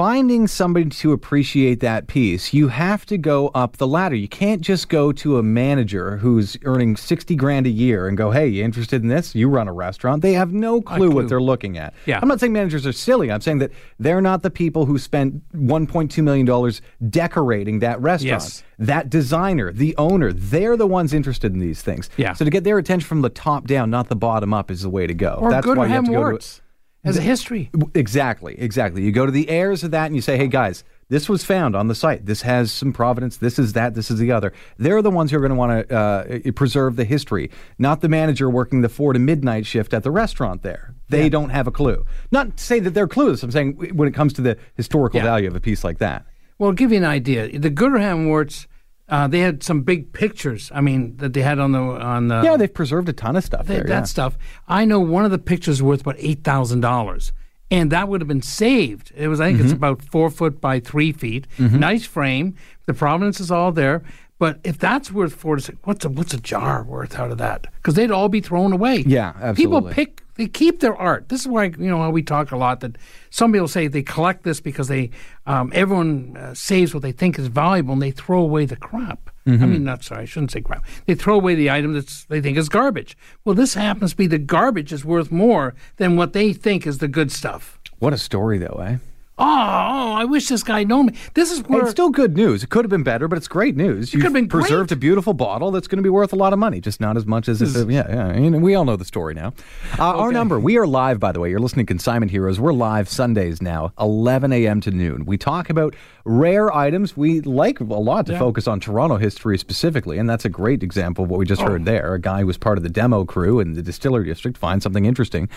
finding 0.00 0.46
somebody 0.46 0.88
to 0.88 1.12
appreciate 1.12 1.80
that 1.80 2.06
piece, 2.06 2.54
you 2.54 2.68
have 2.68 3.04
to 3.04 3.18
go 3.18 3.48
up 3.48 3.76
the 3.76 3.86
ladder. 3.86 4.14
You 4.14 4.28
can't 4.28 4.62
just 4.62 4.88
go 4.88 5.12
to 5.12 5.36
a 5.36 5.42
manager 5.42 6.16
who's 6.16 6.56
earning 6.64 6.96
60 6.96 7.36
grand 7.36 7.66
a 7.66 7.70
year 7.70 8.08
and 8.08 8.16
go, 8.16 8.30
hey, 8.30 8.48
you 8.48 8.64
interested 8.64 9.02
in 9.02 9.08
this? 9.08 9.34
You 9.34 9.50
run 9.50 9.68
a 9.68 9.74
restaurant. 9.74 10.22
They 10.22 10.32
have 10.32 10.54
no 10.54 10.80
clue, 10.80 10.96
clue. 10.96 11.10
what 11.10 11.28
they're 11.28 11.38
looking 11.38 11.76
at. 11.76 11.92
Yeah. 12.06 12.18
I'm 12.22 12.28
not 12.28 12.40
saying 12.40 12.54
managers 12.54 12.86
are 12.86 12.94
silly. 12.94 13.30
I'm 13.30 13.42
saying 13.42 13.58
that 13.58 13.72
they're 13.98 14.22
not 14.22 14.40
the 14.40 14.48
people 14.48 14.86
who 14.86 14.96
spent 14.96 15.46
$1.2 15.52 16.24
million 16.24 16.72
decorating 17.10 17.80
that 17.80 18.00
restaurant. 18.00 18.42
Yes. 18.42 18.64
That 18.78 19.10
designer, 19.10 19.70
the 19.70 19.94
owner, 19.98 20.32
they're 20.32 20.78
the 20.78 20.86
ones 20.86 21.12
interested 21.12 21.52
in 21.52 21.58
these 21.58 21.82
things. 21.82 22.08
Yeah. 22.16 22.32
So 22.32 22.46
to 22.46 22.50
get 22.50 22.64
their 22.64 22.78
attention 22.78 23.06
from 23.06 23.20
the 23.20 23.28
top 23.28 23.66
down, 23.66 23.90
not 23.90 24.08
the 24.08 24.16
bottom 24.16 24.54
up, 24.54 24.70
is 24.70 24.80
the 24.80 24.88
way 24.88 25.06
to 25.06 25.12
go. 25.12 25.34
Or 25.42 25.50
That's 25.50 25.66
why 25.66 25.84
you 25.84 25.92
have 25.92 26.06
to 26.06 26.10
go 26.10 26.38
to 26.38 26.60
as 27.04 27.16
a 27.16 27.22
history. 27.22 27.70
Exactly, 27.94 28.58
exactly. 28.58 29.02
You 29.02 29.12
go 29.12 29.26
to 29.26 29.32
the 29.32 29.48
heirs 29.48 29.82
of 29.84 29.90
that 29.92 30.06
and 30.06 30.16
you 30.16 30.22
say, 30.22 30.36
hey 30.36 30.48
guys, 30.48 30.84
this 31.08 31.28
was 31.28 31.44
found 31.44 31.74
on 31.74 31.88
the 31.88 31.94
site. 31.94 32.26
This 32.26 32.42
has 32.42 32.70
some 32.70 32.92
providence. 32.92 33.38
This 33.38 33.58
is 33.58 33.72
that. 33.72 33.94
This 33.94 34.10
is 34.10 34.18
the 34.20 34.30
other. 34.30 34.52
They're 34.78 35.02
the 35.02 35.10
ones 35.10 35.30
who 35.30 35.38
are 35.38 35.40
going 35.40 35.50
to 35.50 35.56
want 35.56 35.88
to 35.88 35.96
uh, 35.96 36.52
preserve 36.52 36.96
the 36.96 37.04
history, 37.04 37.50
not 37.78 38.00
the 38.00 38.08
manager 38.08 38.48
working 38.48 38.82
the 38.82 38.88
four 38.88 39.12
to 39.12 39.18
midnight 39.18 39.66
shift 39.66 39.92
at 39.92 40.02
the 40.04 40.10
restaurant 40.10 40.62
there. 40.62 40.94
They 41.08 41.28
don't 41.28 41.50
have 41.50 41.66
a 41.66 41.72
clue. 41.72 42.04
Not 42.30 42.56
to 42.58 42.62
say 42.62 42.78
that 42.80 42.90
they're 42.94 43.08
clueless. 43.08 43.42
I'm 43.42 43.50
saying 43.50 43.96
when 43.96 44.06
it 44.06 44.14
comes 44.14 44.32
to 44.34 44.42
the 44.42 44.56
historical 44.76 45.18
Yeah. 45.18 45.24
value 45.24 45.48
of 45.48 45.56
a 45.56 45.60
piece 45.60 45.82
like 45.82 45.98
that. 45.98 46.24
Well, 46.58 46.68
I'll 46.70 46.74
give 46.76 46.92
you 46.92 46.98
an 46.98 47.04
idea. 47.04 47.58
The 47.58 47.70
Gooderham 47.70 48.28
Worts, 48.28 48.68
uh, 49.10 49.26
they 49.26 49.40
had 49.40 49.62
some 49.62 49.82
big 49.82 50.12
pictures. 50.12 50.70
I 50.74 50.80
mean, 50.80 51.16
that 51.18 51.32
they 51.34 51.42
had 51.42 51.58
on 51.58 51.72
the 51.72 51.80
on 51.80 52.28
the 52.28 52.42
yeah, 52.44 52.56
they've 52.56 52.72
preserved 52.72 53.08
a 53.08 53.12
ton 53.12 53.36
of 53.36 53.44
stuff 53.44 53.66
That, 53.66 53.74
there. 53.74 53.84
that 53.84 53.90
yeah. 53.90 54.02
stuff. 54.04 54.38
I 54.68 54.84
know 54.84 55.00
one 55.00 55.24
of 55.24 55.30
the 55.30 55.38
pictures 55.38 55.82
worth 55.82 56.02
about 56.02 56.16
eight 56.18 56.44
thousand 56.44 56.80
dollars, 56.80 57.32
and 57.70 57.90
that 57.92 58.08
would 58.08 58.20
have 58.20 58.28
been 58.28 58.42
saved. 58.42 59.12
It 59.16 59.28
was, 59.28 59.40
I 59.40 59.46
think, 59.48 59.58
Mm-hmm. 59.58 59.66
it's 59.66 59.74
about 59.74 60.02
four 60.02 60.30
foot 60.30 60.60
by 60.60 60.80
three 60.80 61.12
feet. 61.12 61.46
Nice 61.58 62.04
frame. 62.06 62.54
The 62.86 62.94
provenance 62.94 63.40
is 63.40 63.50
all 63.50 63.72
there. 63.72 64.02
But 64.40 64.58
if 64.64 64.78
that's 64.78 65.12
worth 65.12 65.34
four 65.34 65.54
to 65.56 65.62
six, 65.62 65.78
what's 65.84 66.04
a 66.04 66.08
what's 66.08 66.34
a 66.34 66.40
jar 66.40 66.82
worth 66.82 67.16
out 67.20 67.30
of 67.30 67.38
that? 67.38 67.66
Because 67.76 67.94
they'd 67.94 68.10
all 68.10 68.28
be 68.28 68.40
thrown 68.40 68.72
away. 68.72 69.04
Yeah, 69.06 69.28
absolutely. 69.40 69.54
People 69.54 69.82
pick. 69.92 70.22
They 70.36 70.46
keep 70.48 70.80
their 70.80 70.96
art. 70.96 71.28
This 71.28 71.42
is 71.42 71.46
why 71.48 71.64
you 71.66 71.90
know 71.90 71.98
how 71.98 72.08
we 72.10 72.22
talk 72.22 72.50
a 72.50 72.56
lot 72.56 72.80
that 72.80 72.96
some 73.28 73.52
people 73.52 73.68
say 73.68 73.86
they 73.86 74.02
collect 74.02 74.42
this 74.42 74.58
because 74.58 74.88
they 74.88 75.10
um, 75.46 75.70
everyone 75.74 76.38
uh, 76.38 76.54
saves 76.54 76.94
what 76.94 77.02
they 77.02 77.12
think 77.12 77.38
is 77.38 77.48
valuable 77.48 77.92
and 77.92 78.00
they 78.00 78.10
throw 78.12 78.40
away 78.40 78.64
the 78.66 78.76
crap. 78.76 79.20
I 79.46 79.50
Mm-hmm. 79.50 79.72
mean, 79.72 79.84
not 79.84 80.04
sorry, 80.04 80.22
I 80.22 80.24
shouldn't 80.26 80.52
say 80.52 80.60
crap. 80.60 80.84
They 81.06 81.14
throw 81.14 81.34
away 81.34 81.54
the 81.54 81.70
item 81.70 81.92
that 81.94 82.24
they 82.28 82.40
think 82.40 82.56
is 82.56 82.68
garbage. 82.68 83.16
Well, 83.44 83.54
this 83.54 83.74
happens 83.74 84.12
to 84.12 84.16
be 84.16 84.26
the 84.26 84.38
garbage 84.38 84.92
is 84.92 85.04
worth 85.04 85.30
more 85.32 85.74
than 85.96 86.16
what 86.16 86.32
they 86.34 86.52
think 86.52 86.86
is 86.86 86.98
the 86.98 87.08
good 87.08 87.30
stuff. 87.32 87.78
What 87.98 88.12
a 88.14 88.18
story, 88.18 88.58
though, 88.58 88.80
eh? 88.86 88.96
Oh, 89.40 89.44
oh 89.44 90.12
I 90.12 90.24
wish 90.24 90.48
this 90.48 90.62
guy 90.62 90.84
known 90.84 91.06
me. 91.06 91.14
This 91.34 91.50
is 91.50 91.60
where 91.64 91.82
It's 91.82 91.90
still 91.90 92.10
good 92.10 92.36
news. 92.36 92.62
It 92.62 92.70
could 92.70 92.84
have 92.84 92.90
been 92.90 93.02
better, 93.02 93.26
but 93.26 93.38
it's 93.38 93.48
great 93.48 93.74
news. 93.76 94.12
You've 94.12 94.20
could 94.20 94.26
have 94.26 94.32
been 94.34 94.48
preserved 94.48 94.90
great. 94.90 94.96
a 94.96 95.00
beautiful 95.00 95.32
bottle 95.32 95.70
that's 95.70 95.88
going 95.88 95.96
to 95.96 96.02
be 96.02 96.10
worth 96.10 96.32
a 96.32 96.36
lot 96.36 96.52
of 96.52 96.58
money, 96.58 96.80
just 96.80 97.00
not 97.00 97.16
as 97.16 97.26
much 97.26 97.48
as 97.48 97.62
if, 97.62 97.90
yeah, 97.90 98.06
yeah. 98.08 98.38
You 98.38 98.50
we 98.58 98.74
all 98.74 98.84
know 98.84 98.96
the 98.96 99.04
story 99.04 99.34
now. 99.34 99.54
Uh, 99.98 100.18
Our 100.18 100.32
number, 100.32 100.60
we 100.60 100.76
are 100.76 100.86
live, 100.86 101.18
by 101.18 101.32
the 101.32 101.40
way. 101.40 101.50
You're 101.50 101.60
listening 101.60 101.86
to 101.86 101.90
Consignment 101.90 102.30
Heroes. 102.30 102.60
We're 102.60 102.72
live 102.72 103.08
Sundays 103.08 103.62
now, 103.62 103.92
11 103.98 104.52
a.m. 104.52 104.80
to 104.82 104.90
noon. 104.90 105.24
We 105.24 105.38
talk 105.38 105.70
about 105.70 105.94
rare 106.24 106.74
items. 106.74 107.16
We 107.16 107.40
like 107.40 107.80
a 107.80 107.84
lot 107.84 108.26
to 108.26 108.38
focus 108.38 108.68
on 108.68 108.80
Toronto 108.80 109.16
history 109.16 109.58
specifically, 109.58 110.18
and 110.18 110.28
that's 110.28 110.44
a 110.44 110.48
great 110.48 110.82
example 110.82 111.24
of 111.24 111.30
what 111.30 111.38
we 111.38 111.46
just 111.46 111.62
heard 111.62 111.84
there. 111.84 112.14
A 112.14 112.20
guy 112.20 112.40
who 112.40 112.46
was 112.46 112.58
part 112.58 112.78
of 112.78 112.84
the 112.84 112.90
demo 112.90 113.24
crew 113.24 113.60
in 113.60 113.72
the 113.72 113.82
distillery 113.82 114.24
district 114.24 114.58
finds 114.58 114.82
something 114.82 115.04
interesting. 115.04 115.48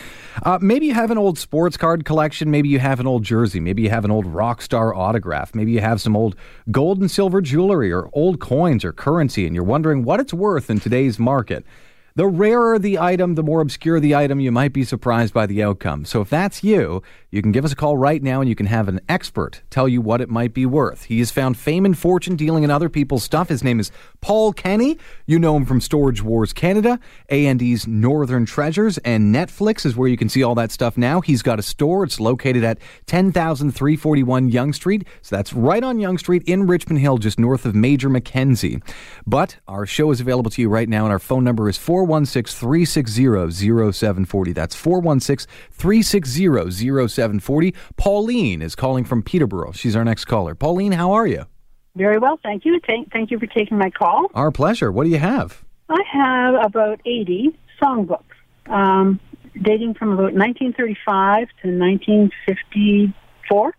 Uh, 0.43 0.57
maybe 0.61 0.85
you 0.85 0.93
have 0.93 1.11
an 1.11 1.17
old 1.17 1.37
sports 1.37 1.77
card 1.77 2.05
collection. 2.05 2.49
Maybe 2.49 2.69
you 2.69 2.79
have 2.79 2.99
an 2.99 3.07
old 3.07 3.23
jersey. 3.23 3.59
Maybe 3.59 3.72
you 3.81 3.89
have 3.89 4.05
an 4.05 4.11
old 4.11 4.27
rock 4.27 4.61
star 4.61 4.93
autograph. 4.93 5.55
Maybe 5.55 5.71
you 5.71 5.81
have 5.81 5.99
some 5.99 6.15
old 6.15 6.35
gold 6.69 6.99
and 6.99 7.09
silver 7.09 7.41
jewelry 7.41 7.91
or 7.91 8.09
old 8.13 8.39
coins 8.39 8.85
or 8.85 8.93
currency, 8.93 9.47
and 9.47 9.55
you're 9.55 9.63
wondering 9.63 10.03
what 10.03 10.19
it's 10.19 10.33
worth 10.33 10.69
in 10.69 10.79
today's 10.79 11.17
market. 11.17 11.65
The 12.15 12.27
rarer 12.27 12.77
the 12.77 12.99
item, 12.99 13.33
the 13.33 13.41
more 13.41 13.59
obscure 13.59 13.99
the 13.99 14.13
item, 14.13 14.39
you 14.39 14.51
might 14.51 14.71
be 14.71 14.83
surprised 14.83 15.33
by 15.33 15.47
the 15.47 15.63
outcome. 15.63 16.05
So 16.05 16.21
if 16.21 16.29
that's 16.29 16.63
you, 16.63 17.01
you 17.33 17.41
can 17.41 17.51
give 17.51 17.65
us 17.65 17.71
a 17.71 17.75
call 17.75 17.97
right 17.97 18.21
now 18.21 18.41
and 18.41 18.47
you 18.47 18.53
can 18.53 18.67
have 18.67 18.87
an 18.87 18.99
expert 19.09 19.63
tell 19.71 19.87
you 19.87 20.01
what 20.01 20.21
it 20.21 20.29
might 20.29 20.53
be 20.53 20.67
worth. 20.67 21.05
He 21.05 21.17
has 21.17 21.31
found 21.31 21.57
fame 21.57 21.83
and 21.83 21.97
fortune 21.97 22.35
dealing 22.35 22.63
in 22.63 22.69
other 22.69 22.89
people's 22.89 23.23
stuff. 23.23 23.49
His 23.49 23.63
name 23.63 23.79
is 23.79 23.91
Paul 24.21 24.53
Kenny. 24.53 24.99
You 25.25 25.39
know 25.39 25.55
him 25.55 25.65
from 25.65 25.81
Storage 25.81 26.21
Wars 26.21 26.53
Canada, 26.53 26.99
A&E's 27.29 27.87
Northern 27.87 28.45
Treasures, 28.45 28.99
and 28.99 29.33
Netflix 29.33 29.83
is 29.83 29.95
where 29.95 30.07
you 30.07 30.15
can 30.15 30.29
see 30.29 30.43
all 30.43 30.53
that 30.53 30.71
stuff 30.71 30.95
now. 30.95 31.21
He's 31.21 31.41
got 31.41 31.57
a 31.57 31.63
store. 31.63 32.03
It's 32.03 32.19
located 32.19 32.63
at 32.63 32.77
10341 33.07 34.49
Yonge 34.49 34.75
Street. 34.75 35.07
So 35.23 35.35
that's 35.35 35.53
right 35.53 35.83
on 35.83 35.99
Yonge 35.99 36.19
Street 36.19 36.43
in 36.45 36.67
Richmond 36.67 36.99
Hill, 36.99 37.17
just 37.17 37.39
north 37.39 37.65
of 37.65 37.73
Major 37.73 38.09
Mackenzie. 38.09 38.79
But 39.25 39.57
our 39.67 39.87
show 39.87 40.11
is 40.11 40.21
available 40.21 40.51
to 40.51 40.61
you 40.61 40.69
right 40.69 40.87
now, 40.87 41.05
and 41.05 41.11
our 41.11 41.17
phone 41.17 41.43
number 41.43 41.67
is 41.67 41.79
416 41.79 42.59
360 42.59 43.91
0740. 43.91 44.51
That's 44.51 44.75
416 44.75 45.51
360 45.71 46.45
0740. 46.69 47.22
Pauline 47.97 48.61
is 48.61 48.75
calling 48.75 49.03
from 49.03 49.23
Peterborough. 49.23 49.71
She's 49.71 49.95
our 49.95 50.03
next 50.03 50.25
caller. 50.25 50.55
Pauline, 50.55 50.93
how 50.93 51.11
are 51.11 51.27
you? 51.27 51.45
Very 51.95 52.17
well, 52.17 52.39
thank 52.41 52.65
you. 52.65 52.79
Thank, 52.85 53.11
thank 53.11 53.29
you 53.31 53.39
for 53.39 53.45
taking 53.47 53.77
my 53.77 53.89
call. 53.89 54.31
Our 54.33 54.51
pleasure. 54.51 54.91
What 54.91 55.03
do 55.03 55.09
you 55.09 55.19
have? 55.19 55.63
I 55.89 56.01
have 56.11 56.55
about 56.55 56.99
80 57.05 57.57
songbooks 57.81 58.23
um, 58.67 59.19
dating 59.61 59.93
from 59.95 60.13
about 60.13 60.33
1935 60.33 61.47
to 61.61 61.67
1954. 61.77 63.73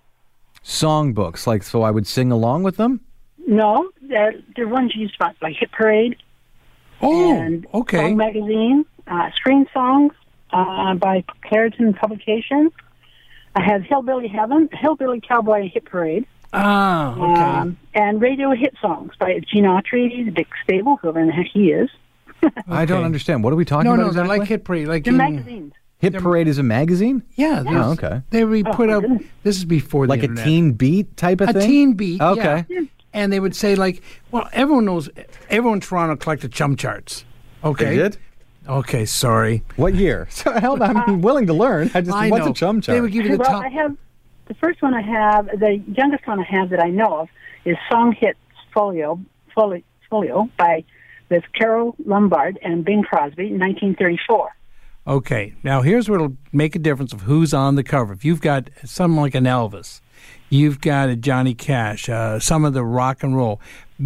Songbooks, 0.63 1.47
like 1.47 1.63
so 1.63 1.83
I 1.83 1.91
would 1.91 2.07
sing 2.07 2.31
along 2.33 2.63
with 2.63 2.77
them? 2.77 3.01
No, 3.47 3.91
they're, 4.01 4.35
they're 4.57 4.69
ones 4.69 4.95
used 4.95 5.19
by 5.19 5.33
like 5.43 5.57
Hit 5.59 5.71
Parade 5.73 6.17
oh 7.03 7.37
and 7.37 7.67
okay. 7.75 7.99
Song 7.99 8.17
Magazine, 8.17 8.87
uh, 9.07 9.31
screen 9.37 9.67
songs 9.75 10.13
uh, 10.53 10.95
by 10.95 11.25
Charlton 11.51 11.93
Publications. 11.95 12.73
I 13.57 13.63
have 13.63 13.83
Hillbilly 13.83 14.29
Heaven, 14.29 14.69
Hillbilly 14.73 15.21
Cowboy 15.21 15.63
and 15.63 15.71
Hit 15.71 15.85
Parade. 15.85 16.27
Ah, 16.53 17.15
okay. 17.17 17.41
Um, 17.43 17.79
and 17.95 18.21
radio 18.21 18.53
hit 18.53 18.75
songs 18.81 19.13
by 19.19 19.41
Gene 19.41 19.65
Autry, 19.65 20.33
Dick 20.35 20.47
Stabile, 20.69 20.99
whoever 21.01 21.25
the 21.27 21.33
heck 21.33 21.47
he 21.53 21.71
is. 21.73 21.91
I 22.69 22.85
don't 22.85 23.05
understand. 23.05 23.43
What 23.43 23.53
are 23.53 23.57
we 23.57 23.65
talking 23.65 23.87
no, 23.89 23.95
about 23.95 24.03
no, 24.03 24.09
exactly? 24.09 24.29
they're 24.29 24.39
like 24.39 24.49
hit 24.49 24.65
parade, 24.65 24.89
like 24.89 25.05
The 25.05 25.11
in- 25.11 25.17
magazines. 25.17 25.73
Hit 25.99 26.13
Parade 26.15 26.49
is 26.49 26.59
a 26.59 26.63
magazine? 26.63 27.23
Yeah, 27.35 27.63
Oh, 27.67 27.93
okay. 27.93 28.21
They 28.29 28.45
re- 28.45 28.63
Oh, 28.67 28.73
put 28.75 28.89
my 28.89 28.95
out. 28.95 29.05
This 29.43 29.57
is 29.57 29.65
before 29.65 30.07
Like 30.07 30.21
the 30.21 30.31
a 30.33 30.45
teen 30.45 30.73
beat 30.73 31.17
type 31.17 31.41
of 31.41 31.49
a 31.49 31.53
thing? 31.55 31.63
A 31.63 31.67
teen 31.67 31.93
beat. 31.95 32.21
Okay. 32.21 32.67
yeah. 32.69 32.81
And 33.15 33.33
they 33.33 33.41
would 33.41 33.57
say 33.57 33.75
like, 33.75 34.03
well, 34.31 34.47
everyone 34.53 34.85
knows. 34.85 35.09
Everyone 35.49 35.79
in 35.79 35.81
Toronto 35.81 36.17
collected 36.17 36.53
CHUM 36.53 36.77
charts. 36.77 37.25
Okay. 37.63 37.85
They 37.87 37.97
did? 37.97 38.19
Okay, 38.69 39.05
sorry. 39.05 39.63
What 39.77 39.95
year? 39.95 40.29
So, 40.35 40.53
hell, 40.53 40.83
I'm 40.83 41.23
willing 41.23 41.47
to 41.47 41.55
learn. 41.55 41.91
I 41.95 42.01
just 42.01 42.17
I 42.17 42.31
what's 42.31 42.45
know. 42.45 42.53
a 42.53 42.55
CHUM 42.55 42.81
chart? 42.81 42.97
They 42.97 43.01
would 43.01 43.13
give 43.13 43.25
you 43.25 43.33
the 43.33 43.39
well, 43.39 43.51
top. 43.51 43.65
I 43.65 43.69
have 43.69 43.97
the 44.47 44.55
first 44.55 44.83
one 44.83 44.95
I 44.95 45.03
have, 45.03 45.47
the 45.47 45.83
youngest 45.87 46.27
one 46.27 46.41
I 46.41 46.45
have 46.45 46.71
that 46.71 46.81
I 46.81 46.91
know 46.91 47.21
of 47.21 47.29
is 47.65 47.77
Song 47.91 48.13
Hits 48.19 48.39
Folio, 48.73 49.21
Folio, 49.55 49.83
Folio 50.11 50.51
by 50.59 50.85
with 51.31 51.45
Carole 51.59 51.95
Lombard 52.05 52.59
and 52.63 52.85
Bing 52.85 53.03
Crosby 53.03 53.47
in 53.47 53.59
1934. 53.59 54.51
Okay, 55.07 55.55
now 55.63 55.83
here's 55.83 56.09
what'll 56.09 56.37
make 56.53 56.75
a 56.75 56.79
difference 56.79 57.13
of 57.13 57.23
who's 57.23 57.53
on 57.53 57.75
the 57.75 57.83
cover. 57.83 58.13
If 58.13 58.25
you've 58.25 58.41
got 58.41 58.71
someone 58.85 59.23
like 59.23 59.35
an 59.35 59.45
Elvis, 59.45 60.01
you've 60.49 60.81
got 60.81 61.09
a 61.09 61.17
Johnny 61.17 61.55
Cash, 61.55 62.09
uh, 62.09 62.39
some 62.39 62.65
of 62.65 62.73
the 62.73 62.85
rock 62.85 63.23
and 63.23 63.37
roll. 63.37 63.61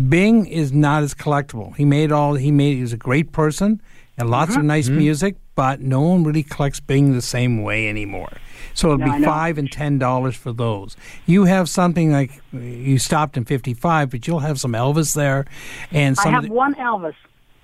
Bing 0.08 0.46
is 0.46 0.72
not 0.72 1.02
as 1.02 1.14
collectible. 1.14 1.74
He 1.76 1.84
made 1.84 2.12
all 2.12 2.34
he 2.34 2.50
made. 2.50 2.76
He 2.76 2.82
was 2.82 2.92
a 2.92 2.98
great 2.98 3.32
person 3.32 3.80
and 4.18 4.30
lots 4.30 4.50
Mm-hmm. 4.52 4.60
of 4.60 4.66
nice 4.66 4.88
music, 4.88 5.36
but 5.54 5.80
no 5.80 6.00
one 6.00 6.24
really 6.24 6.42
collects 6.42 6.80
Bing 6.80 7.12
the 7.14 7.22
same 7.22 7.62
way 7.62 7.88
anymore. 7.88 8.32
So 8.74 8.92
it'll 8.92 9.06
No, 9.06 9.18
be 9.18 9.24
five 9.24 9.58
and 9.58 9.70
ten 9.70 9.98
dollars 9.98 10.36
for 10.36 10.52
those. 10.52 10.96
You 11.26 11.44
have 11.44 11.68
something 11.68 12.12
like 12.12 12.40
you 12.52 12.98
stopped 12.98 13.36
in 13.36 13.44
fifty 13.44 13.74
five, 13.74 14.10
but 14.10 14.26
you'll 14.26 14.40
have 14.40 14.60
some 14.60 14.72
Elvis 14.72 15.14
there, 15.14 15.46
and 15.90 16.16
some 16.16 16.34
of 16.34 16.42
have 16.42 16.48
the- 16.50 16.54
one 16.54 16.74
Elvis. 16.74 17.14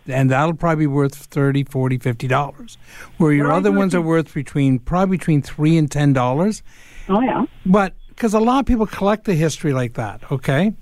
and 0.09 0.31
that'll 0.31 0.55
probably 0.55 0.83
be 0.85 0.87
worth 0.87 1.15
30 1.15 1.65
40 1.65 1.99
50 1.99 2.29
dollars 2.29 2.77
where 3.17 3.33
your 3.33 3.51
other 3.51 3.73
ones 3.73 3.95
are 3.95 4.03
worth 4.03 4.35
between 4.35 4.79
probably 4.79 5.17
between 5.17 5.41
3 5.41 5.79
and 5.79 5.91
10 5.91 6.13
dollars 6.13 6.63
Oh 7.09 7.21
yeah, 7.23 7.47
but 7.65 7.95
because 8.09 8.35
a 8.35 8.39
lot 8.41 8.61
of 8.61 8.67
people 8.67 8.87
collect 8.87 9.25
the 9.25 9.35
history 9.35 9.73
like 9.73 9.95
that 9.95 10.21
okay 10.31 10.75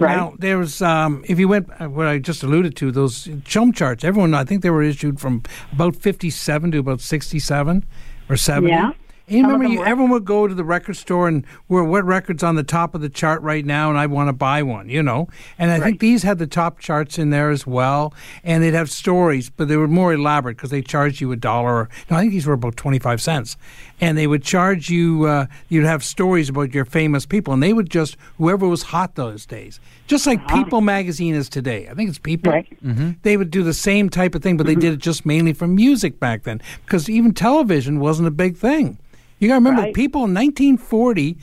Right. 0.00 0.16
now 0.16 0.34
there's 0.38 0.80
um, 0.82 1.24
if 1.28 1.38
you 1.38 1.46
went 1.48 1.68
uh, 1.80 1.88
what 1.88 2.06
i 2.06 2.18
just 2.18 2.42
alluded 2.42 2.74
to 2.76 2.90
those 2.90 3.28
CHUM 3.44 3.72
charts 3.72 4.04
everyone 4.04 4.34
i 4.34 4.44
think 4.44 4.62
they 4.62 4.70
were 4.70 4.82
issued 4.82 5.20
from 5.20 5.42
about 5.72 5.94
57 5.96 6.70
to 6.72 6.78
about 6.78 7.00
67 7.00 7.84
or 8.28 8.36
70 8.36 8.70
Yeah. 8.70 8.92
And 9.30 9.38
you 9.38 9.44
Some 9.44 9.52
remember, 9.52 9.72
you, 9.72 9.84
everyone 9.84 10.10
would 10.10 10.24
go 10.24 10.46
to 10.46 10.54
the 10.54 10.64
record 10.64 10.96
store 10.96 11.28
and 11.28 11.46
where 11.68 11.84
what 11.84 12.04
record's 12.04 12.42
on 12.42 12.56
the 12.56 12.64
top 12.64 12.94
of 12.94 13.00
the 13.00 13.08
chart 13.08 13.40
right 13.42 13.64
now, 13.64 13.88
and 13.88 13.98
I 13.98 14.06
want 14.06 14.28
to 14.28 14.32
buy 14.32 14.62
one, 14.62 14.88
you 14.88 15.02
know. 15.02 15.28
And 15.56 15.70
I 15.70 15.78
think 15.78 16.00
these 16.00 16.24
had 16.24 16.38
the 16.38 16.46
top 16.46 16.80
charts 16.80 17.18
in 17.18 17.30
there 17.30 17.50
as 17.50 17.66
well, 17.66 18.12
and 18.42 18.62
they'd 18.62 18.74
have 18.74 18.90
stories, 18.90 19.48
but 19.48 19.68
they 19.68 19.76
were 19.76 19.88
more 19.88 20.12
elaborate 20.12 20.56
because 20.56 20.70
they 20.70 20.82
charged 20.82 21.20
you 21.20 21.30
a 21.32 21.36
dollar. 21.36 21.88
No, 22.10 22.16
I 22.16 22.20
think 22.20 22.32
these 22.32 22.46
were 22.46 22.54
about 22.54 22.76
twenty 22.76 22.98
five 22.98 23.22
cents, 23.22 23.56
and 24.00 24.18
they 24.18 24.26
would 24.26 24.42
charge 24.42 24.90
you. 24.90 25.24
Uh, 25.24 25.46
you'd 25.68 25.86
have 25.86 26.02
stories 26.02 26.48
about 26.48 26.74
your 26.74 26.84
famous 26.84 27.24
people, 27.24 27.54
and 27.54 27.62
they 27.62 27.72
would 27.72 27.88
just 27.88 28.16
whoever 28.38 28.66
was 28.66 28.82
hot 28.82 29.14
those 29.14 29.46
days, 29.46 29.78
just 30.08 30.26
like 30.26 30.46
People 30.48 30.80
magazine 30.80 31.36
is 31.36 31.48
today. 31.48 31.88
I 31.88 31.94
think 31.94 32.08
it's 32.08 32.18
People. 32.18 32.52
Right. 32.52 32.84
Mm-hmm. 32.84 33.12
They 33.22 33.36
would 33.36 33.50
do 33.50 33.62
the 33.62 33.74
same 33.74 34.10
type 34.10 34.34
of 34.34 34.42
thing, 34.42 34.56
but 34.56 34.66
they 34.66 34.74
did 34.74 34.92
it 34.92 34.98
just 34.98 35.24
mainly 35.24 35.52
for 35.52 35.68
music 35.68 36.18
back 36.18 36.42
then, 36.42 36.60
because 36.84 37.08
even 37.08 37.32
television 37.32 38.00
wasn't 38.00 38.26
a 38.26 38.32
big 38.32 38.56
thing. 38.56 38.98
You 39.40 39.48
got 39.48 39.54
to 39.54 39.58
remember, 39.58 39.82
Right. 39.82 39.94
people 39.94 40.24
in 40.24 40.34
1940, 40.34 41.36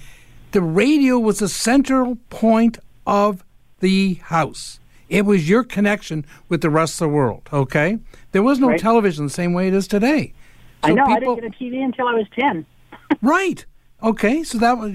the 0.51 0.61
radio 0.61 1.19
was 1.19 1.39
the 1.39 1.49
central 1.49 2.17
point 2.29 2.77
of 3.05 3.43
the 3.79 4.15
house. 4.23 4.79
It 5.09 5.25
was 5.25 5.49
your 5.49 5.63
connection 5.63 6.25
with 6.49 6.61
the 6.61 6.69
rest 6.69 7.01
of 7.01 7.09
the 7.09 7.13
world. 7.13 7.49
Okay, 7.51 7.97
there 8.33 8.43
was 8.43 8.59
no 8.59 8.69
Right. 8.69 8.79
television 8.79 9.25
the 9.25 9.29
same 9.31 9.53
way 9.53 9.67
it 9.67 9.73
is 9.73 9.87
today. 9.87 10.33
I 10.83 10.91
know. 10.93 11.03
people- 11.05 11.13
I 11.15 11.19
didn't 11.19 11.35
get 11.35 11.43
a 11.45 11.49
TV 11.63 11.81
until 11.83 12.07
I 12.07 12.13
was 12.13 12.27
ten. 12.37 12.65
right. 13.21 13.65
Okay, 14.03 14.43
so 14.43 14.57
that 14.59 14.77
was 14.77 14.93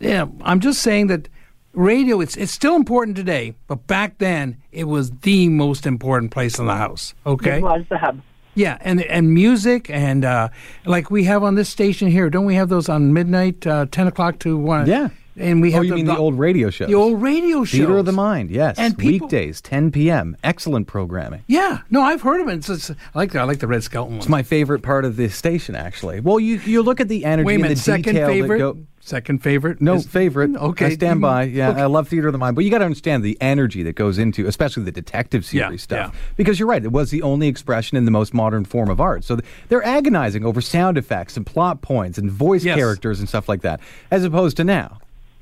yeah. 0.00 0.26
I'm 0.42 0.60
just 0.60 0.82
saying 0.82 1.06
that 1.08 1.28
radio 1.72 2.20
it's 2.20 2.36
it's 2.36 2.52
still 2.52 2.74
important 2.74 3.16
today, 3.16 3.54
but 3.68 3.86
back 3.86 4.18
then 4.18 4.56
it 4.72 4.84
was 4.88 5.10
the 5.22 5.48
most 5.50 5.86
important 5.86 6.30
place 6.32 6.58
in 6.58 6.66
the 6.66 6.76
house. 6.76 7.14
Okay, 7.26 7.58
It 7.58 7.62
was 7.62 7.84
the 7.90 7.98
hub. 7.98 8.20
Yeah, 8.54 8.78
and 8.80 9.02
and 9.02 9.32
music 9.32 9.88
and 9.90 10.24
uh, 10.24 10.48
like 10.84 11.10
we 11.10 11.24
have 11.24 11.42
on 11.42 11.54
this 11.54 11.68
station 11.68 12.08
here, 12.08 12.30
don't 12.30 12.44
we 12.46 12.54
have 12.54 12.68
those 12.68 12.88
on 12.88 13.12
midnight, 13.12 13.66
uh, 13.66 13.86
ten 13.90 14.06
o'clock 14.06 14.38
to 14.40 14.56
one? 14.56 14.86
Yeah. 14.86 15.08
and 15.36 15.60
we 15.60 15.72
have 15.72 15.80
oh, 15.80 15.82
have 15.82 15.88
you 15.88 15.94
mean 15.96 16.06
the 16.06 16.16
old 16.16 16.38
radio 16.38 16.70
shows? 16.70 16.86
the 16.88 16.94
old 16.94 17.20
radio 17.20 17.64
shows. 17.64 17.78
Theater 17.80 17.98
of 17.98 18.06
the 18.06 18.12
Mind, 18.12 18.50
yes. 18.52 18.78
And 18.78 18.96
people- 18.96 19.26
Weekdays, 19.26 19.60
10 19.60 19.90
p.m. 19.90 20.36
Excellent 20.44 20.86
programming. 20.86 21.42
Yeah, 21.48 21.80
no, 21.90 22.02
I've 22.02 22.22
heard 22.22 22.40
of 22.40 22.46
it. 22.48 22.54
It's, 22.58 22.68
it's, 22.68 22.90
I 22.90 22.94
like 23.14 23.32
the, 23.32 23.40
I 23.40 23.42
like 23.42 23.58
the 23.58 23.66
Red 23.66 23.82
Skelton 23.82 24.18
It's 24.18 24.26
one. 24.26 24.30
my 24.30 24.42
favorite 24.44 24.82
part 24.82 25.04
of 25.04 25.16
the 25.16 25.28
station, 25.28 25.74
actually. 25.74 26.20
Well, 26.20 26.38
you 26.38 26.58
you 26.64 26.82
look 26.82 27.00
at 27.00 27.08
the 27.08 27.24
energy 27.24 27.46
Wait 27.46 27.60
a 27.60 27.64
and 27.64 27.72
the 27.72 27.76
second 27.76 28.14
detail 28.14 28.28
favorite. 28.28 28.58
that 28.58 28.74
go. 28.74 28.86
Second 29.06 29.42
favorite. 29.42 29.82
No 29.82 29.96
is- 29.96 30.06
favorite. 30.06 30.52
Mm, 30.52 30.62
okay, 30.70 30.86
I 30.86 30.94
stand 30.94 31.20
by. 31.20 31.42
Yeah, 31.42 31.68
okay. 31.72 31.82
I 31.82 31.86
love 31.86 32.08
Theater 32.08 32.28
of 32.28 32.32
the 32.32 32.38
Mind, 32.38 32.56
but 32.56 32.64
you 32.64 32.70
got 32.70 32.78
to 32.78 32.86
understand 32.86 33.22
the 33.22 33.36
energy 33.38 33.82
that 33.82 33.96
goes 33.96 34.16
into, 34.16 34.46
especially 34.46 34.84
the 34.84 34.92
detective 34.92 35.42
Yeah, 35.52 35.66
series 35.66 35.82
stuff. 35.82 36.10
yeah. 36.14 36.20
Because 36.36 36.58
you're 36.58 36.66
right, 36.68 36.82
it 36.82 36.90
was 36.90 37.10
the 37.10 37.20
only 37.20 37.46
expression 37.46 37.98
in 37.98 38.06
the 38.06 38.10
most 38.10 38.32
modern 38.32 38.64
form 38.64 38.88
of 38.88 39.02
art. 39.02 39.22
So 39.22 39.36
th- 39.36 39.46
they're 39.68 39.84
agonizing 39.84 40.42
over 40.46 40.62
sound 40.62 40.96
effects 40.96 41.36
and 41.36 41.44
plot 41.44 41.82
points 41.82 42.16
and 42.16 42.30
voice 42.30 42.64
Yes. 42.64 42.76
characters 42.78 43.18
and 43.20 43.28
stuff 43.28 43.46
like 43.46 43.60
that, 43.60 43.78
as 44.10 44.24
opposed 44.24 44.56
to 44.56 44.64
now. 44.64 45.00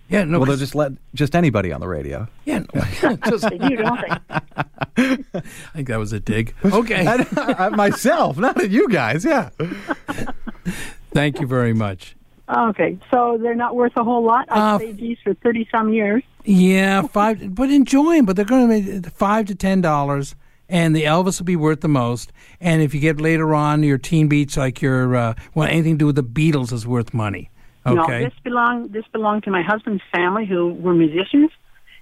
Yeah, 0.09 0.25
no. 0.25 0.39
well, 0.41 0.47
they'll 0.47 0.55
'cause- 0.55 0.59
just 0.61 0.75
let 0.75 0.93
just 1.15 1.37
anybody 1.37 1.73
on 1.73 1.81
the 1.81 1.87
radio. 1.87 2.27
yeah, 2.45 2.65
no, 2.75 3.17
just- 3.31 3.49
They 3.49 3.59
do. 3.59 3.85
I 4.97 5.17
think 5.73 5.87
that 5.87 5.99
was 6.01 6.13
a 6.13 6.19
dig. 6.19 6.53
Okay, 6.65 7.07
I, 7.37 7.69
myself, 7.69 8.39
not 8.39 8.61
at 8.61 8.71
you 8.71 8.89
guys. 8.89 9.25
Yeah. 9.25 9.51
thank 11.13 11.41
you 11.41 11.47
very 11.47 11.73
much. 11.73 12.17
Okay, 12.53 12.99
so 13.11 13.39
they're 13.41 13.55
not 13.55 13.75
worth 13.75 13.97
a 13.97 14.05
whole 14.05 14.23
lot. 14.25 14.49
Uh, 14.51 14.55
I've 14.75 14.81
saved 14.81 15.01
these 15.01 15.19
for 15.25 15.33
thirty 15.35 15.67
some 15.71 15.93
years. 15.93 16.23
Yeah, 16.45 17.03
five, 17.03 17.55
but 17.55 17.71
enjoy 17.71 18.17
them. 18.17 18.27
But 18.27 18.37
they're 18.37 18.45
going 18.45 18.69
to 18.69 19.01
be 19.01 19.09
five 19.11 19.47
to 19.47 19.55
ten 19.55 19.81
dollars, 19.81 20.35
and 20.69 20.95
the 20.95 21.05
Elvis 21.05 21.41
will 21.41 21.47
be 21.47 21.57
worth 21.57 21.81
the 21.81 21.89
most. 21.89 22.33
And 22.61 22.83
if 22.83 22.93
you 22.95 23.01
get 23.01 23.21
later 23.21 23.55
on 23.55 23.83
your 23.83 23.99
teen 23.99 24.29
beats, 24.29 24.57
like 24.57 24.83
your 24.83 25.17
uh, 25.17 25.35
well, 25.55 25.69
anything 25.69 25.95
to 25.95 25.99
do 25.99 26.07
with 26.07 26.17
the 26.17 26.25
Beatles 26.25 26.73
is 26.73 26.87
worth 26.87 27.15
money. 27.15 27.51
No, 27.87 28.03
Okay, 28.05 28.25
this 28.25 28.35
belonged 28.45 28.93
this 28.93 29.05
belonged 29.13 29.45
to 29.45 29.51
my 29.51 29.63
husband's 29.63 30.03
family, 30.15 30.45
who 30.45 30.75
were 30.75 30.95
musicians, 30.95 31.51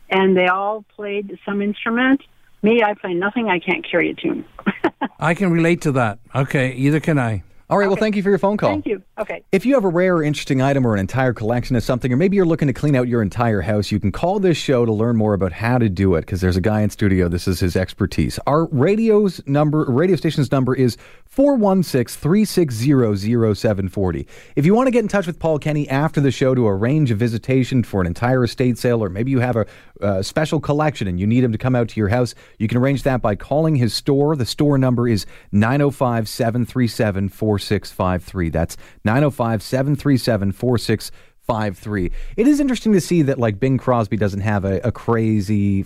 and 0.09 0.37
they 0.37 0.47
all 0.47 0.85
played 0.97 1.39
some 1.45 1.63
instrument. 1.63 2.23
Me, 2.63 2.83
I 2.83 2.95
play 2.95 3.15
nothing. 3.15 3.49
I 3.49 3.59
can't 3.59 3.89
carry 3.89 4.11
a 4.11 4.15
tune. 4.15 4.45
I 5.21 5.35
can 5.35 5.51
relate 5.51 5.83
to 5.83 5.93
that. 5.93 6.19
Okay, 6.35 6.73
either 6.73 7.01
can 7.01 7.19
I. 7.19 7.43
All 7.71 7.79
right. 7.79 7.87
Well, 7.87 7.97
thank 7.97 8.17
you 8.17 8.23
for 8.23 8.31
your 8.31 8.39
phone 8.39 8.57
call. 8.57 8.71
Thank 8.71 8.87
you. 8.87 9.01
Okay. 9.17 9.45
If 9.53 9.65
you 9.65 9.75
have 9.75 9.85
a 9.85 9.89
rare 9.89 10.17
or 10.17 10.25
interesting 10.25 10.61
item 10.61 10.85
or 10.85 10.95
an 10.95 11.01
entire 11.01 11.33
collection 11.33 11.77
of 11.77 11.85
something, 11.85 12.13
or 12.13 12.17
maybe 12.17 12.35
you're 12.35 12.45
looking 12.45 12.67
to 12.67 12.75
clean 12.75 12.97
out 12.97 13.07
your 13.07 13.23
entire 13.23 13.61
house, 13.61 13.93
you 13.93 14.01
can 14.01 14.11
call 14.11 14.41
this 14.41 14.57
show 14.57 14.85
to 14.85 14.93
learn 14.93 15.17
more 15.17 15.35
about 15.35 15.53
how 15.53 15.79
to 15.79 15.89
do 15.89 16.17
it 16.17 16.23
because 16.23 16.41
there's 16.41 16.57
a 16.57 16.61
guy 16.61 16.81
in 16.81 16.91
studio. 16.91 17.29
This 17.29 17.47
is 17.47 17.61
his 17.61 17.77
expertise. 17.77 18.41
Our 18.49 18.67
radio's 18.67 19.41
number, 19.47 19.85
radio 19.85 20.17
station's 20.17 20.51
number 20.51 20.75
is 20.75 20.97
416 21.31 22.21
360 22.21 23.55
0740. 23.55 24.27
If 24.57 24.67
you 24.67 24.75
want 24.75 24.89
to 24.89 24.91
get 24.91 24.99
in 24.99 25.09
touch 25.09 25.29
with 25.29 25.39
Paul 25.39 25.61
Kenny 25.61 25.89
after 25.89 26.21
the 26.21 26.33
show 26.33 26.57
to 26.57 26.67
arrange 26.67 27.13
a 27.13 27.15
visitation 27.15 27.85
for 27.85 28.01
an 28.01 28.09
entire 28.09 28.43
estate 28.43 28.79
sale, 28.79 29.03
or 29.03 29.09
maybe 29.09 29.31
you 29.31 29.39
have 29.39 29.55
a 29.55 29.65
uh, 30.01 30.23
special 30.23 30.59
collection 30.59 31.07
and 31.07 31.21
you 31.21 31.29
need 31.29 31.45
him 31.45 31.53
to 31.53 31.59
come 31.59 31.77
out 31.77 31.89
to 31.91 32.01
your 32.01 32.09
house, 32.09 32.35
you 32.59 32.67
can 32.67 32.79
arrange 32.79 33.05
that 33.05 33.23
by 33.23 33.37
calling 33.37 33.77
his 33.77 33.95
store. 33.95 34.35
The 34.35 34.45
store 34.45 34.77
number 34.77 35.07
is 35.07 35.25
905 35.53 36.29
737 36.29 37.29
4653. 37.29 38.51
That's 38.51 38.77
905 39.05 39.63
737 39.63 40.51
4653. 40.51 42.11
It 42.39 42.49
is 42.49 42.59
interesting 42.59 42.93
to 42.93 43.01
see 43.01 43.23
that, 43.23 43.39
like, 43.39 43.61
Bing 43.61 43.79
Crosby 43.79 44.17
doesn't 44.17 44.41
have 44.41 44.65
a, 44.65 44.81
a 44.81 44.91
crazy 44.91 45.85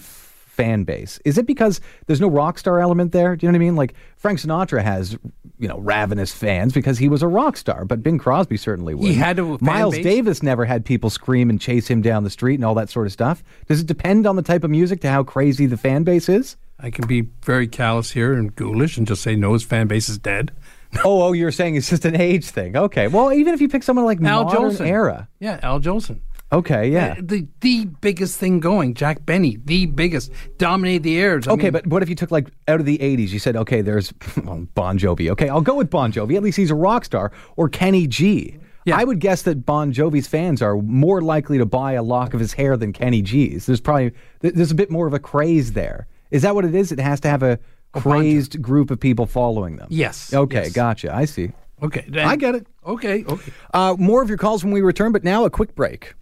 fan 0.55 0.85
base. 0.85 1.19
Is 1.25 1.37
it 1.37 1.47
because 1.47 1.81
there's 2.07 2.21
no 2.21 2.29
rock 2.29 2.59
star 2.59 2.81
element 2.81 3.13
there? 3.13 3.37
Do 3.37 3.45
you 3.45 3.53
know 3.53 3.59
what 3.59 3.63
I 3.63 3.67
mean? 3.67 3.77
Like, 3.77 3.95
Frank 4.17 4.39
Sinatra 4.39 4.83
has, 4.83 5.19
you 5.59 5.69
know, 5.69 5.79
ravenous 5.79 6.33
fans 6.33 6.73
because 6.73 6.99
he 6.99 7.09
was 7.09 7.23
a 7.23 7.29
rock 7.29 7.57
star, 7.57 7.85
but 7.85 8.03
Bing 8.03 8.19
Crosby 8.19 8.57
certainly 8.57 8.95
would. 8.95 9.15
had 9.15 9.39
a 9.39 9.59
Miles 9.61 9.97
base? 9.97 10.05
Davis 10.05 10.43
never 10.43 10.65
had 10.65 10.85
people 10.85 11.11
scream 11.11 11.51
and 11.51 11.61
chase 11.61 11.89
him 11.89 12.03
down 12.03 12.25
the 12.25 12.31
street 12.31 12.55
and 12.55 12.65
all 12.65 12.75
that 12.75 12.89
sort 12.89 13.07
of 13.07 13.13
stuff. 13.13 13.43
Does 13.67 13.81
it 13.81 13.87
depend 13.87 14.27
on 14.27 14.37
the 14.37 14.43
type 14.43 14.65
of 14.65 14.71
music 14.71 15.01
to 15.03 15.11
how 15.11 15.23
crazy 15.23 15.67
the 15.67 15.77
fan 15.77 16.05
base 16.05 16.29
is? 16.29 16.57
I 16.79 16.91
can 16.91 17.07
be 17.07 17.29
very 17.43 17.67
callous 17.67 18.13
here 18.13 18.35
and 18.35 18.55
ghoulish 18.55 18.97
and 18.97 19.07
just 19.07 19.23
say 19.23 19.37
no, 19.37 19.53
his 19.53 19.63
fan 19.63 19.87
base 19.87 20.09
is 20.09 20.19
dead. 20.19 20.53
oh, 21.05 21.23
oh, 21.23 21.33
you're 21.33 21.51
saying 21.51 21.77
it's 21.77 21.91
just 21.91 22.05
an 22.05 22.21
age 22.21 22.47
thing. 22.47 22.77
Okay. 22.77 23.09
Well, 23.09 23.33
even 23.33 23.55
if 23.55 23.61
you 23.61 23.69
pick 23.69 23.83
someone 23.83 24.05
like 24.05 24.21
Al 24.23 24.45
modern 24.45 24.71
Jolson 24.71 24.87
era. 24.87 25.29
Yeah, 25.41 25.59
Al 25.63 25.81
Jolson. 25.81 26.21
Okay, 26.55 26.91
yeah. 26.91 27.15
Uh, 27.19 27.23
the 27.23 27.47
the 27.61 27.85
biggest 28.01 28.39
thing 28.39 28.61
going, 28.61 28.95
Jack 28.95 29.25
Benny, 29.27 29.59
the 29.65 29.87
biggest, 29.87 30.31
dominated 30.59 31.03
the 31.03 31.19
airs. 31.21 31.47
I 31.49 31.53
Okay, 31.53 31.65
mean, 31.65 31.73
but 31.73 31.87
what 31.87 32.03
if 32.03 32.09
you 32.09 32.15
took 32.15 32.31
like 32.31 32.49
out 32.69 32.81
of 32.81 32.87
the 32.87 32.99
80s, 32.99 33.29
you 33.31 33.39
said, 33.39 33.57
okay, 33.57 33.81
there's 33.83 34.13
well, 34.45 34.67
Bon 34.75 34.99
Jovi. 34.99 35.31
Okay, 35.31 35.49
I'll 35.49 35.61
go 35.61 35.75
with 35.75 35.91
Bon 35.91 36.13
Jovi. 36.13 36.37
At 36.37 36.43
least 36.43 36.57
he's 36.57 36.71
a 36.71 36.75
rock 36.75 37.05
star. 37.05 37.33
Or 37.57 37.69
Kenny 37.69 38.07
G. 38.07 38.59
Yeah. 38.87 38.99
I 38.99 39.05
would 39.05 39.19
guess 39.19 39.43
that 39.43 39.65
Bon 39.65 39.93
Jovi's 39.95 40.27
fans 40.27 40.61
are 40.61 40.77
more 40.77 41.23
likely 41.23 41.57
to 41.59 41.65
buy 41.65 41.93
a 41.93 42.03
lock 42.03 42.35
of 42.35 42.41
his 42.41 42.53
hair 42.53 42.77
than 42.77 42.93
Kenny 42.93 43.23
G's. 43.23 43.65
There's 43.67 43.81
probably 43.81 44.13
there's 44.41 44.71
a 44.71 44.75
bit 44.75 44.91
more 44.91 45.07
of 45.07 45.15
a 45.15 45.19
craze 45.19 45.73
there. 45.73 46.07
Is 46.31 46.43
that 46.43 46.55
what 46.55 46.65
it 46.67 46.75
is? 46.75 46.93
It 46.93 46.99
has 47.01 47.19
to 47.21 47.29
have 47.29 47.43
a 47.43 47.59
crazed 47.93 48.61
group 48.61 48.91
of 48.91 49.01
people 49.01 49.25
following 49.27 49.77
them. 49.77 49.87
Yes, 49.91 50.35
Okay, 50.35 50.65
yes. 50.65 50.73
gotcha. 50.73 51.15
I 51.15 51.25
see. 51.25 51.53
Okay, 51.83 52.05
then- 52.09 52.27
I 52.27 52.37
get 52.37 52.55
it. 52.55 52.67
Okay, 52.87 53.25
okay. 53.25 53.53
Uh, 53.73 53.97
more 53.99 54.23
of 54.23 54.29
your 54.29 54.37
calls 54.39 54.63
when 54.65 54.73
we 54.73 54.83
return, 54.83 55.13
but 55.13 55.25
now 55.25 55.45
a 55.45 55.51
quick 55.51 55.75
break. 55.75 56.15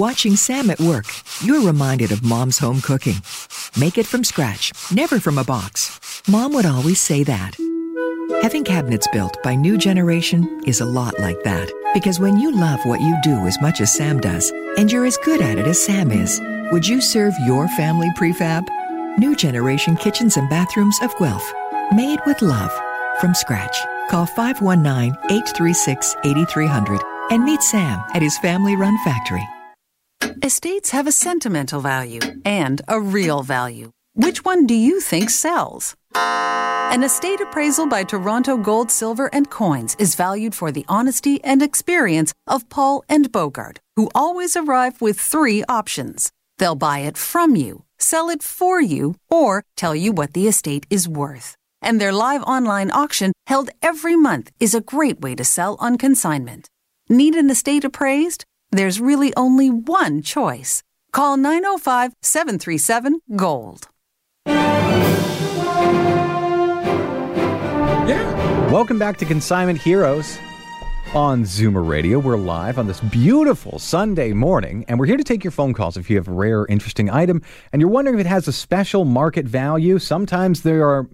Watching 0.00 0.34
Sam 0.34 0.70
at 0.70 0.80
work, 0.80 1.04
you're 1.42 1.60
reminded 1.60 2.10
of 2.10 2.22
mom's 2.22 2.56
home 2.56 2.80
cooking. 2.80 3.16
Make 3.78 3.98
it 3.98 4.06
from 4.06 4.24
scratch, 4.24 4.72
never 4.90 5.20
from 5.20 5.36
a 5.36 5.44
box. 5.44 6.22
Mom 6.26 6.54
would 6.54 6.64
always 6.64 6.98
say 6.98 7.22
that. 7.24 7.54
Having 8.40 8.64
cabinets 8.64 9.06
built 9.12 9.36
by 9.42 9.54
New 9.54 9.76
Generation 9.76 10.62
is 10.64 10.80
a 10.80 10.86
lot 10.86 11.18
like 11.18 11.42
that. 11.42 11.70
Because 11.92 12.18
when 12.18 12.38
you 12.38 12.50
love 12.50 12.80
what 12.86 13.02
you 13.02 13.14
do 13.22 13.46
as 13.46 13.60
much 13.60 13.82
as 13.82 13.92
Sam 13.92 14.18
does, 14.18 14.50
and 14.78 14.90
you're 14.90 15.04
as 15.04 15.18
good 15.18 15.42
at 15.42 15.58
it 15.58 15.66
as 15.66 15.84
Sam 15.84 16.10
is, 16.10 16.40
would 16.72 16.88
you 16.88 17.02
serve 17.02 17.34
your 17.44 17.68
family 17.76 18.08
prefab? 18.16 18.66
New 19.18 19.36
Generation 19.36 19.96
Kitchens 19.96 20.38
and 20.38 20.48
Bathrooms 20.48 20.96
of 21.02 21.14
Guelph. 21.18 21.52
Made 21.92 22.20
with 22.24 22.40
love. 22.40 22.72
From 23.20 23.34
scratch. 23.34 23.76
Call 24.08 24.24
519 24.24 25.12
836 25.24 26.16
8300 26.24 27.02
and 27.32 27.44
meet 27.44 27.62
Sam 27.62 28.02
at 28.14 28.22
his 28.22 28.38
family 28.38 28.76
run 28.76 28.96
factory. 29.04 29.46
Estates 30.42 30.90
have 30.90 31.06
a 31.06 31.12
sentimental 31.12 31.80
value 31.80 32.20
and 32.44 32.80
a 32.88 32.98
real 33.00 33.42
value. 33.42 33.90
Which 34.14 34.44
one 34.44 34.66
do 34.66 34.74
you 34.74 35.00
think 35.00 35.28
sells? 35.28 35.94
An 36.14 37.04
estate 37.04 37.40
appraisal 37.40 37.86
by 37.86 38.04
Toronto 38.04 38.56
Gold, 38.56 38.90
Silver, 38.90 39.28
and 39.32 39.50
Coins 39.50 39.94
is 39.98 40.14
valued 40.14 40.54
for 40.54 40.72
the 40.72 40.84
honesty 40.88 41.42
and 41.44 41.62
experience 41.62 42.32
of 42.46 42.68
Paul 42.68 43.04
and 43.08 43.30
Bogart, 43.30 43.80
who 43.96 44.10
always 44.14 44.56
arrive 44.56 45.00
with 45.00 45.20
three 45.20 45.62
options. 45.68 46.32
They'll 46.58 46.74
buy 46.74 47.00
it 47.00 47.16
from 47.16 47.54
you, 47.54 47.84
sell 47.98 48.28
it 48.28 48.42
for 48.42 48.80
you, 48.80 49.14
or 49.30 49.62
tell 49.76 49.94
you 49.94 50.10
what 50.10 50.32
the 50.32 50.48
estate 50.48 50.86
is 50.90 51.06
worth. 51.06 51.54
And 51.80 52.00
their 52.00 52.12
live 52.12 52.42
online 52.42 52.90
auction 52.90 53.32
held 53.46 53.70
every 53.82 54.16
month 54.16 54.50
is 54.58 54.74
a 54.74 54.80
great 54.80 55.20
way 55.20 55.34
to 55.34 55.44
sell 55.44 55.76
on 55.80 55.96
consignment. 55.96 56.66
Need 57.08 57.34
an 57.34 57.50
estate 57.50 57.84
appraised? 57.84 58.44
There's 58.72 59.00
really 59.00 59.34
only 59.36 59.68
one 59.68 60.22
choice. 60.22 60.84
Call 61.10 61.36
905 61.36 62.12
737 62.22 63.18
GOLD. 63.34 63.88
Yeah. 68.06 68.70
Welcome 68.70 68.96
back 68.96 69.16
to 69.18 69.24
Consignment 69.24 69.80
Heroes 69.80 70.38
on 71.14 71.42
Zoomer 71.42 71.84
Radio. 71.84 72.20
We're 72.20 72.36
live 72.36 72.78
on 72.78 72.86
this 72.86 73.00
beautiful 73.00 73.80
Sunday 73.80 74.32
morning, 74.32 74.84
and 74.86 75.00
we're 75.00 75.06
here 75.06 75.16
to 75.16 75.24
take 75.24 75.42
your 75.42 75.50
phone 75.50 75.74
calls 75.74 75.96
if 75.96 76.08
you 76.08 76.14
have 76.14 76.28
a 76.28 76.32
rare, 76.32 76.64
interesting 76.66 77.10
item 77.10 77.42
and 77.72 77.82
you're 77.82 77.90
wondering 77.90 78.20
if 78.20 78.24
it 78.24 78.28
has 78.28 78.46
a 78.46 78.52
special 78.52 79.04
market 79.04 79.46
value. 79.46 79.98
Sometimes 79.98 80.62
there 80.62 80.88
are 80.88 81.08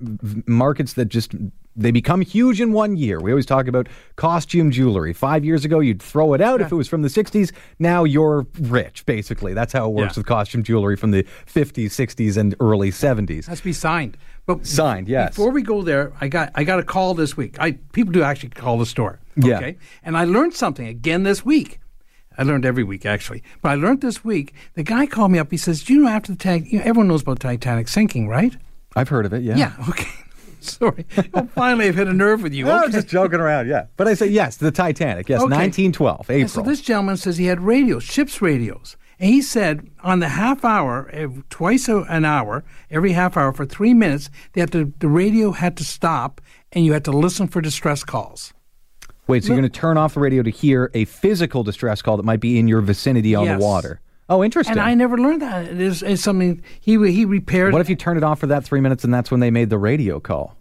markets 0.46 0.92
that 0.92 1.06
just 1.06 1.32
they 1.76 1.90
become 1.90 2.20
huge 2.22 2.60
in 2.60 2.72
one 2.72 2.96
year. 2.96 3.20
We 3.20 3.30
always 3.32 3.46
talk 3.46 3.68
about 3.68 3.88
costume 4.16 4.70
jewelry. 4.70 5.12
Five 5.12 5.44
years 5.44 5.64
ago, 5.64 5.80
you'd 5.80 6.00
throw 6.02 6.32
it 6.34 6.40
out 6.40 6.60
if 6.60 6.72
it 6.72 6.74
was 6.74 6.88
from 6.88 7.02
the 7.02 7.08
60s. 7.08 7.52
Now 7.78 8.04
you're 8.04 8.46
rich, 8.60 9.04
basically. 9.06 9.52
That's 9.54 9.72
how 9.72 9.86
it 9.88 9.92
works 9.94 10.16
Yeah. 10.16 10.20
with 10.20 10.26
costume 10.26 10.62
jewelry 10.62 10.96
from 10.96 11.10
the 11.10 11.24
50s, 11.46 11.92
60s, 11.94 12.36
and 12.36 12.54
early 12.60 12.90
70s. 12.90 13.40
It 13.40 13.46
Has 13.46 13.58
to 13.58 13.64
be 13.64 13.72
signed. 13.72 14.16
But 14.46 14.64
Signed, 14.64 15.08
yes. 15.08 15.30
Before 15.34 15.50
we 15.50 15.62
go 15.62 15.82
there, 15.82 16.12
I 16.20 16.28
got 16.28 16.52
I 16.54 16.62
got 16.62 16.78
a 16.78 16.84
call 16.84 17.14
this 17.14 17.36
week. 17.36 17.56
I 17.58 17.72
people 17.92 18.12
do 18.12 18.22
actually 18.22 18.50
call 18.50 18.78
the 18.78 18.86
store. 18.86 19.18
Yeah. 19.34 19.72
And 20.04 20.16
I 20.16 20.24
learned 20.24 20.54
something 20.54 20.86
again 20.86 21.24
this 21.24 21.44
week. 21.44 21.80
I 22.38 22.44
learned 22.44 22.64
every 22.64 22.84
week 22.84 23.04
actually, 23.04 23.42
but 23.60 23.70
I 23.70 23.74
learned 23.74 24.02
this 24.02 24.24
week. 24.24 24.54
The 24.74 24.82
guy 24.84 25.06
called 25.06 25.32
me 25.32 25.38
up. 25.40 25.50
He 25.50 25.56
says, 25.56 25.82
"Do 25.82 25.94
you 25.94 26.02
know 26.02 26.08
after 26.08 26.30
the 26.32 26.38
tag? 26.38 26.70
You 26.70 26.78
know, 26.78 26.84
everyone 26.84 27.08
knows 27.08 27.22
about 27.22 27.40
Titanic 27.40 27.88
sinking, 27.88 28.28
right?" 28.28 28.56
I've 28.94 29.08
heard 29.08 29.26
of 29.26 29.32
it, 29.32 29.42
yeah. 29.42 29.56
Yeah. 29.56 29.72
Okay. 29.88 30.06
Sorry. 30.66 31.06
well, 31.32 31.46
finally, 31.54 31.86
I've 31.88 31.94
hit 31.94 32.08
a 32.08 32.12
nerve 32.12 32.42
with 32.42 32.52
you. 32.54 32.64
No, 32.66 32.76
okay. 32.76 32.84
I'm 32.86 32.92
just 32.92 33.08
joking 33.08 33.40
around, 33.40 33.68
yeah. 33.68 33.86
But 33.96 34.08
I 34.08 34.14
say 34.14 34.26
yes, 34.26 34.56
the 34.56 34.70
Titanic, 34.70 35.28
yes, 35.28 35.40
Okay. 35.40 35.50
1912, 35.54 36.30
And 36.30 36.50
so 36.50 36.62
this 36.62 36.80
gentleman 36.80 37.16
says 37.16 37.38
he 37.38 37.46
had 37.46 37.60
radios, 37.60 38.02
ship's 38.04 38.40
radios. 38.42 38.96
And 39.18 39.30
he 39.30 39.40
said 39.40 39.88
on 40.02 40.18
the 40.20 40.28
half 40.28 40.64
hour, 40.64 41.10
twice 41.48 41.88
an 41.88 42.24
hour, 42.24 42.64
every 42.90 43.12
half 43.12 43.36
hour 43.36 43.52
for 43.52 43.64
three 43.64 43.94
minutes, 43.94 44.28
they 44.52 44.60
had 44.60 44.70
to, 44.72 44.92
the 44.98 45.08
radio 45.08 45.52
had 45.52 45.76
to 45.78 45.84
stop 45.84 46.40
and 46.72 46.84
you 46.84 46.92
had 46.92 47.04
to 47.06 47.12
listen 47.12 47.48
for 47.48 47.62
distress 47.62 48.04
calls. 48.04 48.52
Wait, 49.26 49.42
so 49.42 49.48
you're 49.48 49.56
going 49.60 49.68
to 49.70 49.80
turn 49.80 49.96
off 49.96 50.14
the 50.14 50.20
radio 50.20 50.42
to 50.42 50.50
hear 50.50 50.90
a 50.94 51.04
physical 51.06 51.64
distress 51.64 52.02
call 52.02 52.16
that 52.18 52.22
might 52.24 52.40
be 52.40 52.58
in 52.58 52.68
your 52.68 52.80
vicinity 52.82 53.34
on 53.34 53.44
Yes. 53.46 53.58
the 53.58 53.64
water? 53.64 54.00
Oh, 54.28 54.42
interesting. 54.44 54.72
And 54.72 54.80
I 54.80 54.94
never 54.94 55.16
learned 55.16 55.40
that. 55.42 55.66
It 55.66 55.80
is 55.80 56.02
it's 56.02 56.20
something 56.22 56.60
he 56.80 56.92
he 57.12 57.24
repaired. 57.24 57.72
what 57.72 57.80
if 57.80 57.88
you 57.88 57.94
turn 57.96 58.16
it 58.16 58.24
off 58.24 58.40
for 58.40 58.48
that 58.48 58.64
three 58.64 58.80
minutes 58.80 59.04
and 59.04 59.14
that's 59.14 59.30
when 59.30 59.38
they 59.40 59.50
made 59.52 59.70
the 59.70 59.78
radio 59.78 60.18
call? 60.20 60.55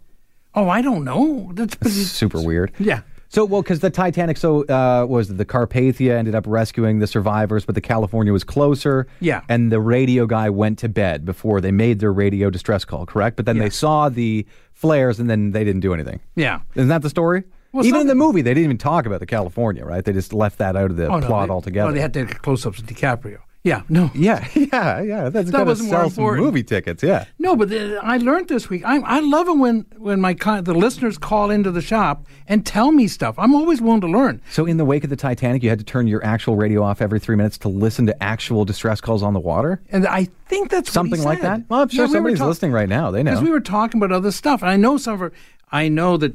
Oh, 0.56 0.68
I 0.68 0.82
don't 0.82 1.04
know. 1.04 1.50
That's 1.54 1.74
it's- 1.76 1.94
super 2.10 2.40
weird. 2.42 2.72
Yeah. 2.78 3.02
So, 3.28 3.44
well, 3.44 3.60
because 3.60 3.80
the 3.80 3.90
Titanic, 3.90 4.36
so 4.36 4.64
uh, 4.66 5.04
was 5.06 5.28
the 5.36 5.44
Carpathia 5.44 6.12
ended 6.16 6.34
up 6.36 6.44
rescuing 6.46 7.00
the 7.00 7.08
survivors, 7.08 7.66
but 7.66 7.74
the 7.74 7.80
California 7.80 8.32
was 8.32 8.44
closer. 8.44 9.08
Yeah. 9.20 9.42
And 9.48 9.70
the 9.72 9.80
radio 9.80 10.26
guy 10.26 10.48
went 10.48 10.78
to 10.78 10.88
bed 10.88 11.24
before 11.24 11.60
they 11.60 11.72
made 11.72 11.98
their 11.98 12.12
radio 12.12 12.50
distress 12.50 12.84
call, 12.84 13.04
correct? 13.04 13.36
But 13.36 13.44
then 13.44 13.58
they 13.58 13.68
saw 13.68 14.08
the 14.08 14.46
flares 14.72 15.18
and 15.18 15.28
then 15.28 15.50
they 15.50 15.64
didn't 15.64 15.80
do 15.80 15.92
anything. 15.92 16.20
Yeah. 16.36 16.60
Isn't 16.76 16.88
that 16.88 17.02
the 17.02 17.10
story? 17.10 17.42
Well, 17.72 17.84
even 17.84 18.02
in 18.02 18.06
the 18.06 18.14
movie, 18.14 18.40
they 18.42 18.54
didn't 18.54 18.64
even 18.64 18.78
talk 18.78 19.04
about 19.06 19.20
the 19.20 19.26
California, 19.26 19.84
right? 19.84 20.02
They 20.04 20.12
just 20.12 20.32
left 20.32 20.58
that 20.58 20.76
out 20.76 20.90
of 20.92 20.96
the 20.96 21.08
Oh, 21.08 21.18
no, 21.18 21.26
plot 21.26 21.48
they, 21.48 21.52
altogether. 21.52 21.90
Oh, 21.90 21.92
they 21.92 22.00
had 22.00 22.14
to 22.14 22.24
close-ups 22.26 22.78
of 22.78 22.86
DiCaprio. 22.86 23.38
Yeah, 23.66 23.82
no. 23.88 24.10
Yeah, 24.14 24.46
yeah, 24.54 25.00
yeah. 25.02 25.28
That's 25.28 25.50
That 25.50 25.66
was 25.66 25.82
more 25.82 25.90
sell 25.90 26.04
important. 26.06 26.44
movie 26.46 26.62
tickets. 26.62 27.02
Yeah. 27.02 27.24
No, 27.40 27.56
but 27.56 27.68
the, 27.68 27.98
I 28.02 28.16
learned 28.18 28.46
this 28.48 28.70
week. 28.70 28.84
I, 28.84 28.98
I 29.00 29.18
love 29.20 29.48
it 29.48 29.56
when 29.56 29.84
when 29.96 30.20
my 30.20 30.34
con- 30.34 30.62
the 30.62 30.72
listeners 30.74 31.18
call 31.18 31.50
into 31.50 31.72
the 31.72 31.80
shop 31.82 32.26
and 32.46 32.64
tell 32.64 32.92
me 32.92 33.08
stuff. 33.08 33.34
I'm 33.38 33.54
always 33.56 33.80
willing 33.82 34.00
to 34.02 34.06
learn. 34.06 34.40
So, 34.50 34.66
in 34.66 34.76
the 34.76 34.84
wake 34.84 35.02
of 35.02 35.10
the 35.10 35.16
Titanic, 35.16 35.64
you 35.64 35.68
had 35.68 35.80
to 35.80 35.84
turn 35.84 36.06
your 36.06 36.24
actual 36.24 36.54
radio 36.56 36.82
off 36.84 37.02
every 37.02 37.18
three 37.18 37.34
minutes 37.34 37.58
to 37.58 37.68
listen 37.68 38.06
to 38.06 38.22
actual 38.22 38.64
distress 38.64 39.00
calls 39.00 39.22
on 39.24 39.34
the 39.34 39.40
water. 39.40 39.82
And 39.90 40.06
I 40.06 40.28
think 40.46 40.70
that's 40.70 40.92
Something 40.92 41.22
like 41.24 41.40
that. 41.42 41.62
Well, 41.68 41.80
I'm 41.82 41.88
sure 41.88 42.04
Yeah, 42.04 42.08
we 42.10 42.12
somebody's 42.14 42.38
talk- 42.38 42.48
listening 42.48 42.70
right 42.72 42.88
now. 42.88 43.10
They 43.10 43.24
know. 43.24 43.32
Because 43.32 43.44
we 43.44 43.50
were 43.50 43.60
talking 43.60 44.00
about 44.00 44.12
other 44.14 44.30
stuff, 44.30 44.62
and 44.62 44.70
I 44.70 44.76
know 44.76 44.96
some 44.96 45.14
of 45.14 45.22
our, 45.22 45.32
I 45.72 45.88
know 45.88 46.16
that 46.18 46.34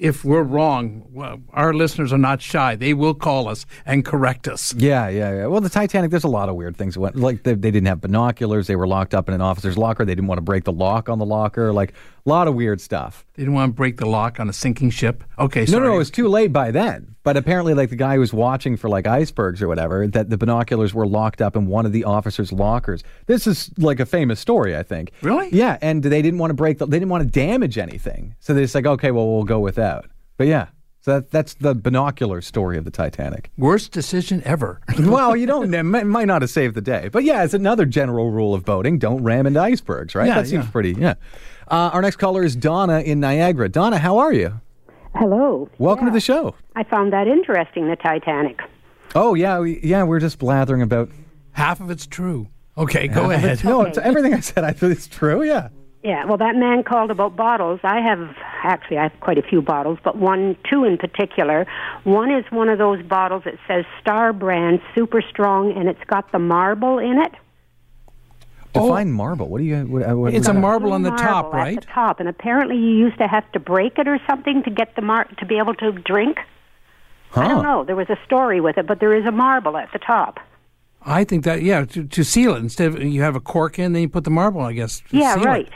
if 0.00 0.24
we're 0.24 0.42
wrong, 0.42 1.06
well, 1.12 1.40
our 1.52 1.74
listeners 1.74 2.12
are 2.12 2.18
not 2.18 2.40
shy. 2.40 2.74
They 2.74 2.94
will 2.94 3.14
call 3.14 3.48
us 3.48 3.66
and 3.84 4.04
correct 4.04 4.48
us. 4.48 4.74
Yeah, 4.74 5.08
yeah, 5.08 5.32
yeah. 5.34 5.46
Well, 5.46 5.60
the 5.60 5.68
Titanic, 5.68 6.10
there's 6.10 6.24
a 6.24 6.28
lot 6.28 6.48
of 6.48 6.56
weird 6.56 6.76
things. 6.76 6.96
went 6.96 7.16
Like 7.16 7.42
they, 7.42 7.54
they 7.54 7.70
didn't 7.70 7.86
have 7.86 8.00
binoculars. 8.00 8.66
They 8.66 8.76
were 8.76 8.88
locked 8.88 9.14
up 9.14 9.28
in 9.28 9.34
an 9.34 9.42
officer's 9.42 9.76
locker. 9.76 10.04
They 10.04 10.14
didn't 10.14 10.28
want 10.28 10.38
to 10.38 10.42
break 10.42 10.64
the 10.64 10.72
lock 10.72 11.08
on 11.08 11.18
the 11.18 11.26
locker. 11.26 11.72
Like 11.72 11.92
a 12.24 12.28
lot 12.28 12.48
of 12.48 12.54
weird 12.54 12.80
stuff. 12.80 13.26
They 13.34 13.42
didn't 13.42 13.54
want 13.54 13.72
to 13.72 13.74
break 13.74 13.98
the 13.98 14.06
lock 14.06 14.40
on 14.40 14.48
a 14.48 14.52
sinking 14.52 14.90
ship. 14.90 15.22
Okay, 15.38 15.66
sorry. 15.66 15.82
no, 15.82 15.88
no, 15.88 15.94
it 15.94 15.98
was 15.98 16.10
too 16.10 16.28
late 16.28 16.52
by 16.52 16.70
then. 16.70 17.14
But 17.22 17.36
apparently, 17.36 17.74
like 17.74 17.90
the 17.90 17.96
guy 17.96 18.14
who 18.14 18.20
was 18.20 18.32
watching 18.32 18.76
for 18.76 18.88
like 18.88 19.06
icebergs 19.06 19.60
or 19.60 19.68
whatever, 19.68 20.06
that 20.06 20.30
the 20.30 20.38
binoculars 20.38 20.94
were 20.94 21.06
locked 21.06 21.42
up 21.42 21.54
in 21.54 21.66
one 21.66 21.84
of 21.84 21.92
the 21.92 22.04
officers' 22.04 22.50
lockers. 22.50 23.04
This 23.26 23.46
is 23.46 23.70
like 23.76 24.00
a 24.00 24.06
famous 24.06 24.40
story, 24.40 24.76
I 24.76 24.82
think. 24.82 25.12
Really? 25.20 25.50
Yeah, 25.50 25.76
and 25.82 26.02
they 26.02 26.22
didn't 26.22 26.38
want 26.38 26.50
to 26.50 26.54
break. 26.54 26.78
The, 26.78 26.86
they 26.86 26.98
didn't 26.98 27.10
want 27.10 27.24
to 27.24 27.30
damage 27.30 27.76
anything, 27.76 28.34
so 28.40 28.54
they're 28.54 28.64
just 28.64 28.74
like, 28.74 28.86
okay, 28.86 29.10
well, 29.10 29.28
we'll 29.28 29.44
go 29.44 29.60
without. 29.60 30.08
But 30.38 30.46
yeah, 30.46 30.68
so 31.02 31.14
that, 31.14 31.30
that's 31.30 31.54
the 31.54 31.74
binocular 31.74 32.40
story 32.40 32.78
of 32.78 32.84
the 32.84 32.90
Titanic. 32.90 33.50
Worst 33.58 33.92
decision 33.92 34.42
ever. 34.44 34.80
well, 34.98 35.36
you 35.36 35.46
don't 35.46 35.72
it 35.74 35.82
might 35.82 36.26
not 36.26 36.42
have 36.42 36.50
saved 36.50 36.74
the 36.74 36.80
day, 36.80 37.08
but 37.10 37.24
yeah, 37.24 37.44
it's 37.44 37.54
another 37.54 37.84
general 37.84 38.30
rule 38.30 38.54
of 38.54 38.64
boating: 38.64 38.98
don't 38.98 39.22
ram 39.22 39.46
into 39.46 39.60
icebergs, 39.60 40.14
right? 40.14 40.26
Yeah, 40.26 40.36
that 40.36 40.48
seems 40.48 40.64
yeah. 40.64 40.70
pretty. 40.70 40.92
Yeah. 40.92 41.14
Uh, 41.68 41.90
our 41.92 42.02
next 42.02 42.16
caller 42.16 42.42
is 42.42 42.56
Donna 42.56 43.00
in 43.00 43.20
Niagara. 43.20 43.68
Donna, 43.68 43.98
how 43.98 44.18
are 44.18 44.32
you? 44.32 44.60
Hello. 45.14 45.68
Welcome 45.78 46.06
to 46.06 46.12
the 46.12 46.20
show. 46.20 46.54
I 46.76 46.84
found 46.84 47.12
that 47.12 47.26
interesting, 47.26 47.88
the 47.88 47.96
Titanic. 47.96 48.60
Oh 49.14 49.34
yeah, 49.34 49.58
we, 49.58 49.80
yeah, 49.80 50.04
we're 50.04 50.20
just 50.20 50.38
blathering 50.38 50.82
about. 50.82 51.10
Half 51.52 51.80
of 51.80 51.90
it's 51.90 52.06
true. 52.06 52.48
Okay, 52.78 53.08
go 53.08 53.28
half 53.28 53.44
ahead. 53.44 53.64
No, 53.64 53.82
it's, 53.82 53.98
everything 53.98 54.32
I 54.34 54.40
said, 54.40 54.62
I 54.62 54.72
think 54.72 54.92
it's 54.92 55.08
true. 55.08 55.42
Yeah. 55.42 55.68
Yeah, 56.02 56.24
well, 56.24 56.38
that 56.38 56.56
man 56.56 56.82
called 56.82 57.10
about 57.10 57.36
bottles. 57.36 57.80
I 57.82 58.00
have, 58.00 58.34
actually, 58.62 58.96
I 58.96 59.02
have 59.02 59.20
quite 59.20 59.36
a 59.36 59.42
few 59.42 59.60
bottles, 59.60 59.98
but 60.02 60.16
one, 60.16 60.56
two 60.70 60.84
in 60.84 60.96
particular. 60.96 61.66
One 62.04 62.30
is 62.30 62.44
one 62.50 62.70
of 62.70 62.78
those 62.78 63.02
bottles 63.02 63.42
that 63.44 63.56
says 63.68 63.84
Star 64.00 64.32
Brand 64.32 64.80
Super 64.94 65.20
Strong, 65.20 65.76
and 65.76 65.88
it's 65.88 66.02
got 66.06 66.32
the 66.32 66.38
marble 66.38 66.98
in 66.98 67.18
it. 67.18 67.34
Define 68.72 69.10
marble. 69.10 69.48
What 69.48 69.58
do 69.58 69.64
you? 69.64 69.80
What, 69.82 70.08
uh, 70.08 70.16
what, 70.16 70.34
It's 70.34 70.48
a 70.48 70.54
marble 70.54 70.92
on 70.92 71.02
the 71.02 71.10
Marble 71.10 71.24
top, 71.24 71.46
At 71.46 71.56
right? 71.56 71.80
the 71.80 71.86
top, 71.86 72.20
and 72.20 72.28
apparently 72.28 72.76
you 72.76 72.90
used 72.96 73.18
to 73.18 73.26
have 73.26 73.50
to 73.52 73.60
break 73.60 73.98
it 73.98 74.06
or 74.06 74.18
something 74.28 74.62
to 74.62 74.70
get 74.70 74.94
the 74.96 75.02
mar- 75.02 75.28
to 75.38 75.46
be 75.46 75.58
able 75.58 75.74
to 75.74 75.92
drink. 75.92 76.38
I 77.34 77.46
don't 77.48 77.62
know. 77.62 77.84
There 77.84 77.96
was 77.96 78.10
a 78.10 78.18
story 78.24 78.60
with 78.60 78.76
it, 78.78 78.86
but 78.86 78.98
there 79.00 79.14
is 79.14 79.24
a 79.26 79.30
marble 79.32 79.76
at 79.76 79.92
the 79.92 79.98
top. 80.00 80.38
I 81.02 81.24
think 81.24 81.44
that 81.44 81.62
yeah, 81.62 81.84
to, 81.86 82.04
to 82.04 82.24
seal 82.24 82.54
it 82.54 82.58
instead 82.58 82.88
of 82.94 83.02
you 83.02 83.22
have 83.22 83.36
a 83.36 83.40
cork 83.40 83.78
in, 83.78 83.92
then 83.92 84.02
you 84.02 84.08
put 84.08 84.24
the 84.24 84.30
marble. 84.30 84.60
I 84.62 84.72
guess. 84.72 85.00
to 85.10 85.16
Yeah, 85.16 85.34
seal 85.34 85.52
it. 85.54 85.68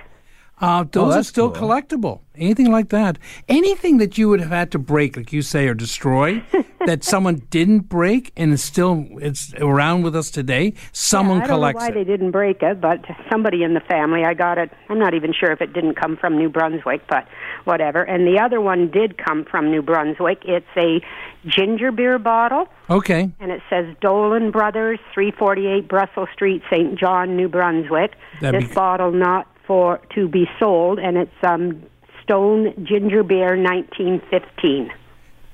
Uh, 0.61 0.85
those 0.93 1.03
are 1.03 1.07
Oh, 1.07 1.11
that's 1.11 1.29
still 1.29 1.51
cool. 1.51 1.69
collectible. 1.69 2.21
Anything 2.37 2.71
like 2.71 2.89
that. 2.91 3.19
Anything 3.49 3.99
that 3.99 4.17
you 4.19 4.29
would 4.29 4.41
have 4.41 4.51
had 4.51 4.71
to 4.73 4.79
break, 4.79 5.17
like 5.17 5.33
you 5.33 5.43
say, 5.43 5.67
or 5.69 5.75
destroy, 5.75 6.43
that 6.87 7.03
someone 7.05 7.43
didn't 7.51 7.81
break 7.89 8.33
and 8.37 8.53
is 8.53 8.63
still 8.63 9.05
it's 9.21 9.53
around 9.55 10.03
with 10.05 10.15
us 10.15 10.31
today, 10.31 10.75
someone 10.93 11.39
I 11.39 11.41
don't 11.47 11.49
collects 11.57 11.81
know 11.81 11.87
why 11.87 11.91
it. 11.91 11.95
they 11.95 12.05
didn't 12.05 12.31
break 12.31 12.63
it, 12.63 12.81
but 12.81 13.05
somebody 13.31 13.63
in 13.65 13.75
the 13.75 13.81
family, 13.81 14.25
I 14.25 14.35
got 14.35 14.59
it. 14.59 14.71
I'm 14.89 14.99
not 14.99 15.13
even 15.15 15.33
sure 15.33 15.51
if 15.51 15.61
it 15.61 15.73
didn't 15.73 15.95
come 15.95 16.17
from 16.17 16.37
New 16.39 16.49
Brunswick, 16.49 17.03
but 17.09 17.27
whatever. 17.65 18.03
And 18.03 18.27
the 18.27 18.41
other 18.41 18.61
one 18.61 18.91
did 18.91 19.19
come 19.19 19.45
from 19.45 19.71
New 19.71 19.83
Brunswick. 19.83 20.43
It's 20.45 20.67
a 20.77 21.01
ginger 21.47 21.91
beer 21.93 22.19
bottle, 22.19 22.69
Okay. 22.91 23.31
and 23.41 23.51
it 23.51 23.61
says 23.69 23.87
Dolan 24.01 24.51
Brothers, 24.51 24.99
348 25.13 25.89
Brussels 25.89 26.29
Street, 26.33 26.63
St. 26.71 26.99
John, 26.99 27.37
New 27.37 27.49
Brunswick. 27.49 28.13
That'd 28.41 28.63
this 28.63 28.69
be- 28.69 28.75
bottle 28.75 29.11
not 29.13 29.47
for 29.67 30.01
to 30.15 30.29
be 30.29 30.49
sold, 30.59 30.99
and 30.99 31.17
it's 31.17 31.33
um, 31.43 31.83
Stone 32.23 32.75
Ginger 32.85 33.23
Beer, 33.23 33.57
1915. 33.57 34.91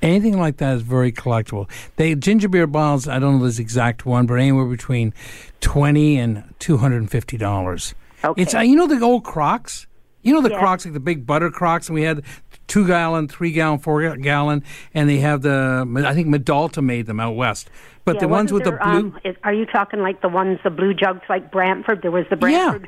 Anything 0.02 0.38
like 0.38 0.56
that 0.58 0.76
is 0.76 0.82
very 0.82 1.12
collectible. 1.12 1.68
They 1.96 2.14
ginger 2.14 2.48
beer 2.48 2.66
bottles. 2.66 3.06
I 3.06 3.18
don't 3.18 3.38
know 3.38 3.44
this 3.44 3.58
exact 3.58 4.06
one, 4.06 4.24
but 4.26 4.34
anywhere 4.34 4.64
between 4.64 5.12
twenty 5.60 6.16
and 6.18 6.42
two 6.58 6.78
hundred 6.78 6.98
and 7.02 7.10
fifty 7.10 7.36
dollars. 7.36 7.94
Okay. 8.24 8.40
It's 8.40 8.54
uh, 8.54 8.60
you 8.60 8.76
know 8.76 8.86
the 8.86 8.98
old 9.04 9.24
crocks. 9.24 9.86
You 10.22 10.32
know 10.32 10.40
the 10.40 10.50
Yeah. 10.50 10.58
crocks 10.58 10.86
like 10.86 10.94
the 10.94 11.00
big 11.00 11.26
butter 11.26 11.50
crocks, 11.50 11.88
and 11.88 11.94
we 11.94 12.02
had 12.02 12.22
two 12.66 12.86
gallon, 12.86 13.28
three 13.28 13.52
gallon, 13.52 13.78
four 13.78 14.16
gallon, 14.16 14.64
and 14.94 15.06
they 15.06 15.18
have 15.18 15.42
the 15.42 15.86
I 16.06 16.14
think 16.14 16.28
Medalta 16.28 16.80
made 16.80 17.04
them 17.04 17.20
out 17.20 17.36
west. 17.36 17.68
But 18.06 18.14
Yeah, 18.14 18.20
the 18.20 18.28
ones 18.28 18.52
with 18.54 18.62
wasn't 18.64 18.80
the 18.80 18.84
blue, 18.86 18.98
Um, 19.12 19.20
is, 19.24 19.36
are 19.44 19.52
you 19.52 19.66
talking 19.66 20.00
like 20.00 20.22
the 20.22 20.30
ones, 20.30 20.58
the 20.64 20.70
blue 20.70 20.94
jugs, 20.94 21.20
like 21.28 21.52
Brantford? 21.52 22.00
There 22.00 22.10
was 22.10 22.24
the 22.30 22.38
yeah. 22.48 22.78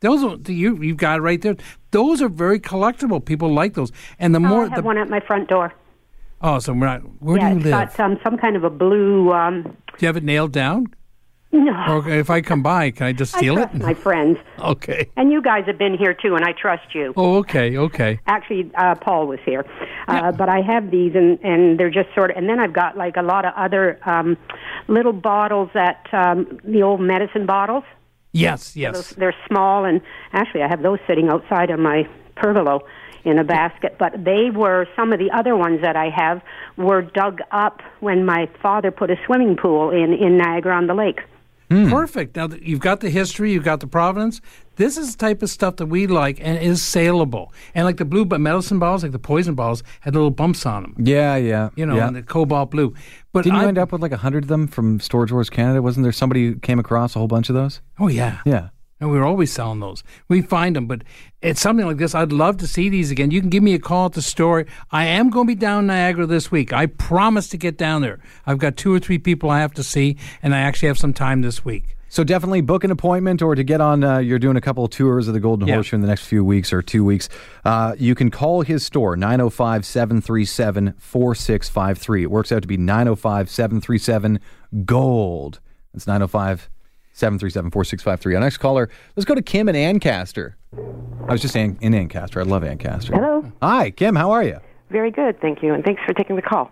Those 0.00 0.22
are 0.24 0.52
you 0.52 0.80
you've 0.82 0.96
got 0.96 1.18
it 1.18 1.22
right 1.22 1.40
there. 1.42 1.56
Those 1.90 2.22
are 2.22 2.28
very 2.28 2.60
collectible. 2.60 3.24
People 3.24 3.52
like 3.52 3.74
those, 3.74 3.90
and 4.18 4.34
the 4.34 4.38
Oh, 4.38 4.42
more 4.42 4.60
I 4.64 4.68
have 4.68 4.76
the 4.76 4.82
one 4.82 4.98
at 4.98 5.08
my 5.08 5.20
front 5.20 5.48
door. 5.48 5.72
oh, 6.40 6.58
so 6.60 6.72
we're 6.72 6.86
not, 6.86 7.00
where 7.20 7.36
yeah, 7.38 7.50
do 7.50 7.56
you 7.58 7.64
live? 7.64 7.72
got 7.96 8.00
um, 8.00 8.18
some 8.22 8.38
kind 8.38 8.54
of 8.56 8.62
a 8.64 8.70
blue. 8.70 9.32
Um, 9.32 9.62
do 9.62 9.70
you 10.00 10.06
have 10.06 10.16
it 10.16 10.22
nailed 10.24 10.52
down? 10.52 10.86
no, 11.50 11.72
Or 11.88 12.08
if 12.10 12.28
I 12.28 12.42
come 12.42 12.62
by, 12.62 12.90
can 12.90 13.06
I 13.06 13.12
just 13.12 13.34
steal 13.36 13.54
I 13.58 13.62
trust 13.62 13.74
it? 13.76 13.82
my 13.82 13.94
friends, 13.94 14.38
Okay. 14.60 15.10
and 15.16 15.32
you 15.32 15.40
guys 15.42 15.64
have 15.66 15.78
been 15.78 15.96
here 15.96 16.12
too, 16.14 16.36
and 16.36 16.44
I 16.44 16.52
trust 16.52 16.94
you. 16.94 17.12
Oh, 17.16 17.36
okay, 17.38 17.76
okay. 17.78 18.20
Actually, 18.26 18.70
uh, 18.76 18.94
Paul 18.96 19.26
was 19.26 19.40
here, 19.46 19.64
uh, 20.08 20.30
but 20.30 20.48
I 20.48 20.60
have 20.60 20.90
these, 20.92 21.14
and 21.16 21.38
and 21.42 21.80
they're 21.80 21.90
just 21.90 22.14
sort 22.14 22.30
of. 22.30 22.36
And 22.36 22.48
then 22.48 22.60
I've 22.60 22.74
got 22.74 22.96
like 22.96 23.16
a 23.16 23.22
lot 23.22 23.44
of 23.46 23.52
other 23.56 23.98
um, 24.06 24.36
little 24.88 25.14
bottles 25.14 25.70
that 25.74 26.06
um, 26.12 26.60
the 26.64 26.82
old 26.82 27.00
medicine 27.00 27.46
bottles. 27.46 27.82
Yes, 28.38 28.72
Those, 28.72 28.76
yes. 28.76 29.10
they're 29.10 29.34
small, 29.46 29.84
and 29.84 30.00
actually, 30.32 30.62
I 30.62 30.68
have 30.68 30.82
those 30.82 30.98
sitting 31.06 31.28
outside 31.28 31.70
on 31.70 31.82
my 31.82 32.08
pergola 32.36 32.80
in 33.24 33.38
a 33.38 33.44
basket. 33.44 33.96
But 33.98 34.24
they 34.24 34.50
were 34.50 34.86
some 34.96 35.12
of 35.12 35.18
the 35.18 35.30
other 35.30 35.56
ones 35.56 35.80
that 35.82 35.96
I 35.96 36.10
have 36.10 36.42
were 36.76 37.02
dug 37.02 37.40
up 37.50 37.82
when 38.00 38.24
my 38.24 38.48
father 38.62 38.90
put 38.90 39.10
a 39.10 39.16
swimming 39.26 39.56
pool 39.56 39.90
in 39.90 40.12
in 40.12 40.38
Niagara 40.38 40.76
on 40.76 40.86
the 40.86 40.94
Lake. 40.94 41.20
Hmm. 41.70 41.90
Perfect. 41.90 42.36
Now 42.36 42.46
that 42.46 42.62
you've 42.62 42.80
got 42.80 43.00
the 43.00 43.10
history, 43.10 43.52
you've 43.52 43.64
got 43.64 43.80
the 43.80 43.86
provenance. 43.86 44.40
This 44.76 44.96
is 44.96 45.12
the 45.12 45.18
type 45.18 45.42
of 45.42 45.50
stuff 45.50 45.76
that 45.76 45.86
we 45.86 46.06
like 46.06 46.38
and 46.40 46.58
is 46.58 46.82
saleable. 46.82 47.52
And 47.74 47.84
like 47.84 47.98
the 47.98 48.06
blue 48.06 48.24
but 48.24 48.40
medicine 48.40 48.78
balls, 48.78 49.02
like 49.02 49.12
the 49.12 49.18
poison 49.18 49.54
balls, 49.54 49.82
had 50.00 50.14
little 50.14 50.30
bumps 50.30 50.64
on 50.64 50.82
them. 50.82 50.94
Yeah, 50.98 51.36
yeah. 51.36 51.68
You 51.76 51.84
know, 51.84 51.96
yeah. 51.96 52.06
and 52.06 52.16
the 52.16 52.22
cobalt 52.22 52.70
blue. 52.70 52.94
But 53.32 53.44
Didn't 53.44 53.60
you 53.60 53.68
end 53.68 53.78
up 53.78 53.92
with 53.92 54.00
like 54.00 54.12
a 54.12 54.16
hundred 54.16 54.44
of 54.44 54.48
them 54.48 54.66
from 54.66 55.00
Storage 55.00 55.30
Wars 55.32 55.50
Canada? 55.50 55.82
Wasn't 55.82 56.02
there 56.02 56.12
somebody 56.12 56.46
who 56.46 56.56
came 56.56 56.78
across 56.78 57.14
a 57.14 57.18
whole 57.18 57.28
bunch 57.28 57.48
of 57.48 57.54
those? 57.54 57.80
Oh 57.98 58.08
yeah. 58.08 58.40
Yeah. 58.44 58.70
And 59.00 59.12
we 59.12 59.18
were 59.18 59.24
always 59.24 59.52
selling 59.52 59.78
those. 59.78 60.02
We 60.28 60.42
find 60.42 60.74
them, 60.74 60.86
but 60.86 61.04
it's 61.40 61.60
something 61.60 61.86
like 61.86 61.98
this. 61.98 62.16
I'd 62.16 62.32
love 62.32 62.56
to 62.56 62.66
see 62.66 62.88
these 62.88 63.12
again. 63.12 63.30
You 63.30 63.40
can 63.40 63.50
give 63.50 63.62
me 63.62 63.74
a 63.74 63.78
call 63.78 64.06
at 64.06 64.12
the 64.12 64.22
store. 64.22 64.66
I 64.90 65.04
am 65.04 65.30
going 65.30 65.46
to 65.46 65.54
be 65.54 65.54
down 65.54 65.86
Niagara 65.86 66.26
this 66.26 66.50
week. 66.50 66.72
I 66.72 66.86
promise 66.86 67.48
to 67.50 67.56
get 67.56 67.78
down 67.78 68.02
there. 68.02 68.18
I've 68.44 68.58
got 68.58 68.76
two 68.76 68.92
or 68.92 68.98
three 68.98 69.18
people 69.18 69.50
I 69.50 69.60
have 69.60 69.72
to 69.74 69.84
see, 69.84 70.16
and 70.42 70.52
I 70.52 70.58
actually 70.58 70.88
have 70.88 70.98
some 70.98 71.12
time 71.12 71.42
this 71.42 71.64
week. 71.64 71.96
So 72.08 72.24
definitely 72.24 72.62
book 72.62 72.84
an 72.84 72.90
appointment 72.90 73.42
or 73.42 73.54
to 73.54 73.62
get 73.62 73.80
on. 73.80 74.02
Uh, 74.02 74.18
you're 74.18 74.38
doing 74.38 74.56
a 74.56 74.60
couple 74.60 74.84
of 74.84 74.90
tours 74.90 75.28
of 75.28 75.34
the 75.34 75.40
Golden 75.40 75.68
Yeah. 75.68 75.74
Horseshoe 75.74 75.96
in 75.96 76.02
the 76.02 76.08
next 76.08 76.24
few 76.24 76.44
weeks 76.44 76.72
or 76.72 76.80
two 76.80 77.04
weeks. 77.04 77.28
Uh, 77.64 77.94
you 77.98 78.14
can 78.14 78.30
call 78.30 78.62
his 78.62 78.84
store 78.84 79.16
905 79.16 79.84
737 79.84 80.94
4653. 80.98 82.22
It 82.22 82.30
works 82.30 82.50
out 82.50 82.62
to 82.62 82.68
be 82.68 82.76
905 82.76 83.50
737 83.50 84.40
Gold. 84.84 85.60
That's 85.92 86.06
905 86.06 86.70
737 87.12 87.70
4653. 87.70 88.34
Our 88.34 88.40
next 88.40 88.58
caller, 88.58 88.88
let's 89.16 89.24
go 89.24 89.34
to 89.34 89.42
Kim 89.42 89.68
in 89.68 89.76
Ancaster. 89.76 90.56
I 91.28 91.32
was 91.32 91.42
just 91.42 91.52
saying 91.52 91.78
in 91.80 91.94
Ancaster. 91.94 92.40
I 92.40 92.44
love 92.44 92.64
Ancaster. 92.64 93.12
Hello. 93.14 93.50
Hi, 93.60 93.90
Kim. 93.90 94.14
How 94.16 94.30
are 94.30 94.44
you? 94.44 94.58
Very 94.90 95.10
good, 95.10 95.40
thank 95.40 95.62
you, 95.62 95.74
and 95.74 95.84
thanks 95.84 96.00
for 96.06 96.14
taking 96.14 96.36
the 96.36 96.42
call. 96.42 96.70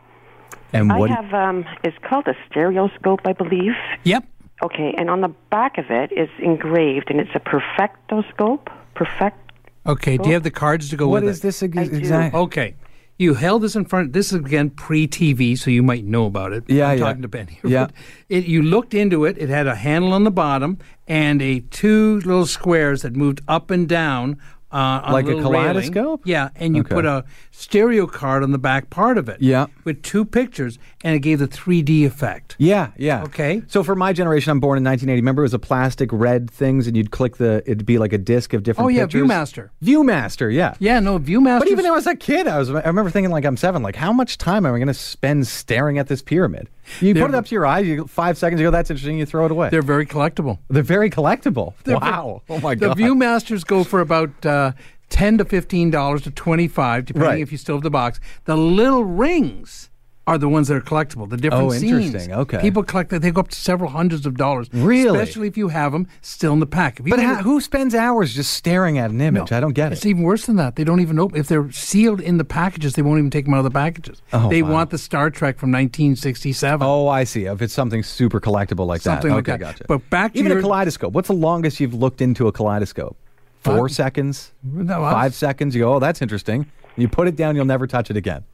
And 0.72 0.88
what? 0.88 1.10
I 1.10 1.14
have 1.14 1.34
um, 1.34 1.64
it's 1.84 1.96
called 2.08 2.26
a 2.26 2.34
stereoscope, 2.50 3.20
I 3.24 3.32
believe. 3.32 3.72
Yep. 4.04 4.24
Okay, 4.62 4.94
and 4.96 5.10
on 5.10 5.20
the 5.20 5.28
back 5.50 5.76
of 5.78 5.86
it 5.90 6.10
is 6.12 6.28
engraved, 6.38 7.10
and 7.10 7.20
it's 7.20 7.30
a 7.34 7.40
perfectoscope. 7.40 8.68
Perfect. 8.94 9.38
Okay. 9.86 10.16
Do 10.16 10.28
you 10.28 10.34
have 10.34 10.42
the 10.42 10.50
cards 10.50 10.88
to 10.90 10.96
go 10.96 11.08
What 11.08 11.22
with 11.22 11.30
is 11.32 11.38
it? 11.38 11.42
this 11.42 11.62
ex- 11.62 11.76
exactly? 11.76 12.40
Okay. 12.40 12.74
You 13.18 13.32
held 13.34 13.62
this 13.62 13.76
in 13.76 13.84
front. 13.86 14.12
This 14.12 14.32
is 14.32 14.40
again 14.40 14.68
pre-TV, 14.70 15.56
so 15.58 15.70
you 15.70 15.82
might 15.82 16.04
know 16.04 16.26
about 16.26 16.52
it. 16.52 16.64
Yeah, 16.68 16.88
I'm 16.88 16.98
yeah. 16.98 17.04
talking 17.04 17.22
to 17.22 17.28
Ben 17.28 17.46
here. 17.46 17.60
Yeah. 17.64 17.86
But 17.86 17.94
It, 18.28 18.44
you 18.46 18.62
looked 18.62 18.92
into 18.94 19.24
it. 19.24 19.38
It 19.38 19.48
had 19.48 19.66
a 19.66 19.74
handle 19.74 20.12
on 20.12 20.24
the 20.24 20.30
bottom 20.30 20.78
and 21.06 21.40
a 21.40 21.60
two 21.60 22.16
little 22.26 22.44
squares 22.46 23.02
that 23.02 23.14
moved 23.16 23.40
up 23.48 23.70
and 23.70 23.88
down. 23.88 24.38
Uh, 24.72 25.00
Like 25.12 25.26
a 25.26 25.28
railing. 25.28 25.42
kaleidoscope? 25.44 26.22
Yeah, 26.24 26.48
and 26.56 26.74
you 26.74 26.82
Okay. 26.82 26.94
put 26.96 27.06
a 27.06 27.24
stereo 27.52 28.06
card 28.06 28.42
on 28.42 28.50
the 28.50 28.58
back 28.58 28.90
part 28.90 29.16
of 29.16 29.28
it. 29.28 29.38
Yeah. 29.40 29.66
with 29.84 30.02
two 30.02 30.24
pictures, 30.24 30.78
and 31.04 31.14
it 31.14 31.20
gave 31.20 31.38
the 31.38 31.46
3D 31.46 32.04
effect. 32.04 32.56
Yeah, 32.58 32.88
yeah. 32.96 33.22
Okay. 33.22 33.62
So 33.68 33.84
for 33.84 33.94
my 33.94 34.12
generation, 34.12 34.50
I'm 34.50 34.58
born 34.58 34.76
in 34.76 34.82
1980. 34.84 35.20
Remember, 35.22 35.42
it 35.42 35.44
was 35.44 35.54
a 35.54 35.58
plastic 35.60 36.10
red 36.12 36.50
things, 36.50 36.88
and 36.88 36.96
you'd 36.96 37.12
click 37.12 37.36
the. 37.36 37.62
It'd 37.64 37.86
be 37.86 37.98
like 37.98 38.12
a 38.12 38.18
disc 38.18 38.52
of 38.52 38.64
different. 38.64 38.86
Oh 38.86 38.88
yeah, 38.88 39.02
pictures. 39.04 39.22
ViewMaster. 39.28 39.68
ViewMaster, 39.84 40.52
yeah. 40.52 40.74
Yeah, 40.80 40.98
no 41.00 41.18
ViewMaster. 41.20 41.60
But 41.60 41.68
even 41.68 41.84
when 41.84 41.92
I 41.92 41.94
was 41.94 42.06
a 42.08 42.16
kid, 42.16 42.48
I 42.48 42.58
was. 42.58 42.68
I 42.70 42.80
remember 42.86 43.10
thinking, 43.10 43.30
like, 43.30 43.44
I'm 43.44 43.56
seven. 43.56 43.82
Like, 43.82 43.96
how 43.96 44.12
much 44.12 44.36
time 44.38 44.66
am 44.66 44.74
I 44.74 44.78
going 44.78 44.88
to 44.88 44.94
spend 44.94 45.46
staring 45.46 45.98
at 45.98 46.08
this 46.08 46.20
pyramid? 46.22 46.68
You 47.00 47.14
They're- 47.14 47.24
put 47.24 47.34
it 47.34 47.36
up 47.36 47.46
to 47.46 47.54
your 47.54 47.66
eyes. 47.66 47.86
You 47.86 48.06
five 48.06 48.38
seconds. 48.38 48.60
ago, 48.60 48.70
that's 48.70 48.90
interesting. 48.90 49.18
You 49.18 49.26
throw 49.26 49.44
it 49.46 49.50
away. 49.52 49.68
they're 49.70 49.82
very 49.82 50.06
collectible. 50.06 50.58
They're 50.68 50.82
very 50.82 51.10
collectible. 51.10 51.74
They're 51.84 51.98
wow. 51.98 52.42
ver- 52.46 52.54
oh 52.54 52.60
my 52.60 52.74
god. 52.74 52.96
the. 52.96 53.02
ViewMasters 53.02 53.66
go 53.66 53.84
for 53.84 54.00
about 54.00 54.44
uh, 54.46 54.72
ten 55.08 55.38
to 55.38 55.44
fifteen 55.44 55.90
dollars 55.90 56.22
to 56.22 56.30
twenty 56.30 56.68
five, 56.68 57.04
depending 57.04 57.30
Right. 57.30 57.40
if 57.42 57.52
you 57.52 57.58
still 57.58 57.76
have 57.76 57.82
the 57.82 57.90
box. 57.90 58.20
The 58.44 58.56
little 58.56 59.04
rings 59.04 59.90
are 60.26 60.38
the 60.38 60.48
ones 60.48 60.66
that 60.66 60.74
are 60.76 60.80
collectible. 60.80 61.28
The 61.30 61.36
different 61.36 61.64
Oh, 61.64 61.70
scenes. 61.70 62.06
interesting. 62.06 62.32
Okay. 62.34 62.58
People 62.60 62.82
collect 62.82 63.10
that. 63.10 63.22
They 63.22 63.30
go 63.30 63.40
up 63.40 63.48
to 63.50 63.56
several 63.56 63.90
hundreds 63.90 64.26
of 64.26 64.36
dollars. 64.36 64.68
Really? 64.72 65.16
Especially 65.18 65.46
if 65.46 65.56
you 65.56 65.68
have 65.68 65.92
them 65.92 66.08
still 66.20 66.52
in 66.52 66.58
the 66.58 66.66
pack. 66.66 67.00
But 67.06 67.20
it- 67.20 67.38
who 67.42 67.60
spends 67.60 67.94
hours 67.94 68.34
just 68.34 68.52
staring 68.52 68.98
at 68.98 69.10
an 69.10 69.20
image? 69.20 69.52
I 69.52 69.60
don't 69.60 69.72
get 69.72 69.92
It's 69.92 70.00
it. 70.00 70.02
It's 70.02 70.06
even 70.06 70.22
worse 70.24 70.46
than 70.46 70.56
that. 70.56 70.74
They 70.74 70.82
don't 70.82 70.98
even 71.00 71.20
open. 71.20 71.38
If 71.38 71.46
they're 71.46 71.70
sealed 71.70 72.20
in 72.20 72.38
the 72.38 72.44
packages, 72.44 72.94
they 72.94 73.02
won't 73.02 73.18
even 73.18 73.30
take 73.30 73.44
them 73.44 73.54
out 73.54 73.58
of 73.58 73.64
the 73.64 73.70
packages. 73.70 74.20
Oh, 74.32 74.48
they 74.48 74.62
wow. 74.62 74.72
want 74.72 74.90
the 74.90 74.98
Star 74.98 75.30
Trek 75.30 75.58
from 75.58 75.70
1967. 75.70 76.84
Oh, 76.84 77.06
I 77.08 77.22
see. 77.24 77.44
If 77.44 77.62
it's 77.62 77.72
something 77.74 78.02
super 78.02 78.40
collectible 78.40 78.86
like 78.86 79.02
Something 79.02 79.28
that. 79.30 79.36
like 79.36 79.48
okay, 79.48 79.52
that. 79.52 79.60
gotcha. 79.60 79.84
But 79.86 80.08
back 80.10 80.32
to 80.32 80.38
even 80.40 80.50
your- 80.50 80.58
a 80.58 80.62
kaleidoscope. 80.62 81.12
What's 81.12 81.28
the 81.28 81.34
longest 81.34 81.78
you've 81.78 81.94
looked 81.94 82.20
into 82.20 82.48
a 82.48 82.52
kaleidoscope? 82.52 83.16
Four 83.60 83.88
seconds. 83.88 84.52
No, 84.64 85.00
Five 85.02 85.34
seconds. 85.34 85.74
You 85.74 85.82
go, 85.82 85.94
oh, 85.94 85.98
that's 85.98 86.22
interesting. 86.22 86.66
You 86.96 87.08
put 87.08 87.28
it 87.28 87.36
down, 87.36 87.56
you'll 87.56 87.64
never 87.64 87.86
touch 87.86 88.10
it 88.10 88.16
again. 88.16 88.44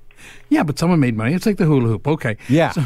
Yeah, 0.49 0.62
but 0.62 0.79
someone 0.79 1.01
made 1.01 1.16
money. 1.16 1.35
It's 1.35 1.47
like 1.47 1.57
the 1.57 1.64
hula 1.64 1.89
hoop. 1.89 2.07
Okay. 2.07 2.37
Yeah. 2.49 2.73
So 2.73 2.83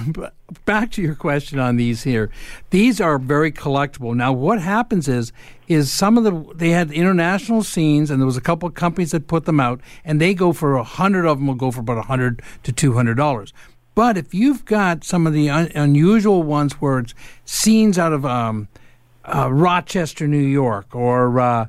back 0.65 0.91
to 0.93 1.03
your 1.03 1.15
question 1.15 1.59
on 1.59 1.77
these 1.77 2.03
here. 2.03 2.31
These 2.71 3.01
are 3.01 3.19
very 3.19 3.51
collectible. 3.51 4.15
Now, 4.15 4.33
what 4.33 4.61
happens 4.61 5.09
is, 5.09 5.33
is 5.69 5.91
some 5.91 6.17
of 6.17 6.25
the 6.25 6.55
they 6.55 6.71
had 6.71 6.91
international 6.93 7.63
scenes, 7.63 8.11
and 8.11 8.21
there 8.21 8.27
was 8.27 8.37
a 8.37 8.43
couple 8.43 8.69
of 8.69 8.75
companies 8.75 9.11
that 9.11 9.27
put 9.27 9.45
them 9.45 9.61
out, 9.61 9.81
and 10.05 10.21
they 10.21 10.35
go 10.35 10.53
for 10.53 10.77
a 10.77 10.85
hundred 10.85 11.27
of 11.27 11.39
them 11.39 11.49
will 11.49 11.55
go 11.55 11.71
for 11.71 11.81
about 11.81 11.99
a 11.99 12.03
hundred 12.03 12.43
to 12.63 12.73
two 12.73 12.93
hundred 12.95 13.17
dollars. 13.17 13.53
But 13.95 14.19
if 14.19 14.35
you've 14.35 14.65
got 14.67 15.05
some 15.05 15.27
of 15.27 15.33
the 15.33 15.49
un- 15.49 15.73
unusual 15.75 16.43
ones 16.43 16.75
where 16.75 16.99
it's 16.99 17.15
scenes 17.47 17.99
out 17.99 18.13
of 18.13 18.27
um, 18.27 18.69
uh, 19.25 19.51
Rochester, 19.51 20.29
New 20.29 20.39
York, 20.39 20.95
or 20.95 21.41
uh, 21.41 21.67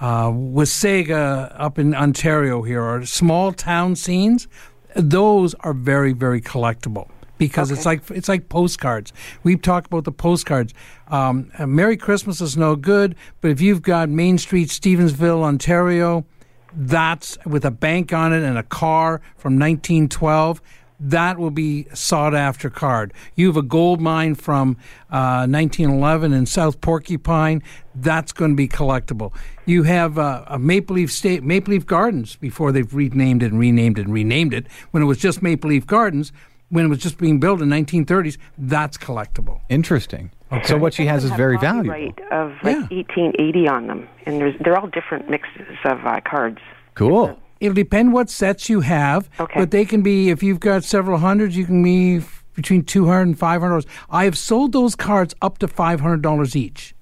uh, 0.00 0.28
Wasaga 0.28 1.52
up 1.58 1.78
in 1.78 1.94
Ontario 1.94 2.62
here, 2.62 2.82
or 2.82 3.04
small 3.06 3.52
town 3.52 3.96
scenes, 3.96 4.46
those 4.94 5.54
are 5.60 5.74
very, 5.74 6.12
very 6.12 6.40
collectible 6.40 7.08
because 7.38 7.70
it's 7.70 7.86
like 7.86 8.02
it's 8.10 8.28
like 8.28 8.48
postcards. 8.48 9.12
We've 9.42 9.60
talked 9.60 9.86
about 9.86 10.04
the 10.04 10.12
postcards. 10.12 10.74
Um, 11.08 11.50
uh, 11.58 11.66
Merry 11.66 11.96
Christmas 11.96 12.40
is 12.40 12.56
no 12.56 12.76
good, 12.76 13.16
but 13.40 13.50
if 13.50 13.60
you've 13.60 13.82
got 13.82 14.08
Main 14.08 14.38
Street, 14.38 14.68
Stevensville, 14.68 15.42
Ontario, 15.42 16.24
that's 16.72 17.38
with 17.46 17.64
a 17.64 17.70
bank 17.70 18.12
on 18.12 18.32
it 18.32 18.42
and 18.42 18.58
a 18.58 18.62
car 18.62 19.20
from 19.36 19.58
1912. 19.58 20.60
That 21.00 21.38
will 21.38 21.50
be 21.50 21.86
sought 21.94 22.34
after 22.34 22.68
card. 22.70 23.12
You 23.34 23.46
have 23.46 23.56
a 23.56 23.62
gold 23.62 24.00
mine 24.00 24.34
from 24.34 24.76
uh, 25.10 25.46
1911 25.48 26.32
in 26.32 26.46
South 26.46 26.80
Porcupine, 26.80 27.62
that's 27.94 28.32
going 28.32 28.52
to 28.52 28.56
be 28.56 28.68
collectible. 28.68 29.34
You 29.66 29.82
have 29.84 30.18
uh, 30.18 30.44
a 30.46 30.58
Maple 30.58 30.96
Leaf 30.96 31.10
State, 31.10 31.42
Maple 31.42 31.72
Leaf 31.74 31.86
Gardens 31.86 32.36
before 32.36 32.70
they've 32.70 32.94
renamed 32.94 33.42
it 33.42 33.50
and 33.50 33.58
renamed 33.58 33.98
it 33.98 34.04
and 34.04 34.14
renamed 34.14 34.54
it. 34.54 34.66
When 34.90 35.02
it 35.02 35.06
was 35.06 35.18
just 35.18 35.42
Maple 35.42 35.70
Leaf 35.70 35.86
Gardens, 35.86 36.32
when 36.68 36.84
it 36.84 36.88
was 36.88 36.98
just 36.98 37.18
being 37.18 37.40
built 37.40 37.60
in 37.60 37.68
1930s, 37.68 38.38
that's 38.56 38.96
collectible. 38.96 39.60
Interesting. 39.68 40.30
So 40.64 40.76
what 40.76 40.94
she 40.94 41.06
has 41.06 41.22
is 41.22 41.30
very 41.32 41.56
valuable. 41.58 41.90
Right 41.90 42.18
of 42.32 42.50
like 42.64 42.90
1880 42.90 43.68
on 43.68 43.86
them, 43.86 44.08
and 44.26 44.40
there's 44.40 44.54
they're 44.60 44.76
all 44.76 44.88
different 44.88 45.30
mixes 45.30 45.76
of 45.84 46.04
uh, 46.04 46.20
cards. 46.28 46.58
Cool. 46.94 47.38
It'll 47.60 47.74
depend 47.74 48.12
what 48.12 48.30
sets 48.30 48.68
you 48.68 48.80
have, 48.80 49.28
Okay. 49.38 49.60
but 49.60 49.70
they 49.70 49.84
can 49.84 50.02
be 50.02 50.30
if 50.30 50.42
you've 50.42 50.60
got 50.60 50.82
several 50.82 51.18
hundreds, 51.18 51.56
you 51.56 51.66
can 51.66 51.82
be 51.82 52.16
f- 52.16 52.44
between 52.54 52.82
two 52.82 53.06
hundred 53.06 53.22
and 53.22 53.38
five 53.38 53.60
hundred 53.60 53.70
dollars. 53.70 53.86
I 54.08 54.24
have 54.24 54.36
sold 54.36 54.72
those 54.72 54.96
cards 54.96 55.34
up 55.42 55.58
to 55.58 55.68
five 55.68 56.00
hundred 56.00 56.22
dollars 56.22 56.56
each 56.56 56.94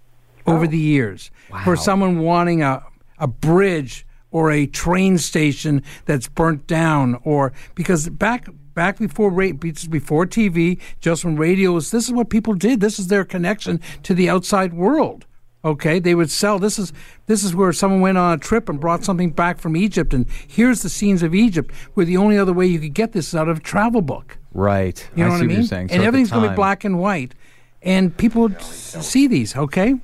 over 0.47 0.65
oh. 0.65 0.69
the 0.69 0.79
years 0.79 1.31
for 1.65 1.77
someone 1.77 2.19
wanting 2.19 2.63
a 2.63 2.83
a 3.19 3.27
bridge 3.27 4.07
or 4.31 4.51
a 4.51 4.67
train 4.67 5.19
station 5.19 5.83
that's 6.05 6.29
burnt 6.29 6.67
down, 6.67 7.19
or 7.25 7.53
because 7.75 8.09
back 8.09 8.49
back 8.75 8.99
before 8.99 9.31
before 9.31 10.27
TV, 10.27 10.79
just 11.01 11.25
when 11.25 11.37
radio 11.37 11.73
was 11.73 11.91
this 11.91 12.07
is 12.07 12.13
what 12.13 12.31
people 12.31 12.55
did. 12.55 12.81
This 12.81 12.99
is 12.99 13.09
their 13.09 13.25
connection 13.25 13.81
to 14.03 14.15
the 14.15 14.29
outside 14.29 14.75
world. 14.75 15.27
Okay, 15.65 15.99
they 15.99 16.15
would 16.15 16.31
sell. 16.31 16.59
This 16.61 16.79
is 16.79 16.93
this 17.27 17.43
is 17.43 17.55
where 17.55 17.73
someone 17.73 18.01
went 18.01 18.17
on 18.17 18.33
a 18.35 18.39
trip 18.39 18.69
and 18.69 18.79
brought 18.79 19.05
something 19.05 19.31
back 19.31 19.59
from 19.59 19.77
Egypt, 19.77 20.15
and 20.15 20.27
here's 20.47 20.83
the 20.83 20.89
scenes 20.89 21.23
of 21.23 21.35
Egypt. 21.35 21.75
Where 21.95 22.07
the 22.07 22.17
only 22.17 22.39
other 22.39 22.53
way 22.53 22.67
you 22.67 22.79
could 22.79 22.95
get 22.95 23.13
this 23.13 23.29
is 23.29 23.35
out 23.35 23.49
of 23.49 23.59
a 23.59 23.61
travel 23.61 24.01
book. 24.01 24.39
Right. 24.55 25.09
You 25.17 25.25
know 25.25 25.31
I 25.31 25.33
what 25.33 25.39
see 25.39 25.45
I 25.45 25.47
mean? 25.49 25.57
what 25.57 25.61
you're 25.63 25.67
saying. 25.69 25.89
So 25.89 25.95
and 25.95 26.03
at 26.03 26.07
everything's 26.07 26.31
going 26.31 26.45
to 26.45 26.51
be 26.51 26.55
black 26.57 26.85
and 26.85 26.99
white, 27.01 27.35
and 27.83 28.17
people 28.17 28.43
would 28.43 28.63
see 28.63 29.27
these. 29.27 29.57
Okay. 29.57 29.97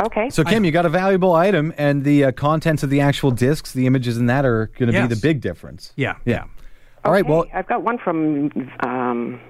Okay. 0.00 0.28
So 0.30 0.44
Kim, 0.44 0.64
you 0.64 0.72
got 0.72 0.84
a 0.84 0.90
valuable 0.90 1.32
item, 1.32 1.72
and 1.78 2.04
the 2.04 2.24
uh, 2.24 2.32
contents 2.32 2.82
of 2.82 2.90
the 2.90 3.00
actual 3.00 3.30
discs, 3.30 3.72
the 3.72 3.86
images 3.86 4.18
in 4.18 4.26
that 4.26 4.44
are 4.44 4.66
going 4.78 4.88
to 4.88 4.92
Yes. 4.92 5.08
be 5.08 5.14
the 5.14 5.20
big 5.20 5.40
difference. 5.40 5.92
Yeah. 5.96 6.16
Yeah. 6.24 6.44
All 7.04 7.12
right. 7.12 7.24
Well, 7.24 7.46
I've 7.54 7.68
got 7.68 7.82
one 7.82 7.98
from 7.98 8.50
um, 8.80 9.40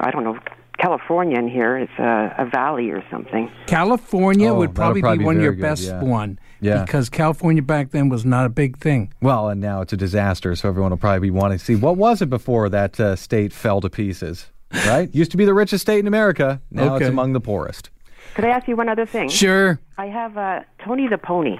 I 0.00 0.10
don't 0.10 0.24
know 0.24 0.38
California 0.78 1.38
in 1.38 1.48
here. 1.48 1.76
It's 1.78 1.92
a, 1.98 2.34
a 2.38 2.46
valley 2.46 2.90
or 2.90 3.02
something. 3.10 3.50
California 3.66 4.50
Oh, 4.50 4.54
would 4.54 4.74
probably, 4.74 5.00
probably 5.00 5.18
be 5.18 5.22
be 5.22 5.26
one 5.26 5.36
of 5.36 5.42
your 5.42 5.52
good, 5.52 5.62
best 5.62 5.84
yeah. 5.84 6.02
one. 6.02 6.38
Yeah. 6.60 6.84
Because 6.84 7.08
California 7.10 7.62
back 7.62 7.90
then 7.90 8.08
was 8.08 8.24
not 8.24 8.46
a 8.46 8.48
big 8.48 8.78
thing. 8.78 9.12
well, 9.20 9.48
and 9.48 9.60
now 9.60 9.80
it's 9.82 9.92
a 9.92 9.96
disaster, 9.96 10.54
so 10.56 10.68
everyone 10.68 10.90
will 10.90 10.96
probably 10.98 11.20
be 11.28 11.30
wanting 11.30 11.58
to 11.58 11.64
see 11.64 11.74
what 11.76 11.96
was 11.96 12.22
it 12.22 12.30
before 12.30 12.68
that 12.70 12.98
uh, 12.98 13.16
state 13.16 13.52
fell 13.52 13.80
to 13.80 13.90
pieces. 13.90 14.50
Right? 14.86 15.14
Used 15.14 15.30
to 15.32 15.36
be 15.36 15.44
the 15.44 15.54
richest 15.54 15.82
state 15.82 16.00
in 16.00 16.06
America. 16.06 16.60
Now 16.70 16.96
it's 16.96 17.06
among 17.06 17.32
the 17.34 17.40
poorest. 17.40 17.90
Could 18.34 18.44
I 18.46 18.48
ask 18.48 18.66
you 18.66 18.74
one 18.76 18.88
other 18.88 19.06
thing? 19.06 19.28
Sure. 19.28 19.78
I 19.98 20.06
have 20.06 20.36
uh, 20.36 20.60
Tony 20.84 21.06
the 21.08 21.18
Pony. 21.18 21.56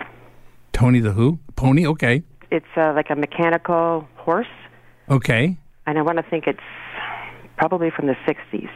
Tony 0.73 0.99
the 1.01 1.13
Who? 1.13 1.39
Pony? 1.55 1.87
Okay. 1.87 2.23
It's 2.51 2.67
uh, 2.77 2.93
like 2.95 3.11
a 3.11 3.15
mechanical 3.17 4.09
horse, 4.17 4.47
Okay. 5.09 5.57
and 5.87 5.99
I 5.99 6.03
want 6.03 6.19
to 6.19 6.23
think 6.25 6.47
it's 6.47 6.59
probably 7.57 7.91
from 7.91 8.07
the 8.07 8.17
60s. 8.27 8.69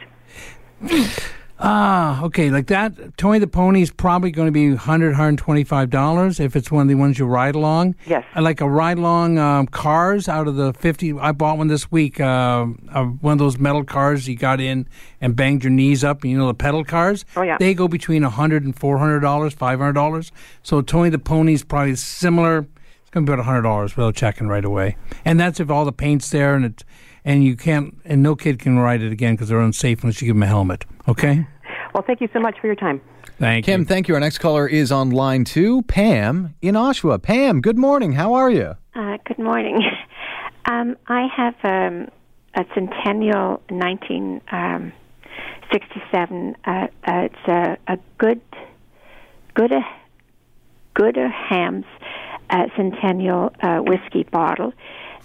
Ah, 1.61 2.23
okay. 2.23 2.49
Like 2.49 2.67
that, 2.67 3.17
Tony 3.17 3.37
the 3.37 3.47
Pony 3.47 3.81
is 3.81 3.91
probably 3.91 4.31
going 4.31 4.47
to 4.47 4.51
be 4.51 4.69
$100, 4.77 5.13
$125 5.13 6.39
if 6.39 6.55
it's 6.55 6.71
one 6.71 6.83
of 6.83 6.87
the 6.87 6.95
ones 6.95 7.19
you 7.19 7.25
ride 7.25 7.53
along. 7.53 7.95
Yes. 8.07 8.23
I 8.33 8.39
like 8.39 8.61
a 8.61 8.69
ride 8.69 8.97
along 8.97 9.37
um, 9.39 9.67
cars 9.67 10.29
out 10.29 10.47
of 10.47 10.55
the 10.55 10.73
50. 10.73 11.19
I 11.19 11.33
bought 11.33 11.57
one 11.57 11.67
this 11.67 11.91
week, 11.91 12.21
uh, 12.21 12.65
uh, 12.93 13.03
one 13.03 13.33
of 13.33 13.39
those 13.39 13.57
metal 13.57 13.83
cars 13.83 14.25
you 14.27 14.37
got 14.37 14.61
in 14.61 14.87
and 15.19 15.35
banged 15.35 15.65
your 15.65 15.71
knees 15.71 16.01
up, 16.01 16.23
you 16.23 16.37
know, 16.37 16.47
the 16.47 16.53
pedal 16.53 16.85
cars. 16.85 17.25
Oh, 17.35 17.41
yeah. 17.41 17.57
They 17.57 17.73
go 17.73 17.89
between 17.89 18.23
$100 18.23 18.57
and 18.57 18.73
$400, 18.73 19.21
$500. 19.53 20.31
So 20.63 20.81
Tony 20.81 21.09
the 21.09 21.19
Pony 21.19 21.53
is 21.53 21.65
probably 21.65 21.95
similar. 21.95 22.59
It's 23.01 23.09
going 23.11 23.25
to 23.25 23.35
be 23.35 23.41
about 23.41 23.45
$100 23.45 23.97
without 23.97 24.15
checking 24.15 24.47
right 24.47 24.63
away. 24.63 24.95
And 25.25 25.37
that's 25.37 25.59
if 25.59 25.69
all 25.69 25.83
the 25.83 25.91
paint's 25.91 26.29
there 26.29 26.55
and 26.55 26.63
it. 26.63 26.85
And 27.25 27.43
you 27.43 27.55
can't, 27.55 27.95
and 28.05 28.23
no 28.23 28.35
kid 28.35 28.59
can 28.59 28.79
ride 28.79 29.01
it 29.01 29.11
again 29.11 29.35
because 29.35 29.49
they're 29.49 29.59
unsafe 29.59 30.03
unless 30.03 30.21
you 30.21 30.27
give 30.27 30.35
them 30.35 30.43
a 30.43 30.47
helmet. 30.47 30.85
Okay? 31.07 31.45
Well, 31.93 32.03
thank 32.05 32.21
you 32.21 32.29
so 32.33 32.39
much 32.39 32.57
for 32.59 32.67
your 32.67 32.75
time. 32.75 33.01
Thank 33.39 33.65
Kim, 33.65 33.85
thank 33.85 34.07
you. 34.07 34.13
Our 34.15 34.19
next 34.19 34.39
caller 34.39 34.67
is 34.67 34.91
on 34.91 35.11
line 35.11 35.45
two, 35.45 35.83
Pam 35.83 36.55
in 36.61 36.75
Oshawa. 36.75 37.21
Pam, 37.21 37.61
good 37.61 37.77
morning. 37.77 38.11
How 38.13 38.33
are 38.33 38.51
you? 38.51 38.75
Uh, 38.95 39.17
good 39.25 39.39
morning. 39.39 39.81
Um, 40.65 40.97
I 41.07 41.27
have 41.35 41.55
um, 41.63 42.09
a 42.53 42.65
Centennial 42.75 43.61
1967. 43.69 46.55
uh, 46.63 46.69
uh, 46.69 46.87
it's 47.07 47.47
a, 47.47 47.77
a 47.87 47.97
good, 48.19 48.41
good, 49.55 49.71
good 50.93 51.17
Hams 51.17 51.85
uh, 52.49 52.65
Centennial 52.75 53.51
uh, 53.61 53.79
whiskey 53.79 54.23
bottle, 54.31 54.73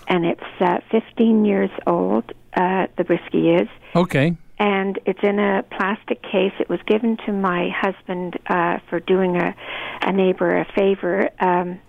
and 0.09 0.25
it's 0.27 0.43
uh, 0.61 0.79
15 0.91 1.45
years 1.45 1.71
old. 1.87 2.25
Uh, 2.57 2.87
the 2.97 3.03
whiskey 3.05 3.51
is, 3.51 3.69
Okay. 3.97 4.37
and 4.61 4.99
it's 5.07 5.19
in 5.25 5.39
a 5.41 5.65
plastic 5.77 6.23
case. 6.23 6.53
It 6.61 6.69
was 6.69 6.79
given 6.87 7.17
to 7.27 7.33
my 7.33 7.69
husband 7.71 8.39
uh, 8.47 8.79
for 8.89 9.01
doing 9.01 9.35
a, 9.37 9.57
a 10.03 10.13
neighbor 10.13 10.57
a 10.57 10.65
favor, 10.77 11.29
um, 11.41 11.81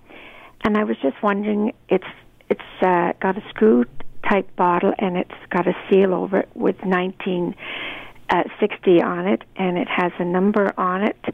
and 0.63 0.75
I 0.75 0.83
was 0.83 0.97
just 1.03 1.21
wondering. 1.21 1.73
It's 1.89 2.07
it's 2.49 2.61
uh, 2.81 3.13
got 3.21 3.37
a 3.37 3.43
screw 3.49 3.85
type 4.27 4.55
bottle, 4.55 4.91
and 4.97 5.17
it's 5.17 5.35
got 5.51 5.67
a 5.67 5.75
seal 5.89 6.11
over 6.15 6.39
it 6.39 6.49
with 6.55 6.77
1960 6.83 9.01
on 9.03 9.27
it, 9.27 9.43
and 9.55 9.77
it 9.77 9.87
has 9.87 10.11
a 10.19 10.25
number 10.25 10.73
on 10.79 11.03
it. 11.03 11.25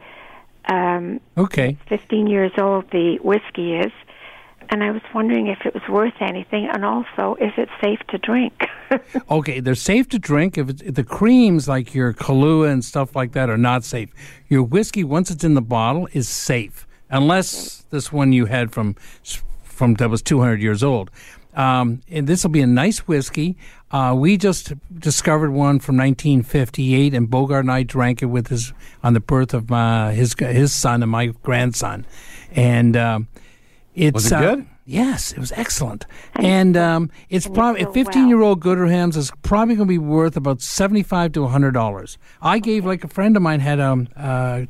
Um, 0.65 1.21
Okay. 1.37 1.77
15 1.87 2.27
years 2.27 2.51
old. 2.57 2.91
The 2.91 3.17
whiskey 3.23 3.75
is. 3.75 3.93
And 4.69 4.83
I 4.83 4.91
was 4.91 5.01
wondering 5.13 5.47
if 5.47 5.65
it 5.65 5.73
was 5.73 5.83
worth 5.89 6.13
anything, 6.21 6.69
and 6.71 6.85
also 6.85 7.35
is 7.41 7.51
it 7.57 7.69
safe 7.81 7.99
to 8.09 8.17
drink? 8.17 8.53
Okay, 9.29 9.61
they're 9.61 9.73
safe 9.75 10.09
to 10.09 10.19
drink. 10.19 10.57
If, 10.57 10.81
if 10.81 10.95
the 10.95 11.03
creams 11.05 11.69
like 11.69 11.93
your 11.93 12.13
Kahlua 12.13 12.69
and 12.69 12.83
stuff 12.83 13.15
like 13.15 13.31
that 13.31 13.49
are 13.49 13.57
not 13.57 13.85
safe, 13.85 14.09
your 14.49 14.63
whiskey 14.63 15.05
once 15.05 15.31
it's 15.31 15.45
in 15.45 15.53
the 15.53 15.61
bottle 15.61 16.09
is 16.11 16.27
safe, 16.27 16.85
unless 17.09 17.85
this 17.89 18.11
one 18.11 18.33
you 18.33 18.47
had 18.47 18.73
from 18.73 18.95
from 19.63 19.93
that 19.95 20.09
was 20.09 20.21
200 20.21 20.61
years 20.61 20.83
old. 20.83 21.09
Um, 21.53 22.01
and 22.09 22.27
this 22.27 22.43
will 22.43 22.51
be 22.51 22.61
a 22.61 22.67
nice 22.67 22.99
whiskey. 23.07 23.57
Uh, 23.91 24.13
we 24.17 24.37
just 24.37 24.73
discovered 24.97 25.51
one 25.51 25.79
from 25.79 25.97
1958, 25.97 27.13
and 27.13 27.29
Bogart 27.29 27.65
and 27.65 27.71
I 27.71 27.83
drank 27.83 28.21
it 28.21 28.27
with 28.27 28.47
his 28.47 28.73
on 29.03 29.13
the 29.13 29.19
birth 29.19 29.53
of 29.53 29.69
his 30.13 30.35
his 30.37 30.73
son 30.73 31.01
and 31.01 31.11
my 31.11 31.27
grandson, 31.27 32.05
and 32.53 32.95
um, 32.95 33.27
it's 33.95 34.13
Was 34.13 34.31
it 34.31 34.35
uh, 34.35 34.41
good? 34.41 34.67
Yes, 34.85 35.31
it 35.31 35.37
was 35.39 35.51
excellent, 35.53 36.05
and 36.35 36.75
um, 36.75 37.11
it's 37.29 37.47
probably 37.47 37.81
a 37.81 37.91
fifteen-year-old 37.91 38.61
Gooderhams 38.61 39.15
is 39.15 39.31
probably 39.43 39.75
going 39.75 39.87
to 39.87 39.91
be 39.91 39.99
worth 39.99 40.35
about 40.35 40.61
seventy-five 40.61 41.33
to 41.33 41.47
hundred 41.47 41.71
dollars. 41.71 42.17
I 42.41 42.59
gave 42.59 42.83
like 42.85 43.03
a 43.03 43.07
friend 43.07 43.37
of 43.37 43.43
mine 43.43 43.59
had 43.59 43.79
a 43.79 43.91
um, 43.91 44.07
uh, 44.17 44.63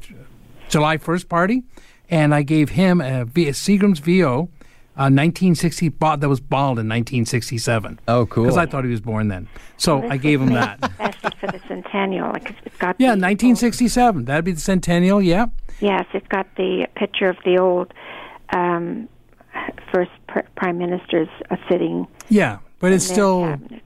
July 0.69 0.97
first 0.97 1.29
party, 1.29 1.63
and 2.09 2.35
I 2.35 2.43
gave 2.43 2.69
him 2.69 2.99
a, 3.01 3.25
v, 3.25 3.47
a 3.47 3.51
Seagram's 3.51 3.99
VO. 3.99 4.49
Uh, 4.93 5.07
1960 5.07 5.87
bought 5.89 6.19
that 6.19 6.27
was 6.27 6.41
bald 6.41 6.77
in 6.77 6.87
1967. 6.89 7.99
Oh, 8.09 8.25
cool! 8.25 8.43
Because 8.43 8.57
I 8.57 8.65
thought 8.65 8.83
he 8.83 8.91
was 8.91 8.99
born 8.99 9.29
then, 9.29 9.47
so 9.77 10.03
I 10.07 10.17
gave 10.17 10.41
him 10.41 10.49
that. 10.49 10.83
Especially 10.99 11.37
for 11.39 11.47
the 11.47 11.61
centennial, 11.67 12.27
like 12.33 12.53
it's 12.65 12.77
got 12.77 12.97
Yeah, 12.99 13.15
the 13.15 13.21
1967. 13.21 14.25
That'd 14.25 14.43
be 14.43 14.51
the 14.51 14.59
centennial. 14.59 15.21
Yeah. 15.21 15.47
Yes, 15.79 16.05
it's 16.13 16.27
got 16.27 16.45
the 16.57 16.87
picture 16.95 17.29
of 17.29 17.37
the 17.45 17.57
old 17.57 17.93
um, 18.51 19.07
first 19.93 20.11
pr- 20.27 20.39
prime 20.55 20.77
ministers 20.77 21.27
uh, 21.49 21.55
sitting. 21.69 22.07
Yeah, 22.29 22.59
but 22.79 22.91
it's 22.91 23.05
in 23.05 23.09
their 23.09 23.15
still 23.15 23.41
cabinet. 23.41 23.83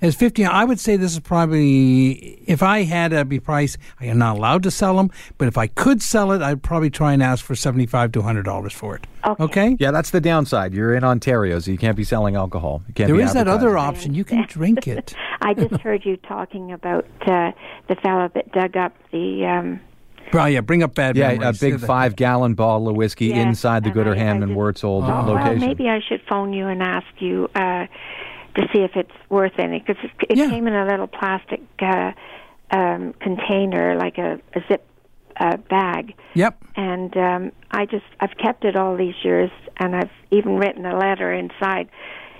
it's 0.00 0.16
fifteen. 0.16 0.46
I 0.46 0.64
would 0.64 0.80
say 0.80 0.96
this 0.96 1.12
is 1.12 1.20
probably 1.20 2.12
if 2.46 2.62
I 2.62 2.82
had 2.82 3.12
a 3.12 3.24
be 3.24 3.38
priced. 3.40 3.78
I 4.00 4.06
am 4.06 4.18
not 4.18 4.36
allowed 4.36 4.62
to 4.64 4.70
sell 4.70 4.96
them, 4.96 5.10
but 5.38 5.48
if 5.48 5.56
I 5.58 5.66
could 5.66 6.02
sell 6.02 6.32
it, 6.32 6.42
I'd 6.42 6.62
probably 6.62 6.90
try 6.90 7.12
and 7.12 7.22
ask 7.22 7.44
for 7.44 7.54
seventy-five 7.54 8.12
to 8.12 8.22
hundred 8.22 8.44
dollars 8.44 8.72
for 8.72 8.96
it. 8.96 9.06
Okay. 9.38 9.76
Yeah, 9.78 9.92
that's 9.92 10.10
the 10.10 10.20
downside. 10.20 10.74
You're 10.74 10.94
in 10.94 11.04
Ontario, 11.04 11.58
so 11.60 11.70
you 11.70 11.78
can't 11.78 11.96
be 11.96 12.04
selling 12.04 12.34
alcohol. 12.34 12.82
You 12.88 12.94
can't 12.94 13.06
There 13.08 13.16
be 13.16 13.22
is 13.22 13.34
that 13.34 13.46
other 13.48 13.78
option. 13.78 14.14
You 14.14 14.24
can 14.24 14.44
drink 14.48 14.88
it. 14.88 15.14
I 15.42 15.54
just 15.54 15.80
heard 15.80 16.04
you 16.04 16.16
talking 16.16 16.72
about 16.72 17.04
uh, 17.26 17.52
the 17.88 17.94
fellow 18.02 18.28
that 18.34 18.50
dug 18.52 18.76
up 18.76 18.94
the. 19.12 19.46
Um, 19.46 19.80
Well, 20.32 20.48
yeah, 20.48 20.60
bring 20.60 20.82
up 20.82 20.94
bad 20.94 21.16
Yeah, 21.16 21.30
a 21.30 21.52
big 21.52 21.80
five 21.80 22.16
gallon 22.16 22.54
bottle 22.54 22.88
of 22.88 22.96
whiskey 22.96 23.26
Yes, 23.26 23.46
inside 23.46 23.84
the 23.84 23.90
Gooderham 23.90 23.90
and 23.90 23.98
I- 23.98 24.10
Gooder 24.10 24.20
I 24.20 24.24
Hamden 24.24 24.48
just- 24.50 24.56
Wirtz 24.58 24.84
old 24.84 25.04
well, 25.06 25.24
location. 25.24 25.60
maybe 25.60 25.88
I 25.88 26.00
should 26.00 26.22
phone 26.28 26.52
you 26.52 26.66
and 26.68 26.82
ask 26.82 27.06
you 27.18 27.48
uh, 27.54 27.86
to 28.54 28.68
see 28.72 28.80
if 28.80 28.92
it's 28.96 29.10
worth 29.28 29.58
any 29.58 29.78
because 29.78 29.96
it, 30.02 30.10
it 30.30 30.36
came 30.50 30.66
in 30.66 30.74
a 30.74 30.86
little 30.86 31.06
plastic 31.06 31.60
uh, 31.80 32.12
um, 32.70 33.14
container, 33.20 33.96
like 33.96 34.18
a, 34.18 34.40
a 34.54 34.60
zip 34.68 34.86
uh, 35.38 35.56
bag. 35.56 36.14
Yep. 36.34 36.62
And 36.76 37.16
um, 37.16 37.52
I 37.70 37.86
just 37.86 38.04
I've 38.20 38.36
kept 38.36 38.64
it 38.64 38.76
all 38.76 38.96
these 38.96 39.14
years, 39.22 39.50
and 39.78 39.94
I've 39.96 40.10
even 40.30 40.56
written 40.56 40.84
a 40.86 40.96
letter 40.98 41.32
inside 41.32 41.88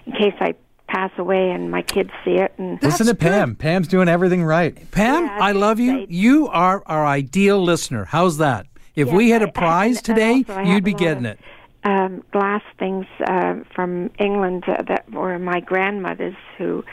in 0.07 0.13
case 0.13 0.35
I 0.41 0.55
pass 0.89 1.11
away 1.19 1.51
and 1.51 1.71
my 1.71 1.83
kids 1.83 2.11
see 2.25 2.33
it. 2.37 2.53
And 2.59 2.83
Listen 2.83 3.07
to 3.07 3.15
Pam. 3.15 3.55
Pam's 3.57 3.89
doing 3.89 4.09
everything 4.09 4.45
right. 4.45 4.91
Pam, 4.91 5.29
I 5.31 5.53
love 5.53 5.81
you. 5.81 6.07
You 6.09 6.49
are 6.49 6.83
our 6.87 7.07
ideal 7.07 7.63
listener. 7.63 8.05
How's 8.05 8.39
that? 8.39 8.67
If 8.95 9.11
we 9.11 9.31
had 9.31 9.41
a 9.43 9.51
prize 9.51 10.03
today, 10.03 10.45
also 10.49 10.55
I 10.55 10.63
you'd 10.65 10.85
be 10.85 10.93
getting 10.95 11.25
of- 11.27 11.33
it. 11.33 11.41
um, 11.85 12.23
glass 12.31 12.63
things 12.79 13.07
uh, 13.27 13.55
from 13.75 14.11
England 14.19 14.65
uh, 14.69 14.83
that 14.83 15.11
were 15.11 15.39
my 15.39 15.61
grandmother's 15.61 16.37
who 16.59 16.85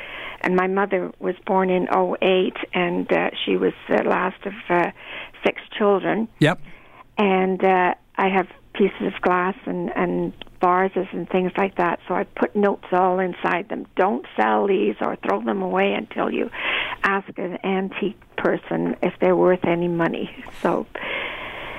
and 0.41 0.55
my 0.55 0.67
mother 0.67 1.11
was 1.19 1.35
born 1.45 1.69
in 1.69 1.89
'08, 1.93 2.53
and 2.73 3.11
uh, 3.11 3.29
she 3.45 3.57
was 3.57 3.73
the 3.89 4.01
last 4.03 4.37
of 4.45 4.53
uh, 4.69 4.91
six 5.45 5.61
children 5.77 6.29
Yep. 6.39 6.61
and 7.17 7.61
uh, 7.61 7.93
I 8.15 8.29
have 8.29 8.47
pieces 8.79 9.13
of 9.13 9.21
glass 9.21 9.55
and 9.65 9.91
and 9.95 10.33
vases 10.61 11.07
and 11.11 11.29
things 11.29 11.51
like 11.57 11.75
that. 11.75 11.99
So 12.07 12.13
I 12.15 12.23
put 12.23 12.55
notes 12.55 12.85
all 12.91 13.19
inside 13.19 13.69
them. 13.69 13.85
Don't 13.95 14.25
sell 14.39 14.65
these 14.67 14.95
or 15.01 15.15
throw 15.17 15.41
them 15.43 15.61
away 15.61 15.93
until 15.93 16.31
you 16.31 16.49
ask 17.03 17.27
an 17.37 17.57
antique 17.63 18.19
person 18.37 18.95
if 19.03 19.13
they're 19.21 19.35
worth 19.35 19.63
any 19.65 19.87
money. 19.87 20.29
So 20.63 20.87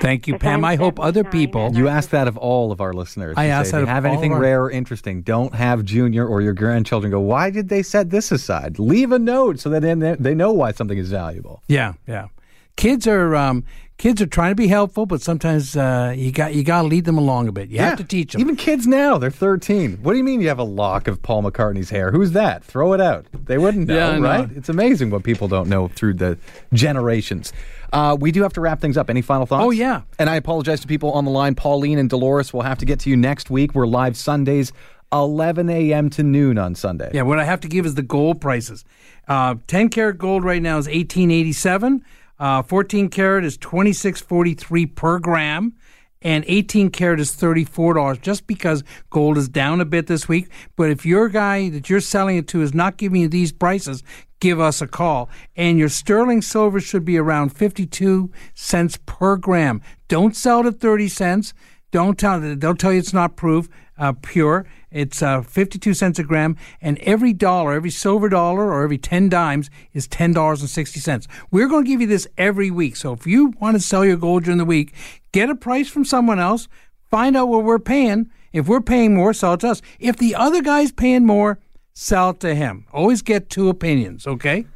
Thank 0.00 0.26
you, 0.26 0.38
Pam. 0.38 0.64
I 0.64 0.76
hope 0.76 0.98
other 0.98 1.24
people. 1.24 1.72
You 1.74 1.88
asked 1.88 2.10
that 2.12 2.26
of 2.26 2.38
all 2.38 2.72
of 2.72 2.80
our 2.80 2.94
listeners. 2.94 3.34
I 3.36 3.46
You 3.46 3.50
asked 3.52 3.70
say, 3.70 3.76
that 3.76 3.82
if 3.82 3.86
you 3.88 3.90
of 3.90 3.94
have 3.96 4.06
anything 4.06 4.32
our- 4.32 4.40
rare 4.40 4.62
or 4.64 4.70
interesting, 4.70 5.20
don't 5.20 5.54
have 5.54 5.84
Junior 5.84 6.26
or 6.26 6.40
your 6.40 6.54
grandchildren 6.54 7.10
go, 7.10 7.20
why 7.20 7.50
did 7.50 7.68
they 7.68 7.82
set 7.82 8.08
this 8.08 8.32
aside? 8.32 8.78
Leave 8.78 9.12
a 9.12 9.18
note 9.18 9.60
so 9.60 9.68
that 9.68 9.82
then 9.82 9.98
they- 9.98 10.16
they 10.18 10.34
know 10.34 10.52
why 10.52 10.72
something 10.72 10.96
is 10.96 11.10
valuable. 11.10 11.62
Yeah, 11.68 11.92
yeah. 12.08 12.28
Kids 12.76 13.06
are 13.06 13.36
um, 13.36 13.62
kids 14.00 14.22
are 14.22 14.26
trying 14.26 14.50
to 14.50 14.54
be 14.54 14.66
helpful, 14.66 15.04
but 15.04 15.20
sometimes 15.20 15.76
uh, 15.76 16.14
you 16.16 16.32
got 16.32 16.54
you 16.54 16.64
got 16.64 16.82
to 16.82 16.88
lead 16.88 17.04
them 17.04 17.18
along 17.18 17.48
a 17.48 17.52
bit. 17.52 17.68
You 17.68 17.78
have 17.80 17.98
to 17.98 18.04
teach 18.04 18.32
them. 18.32 18.40
Even 18.40 18.56
kids 18.56 18.86
now, 18.86 19.18
they're 19.18 19.30
13. 19.30 19.98
What 20.02 20.12
do 20.12 20.18
you 20.18 20.24
mean 20.24 20.40
you 20.40 20.48
have 20.48 20.58
a 20.58 20.62
lock 20.64 21.06
of 21.06 21.20
Paul 21.22 21.42
McCartney's 21.42 21.90
hair? 21.90 22.10
Who's 22.10 22.32
that? 22.32 22.64
Throw 22.64 22.94
it 22.94 23.00
out. 23.00 23.26
They 23.44 23.58
wouldn't 23.58 23.86
know, 23.88 23.94
Yeah, 23.94 24.08
I 24.08 24.18
know. 24.18 24.28
right? 24.28 24.48
It's 24.56 24.70
amazing 24.70 25.10
what 25.10 25.22
people 25.22 25.48
don't 25.48 25.68
know 25.68 25.88
through 25.88 26.14
the 26.14 26.38
generations. 26.72 27.52
Uh, 27.92 28.16
we 28.18 28.32
do 28.32 28.42
have 28.42 28.54
to 28.54 28.60
wrap 28.60 28.80
things 28.80 28.96
up. 28.96 29.10
Any 29.10 29.20
final 29.20 29.44
thoughts? 29.46 29.64
Oh, 29.64 29.70
yeah. 29.70 30.02
And 30.18 30.30
I 30.30 30.36
apologize 30.36 30.80
to 30.80 30.86
people 30.86 31.12
on 31.12 31.24
the 31.26 31.30
line. 31.30 31.54
Pauline 31.54 31.98
and 31.98 32.08
Dolores 32.08 32.52
will 32.54 32.62
have 32.62 32.78
to 32.78 32.86
get 32.86 33.00
to 33.00 33.10
you 33.10 33.16
next 33.16 33.50
week. 33.50 33.74
We're 33.74 33.86
live 33.86 34.16
Sundays, 34.16 34.72
11 35.12 35.68
a.m. 35.68 36.08
to 36.10 36.22
noon 36.22 36.56
on 36.56 36.74
Sunday. 36.74 37.10
Yeah, 37.12 37.22
what 37.22 37.38
I 37.38 37.44
have 37.44 37.60
to 37.60 37.68
give 37.68 37.84
is 37.84 37.96
the 37.96 38.02
gold 38.02 38.40
prices. 38.40 38.84
Uh, 39.28 39.56
10 39.66 39.90
karat 39.90 40.18
gold 40.18 40.44
right 40.44 40.62
now 40.62 40.78
is 40.78 40.86
1887. 40.86 42.04
Uh, 42.40 42.62
14 42.62 43.10
carat 43.10 43.44
is 43.44 43.58
2643 43.58 44.86
per 44.86 45.18
gram. 45.18 45.74
And 46.22 46.44
18 46.48 46.90
karat 46.90 47.18
is 47.18 47.32
$34 47.32 48.20
just 48.20 48.46
because 48.46 48.84
gold 49.08 49.38
is 49.38 49.48
down 49.48 49.80
a 49.80 49.86
bit 49.86 50.06
this 50.06 50.28
week. 50.28 50.50
But 50.76 50.90
if 50.90 51.06
your 51.06 51.30
guy 51.30 51.70
that 51.70 51.88
you're 51.88 52.00
selling 52.00 52.36
it 52.36 52.46
to 52.48 52.60
is 52.60 52.74
not 52.74 52.98
giving 52.98 53.22
you 53.22 53.28
these 53.28 53.52
prices, 53.52 54.02
give 54.38 54.60
us 54.60 54.82
a 54.82 54.86
call. 54.86 55.30
And 55.56 55.78
your 55.78 55.88
sterling 55.88 56.42
silver 56.42 56.78
should 56.78 57.06
be 57.06 57.16
around 57.16 57.50
52 57.56 58.30
cents 58.54 58.98
per 59.06 59.36
gram. 59.36 59.80
Don't 60.08 60.36
sell 60.36 60.60
it 60.60 60.66
at 60.66 60.80
30 60.80 61.08
cents. 61.08 61.54
Don't 61.90 62.18
tell. 62.18 62.38
They'll 62.38 62.74
tell 62.74 62.92
you 62.92 62.98
it's 62.98 63.14
not 63.14 63.36
proof 63.36 63.68
uh, 64.00 64.14
pure. 64.22 64.66
It's 64.90 65.22
uh, 65.22 65.42
52 65.42 65.94
cents 65.94 66.18
a 66.18 66.24
gram, 66.24 66.56
and 66.80 66.98
every 66.98 67.32
dollar, 67.32 67.74
every 67.74 67.90
silver 67.90 68.28
dollar, 68.28 68.72
or 68.72 68.82
every 68.82 68.98
10 68.98 69.28
dimes 69.28 69.70
is 69.92 70.08
$10.60. 70.08 71.26
We're 71.52 71.68
going 71.68 71.84
to 71.84 71.88
give 71.88 72.00
you 72.00 72.08
this 72.08 72.26
every 72.36 72.72
week. 72.72 72.96
So 72.96 73.12
if 73.12 73.26
you 73.26 73.52
want 73.60 73.76
to 73.76 73.80
sell 73.80 74.04
your 74.04 74.16
gold 74.16 74.44
during 74.44 74.58
the 74.58 74.64
week, 74.64 74.92
get 75.30 75.50
a 75.50 75.54
price 75.54 75.88
from 75.88 76.04
someone 76.04 76.40
else, 76.40 76.66
find 77.08 77.36
out 77.36 77.48
what 77.48 77.62
we're 77.62 77.78
paying. 77.78 78.30
If 78.52 78.66
we're 78.66 78.80
paying 78.80 79.14
more, 79.14 79.32
sell 79.32 79.54
it 79.54 79.60
to 79.60 79.68
us. 79.68 79.82
If 80.00 80.16
the 80.16 80.34
other 80.34 80.62
guy's 80.62 80.90
paying 80.90 81.24
more, 81.24 81.60
sell 81.92 82.30
it 82.30 82.40
to 82.40 82.54
him. 82.54 82.86
Always 82.92 83.22
get 83.22 83.48
two 83.48 83.68
opinions, 83.68 84.26
okay? 84.26 84.66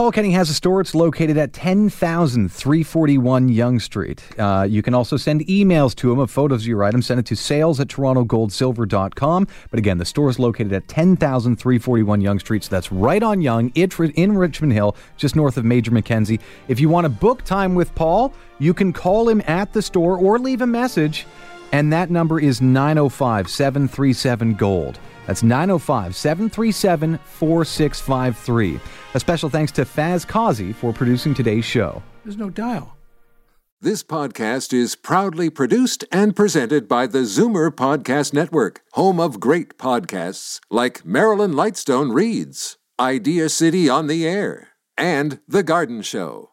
Paul 0.00 0.12
Kenny 0.12 0.30
has 0.30 0.48
a 0.48 0.54
store. 0.54 0.80
It's 0.80 0.94
located 0.94 1.36
at 1.36 1.52
10,341 1.52 3.50
Yonge 3.50 3.82
Street. 3.82 4.24
Uh, 4.38 4.66
you 4.66 4.80
can 4.80 4.94
also 4.94 5.18
send 5.18 5.42
emails 5.42 5.94
to 5.96 6.10
him 6.10 6.18
of 6.18 6.30
photos 6.30 6.62
of 6.62 6.66
your 6.66 6.82
items. 6.84 7.04
Send 7.04 7.20
it 7.20 7.26
to 7.26 7.36
sales 7.36 7.78
at 7.80 7.88
torontogoldsilver.com. 7.88 9.46
But 9.68 9.78
again, 9.78 9.98
the 9.98 10.06
store 10.06 10.30
is 10.30 10.38
located 10.38 10.72
at 10.72 10.88
10,341 10.88 12.22
Yonge 12.22 12.40
Street. 12.40 12.64
So 12.64 12.70
that's 12.70 12.90
right 12.90 13.22
on 13.22 13.42
Yonge, 13.42 13.72
in 13.76 14.38
Richmond 14.38 14.72
Hill, 14.72 14.96
just 15.18 15.36
north 15.36 15.58
of 15.58 15.66
Major 15.66 15.90
Mackenzie. 15.90 16.40
If 16.68 16.80
you 16.80 16.88
want 16.88 17.04
to 17.04 17.10
book 17.10 17.44
time 17.44 17.74
with 17.74 17.94
Paul, 17.94 18.32
you 18.58 18.72
can 18.72 18.94
call 18.94 19.28
him 19.28 19.42
at 19.46 19.74
the 19.74 19.82
store 19.82 20.16
or 20.16 20.38
leave 20.38 20.62
a 20.62 20.66
message. 20.66 21.26
And 21.72 21.92
that 21.92 22.08
number 22.10 22.40
is 22.40 22.62
905 22.62 23.50
737 23.50 24.54
Gold. 24.54 24.98
That's 25.30 25.44
905 25.44 26.16
737 26.16 27.16
4653. 27.18 28.80
A 29.14 29.20
special 29.20 29.48
thanks 29.48 29.70
to 29.70 29.82
Faz 29.82 30.26
Kazi 30.26 30.72
for 30.72 30.92
producing 30.92 31.34
today's 31.34 31.64
show. 31.64 32.02
There's 32.24 32.36
no 32.36 32.50
dial. 32.50 32.96
This 33.80 34.02
podcast 34.02 34.72
is 34.72 34.96
proudly 34.96 35.48
produced 35.48 36.04
and 36.10 36.34
presented 36.34 36.88
by 36.88 37.06
the 37.06 37.20
Zoomer 37.20 37.70
Podcast 37.70 38.32
Network, 38.32 38.80
home 38.94 39.20
of 39.20 39.38
great 39.38 39.78
podcasts 39.78 40.58
like 40.68 41.06
Marilyn 41.06 41.52
Lightstone 41.52 42.12
Reads, 42.12 42.78
Idea 42.98 43.48
City 43.50 43.88
on 43.88 44.08
the 44.08 44.26
Air, 44.26 44.70
and 44.98 45.38
The 45.46 45.62
Garden 45.62 46.02
Show. 46.02 46.49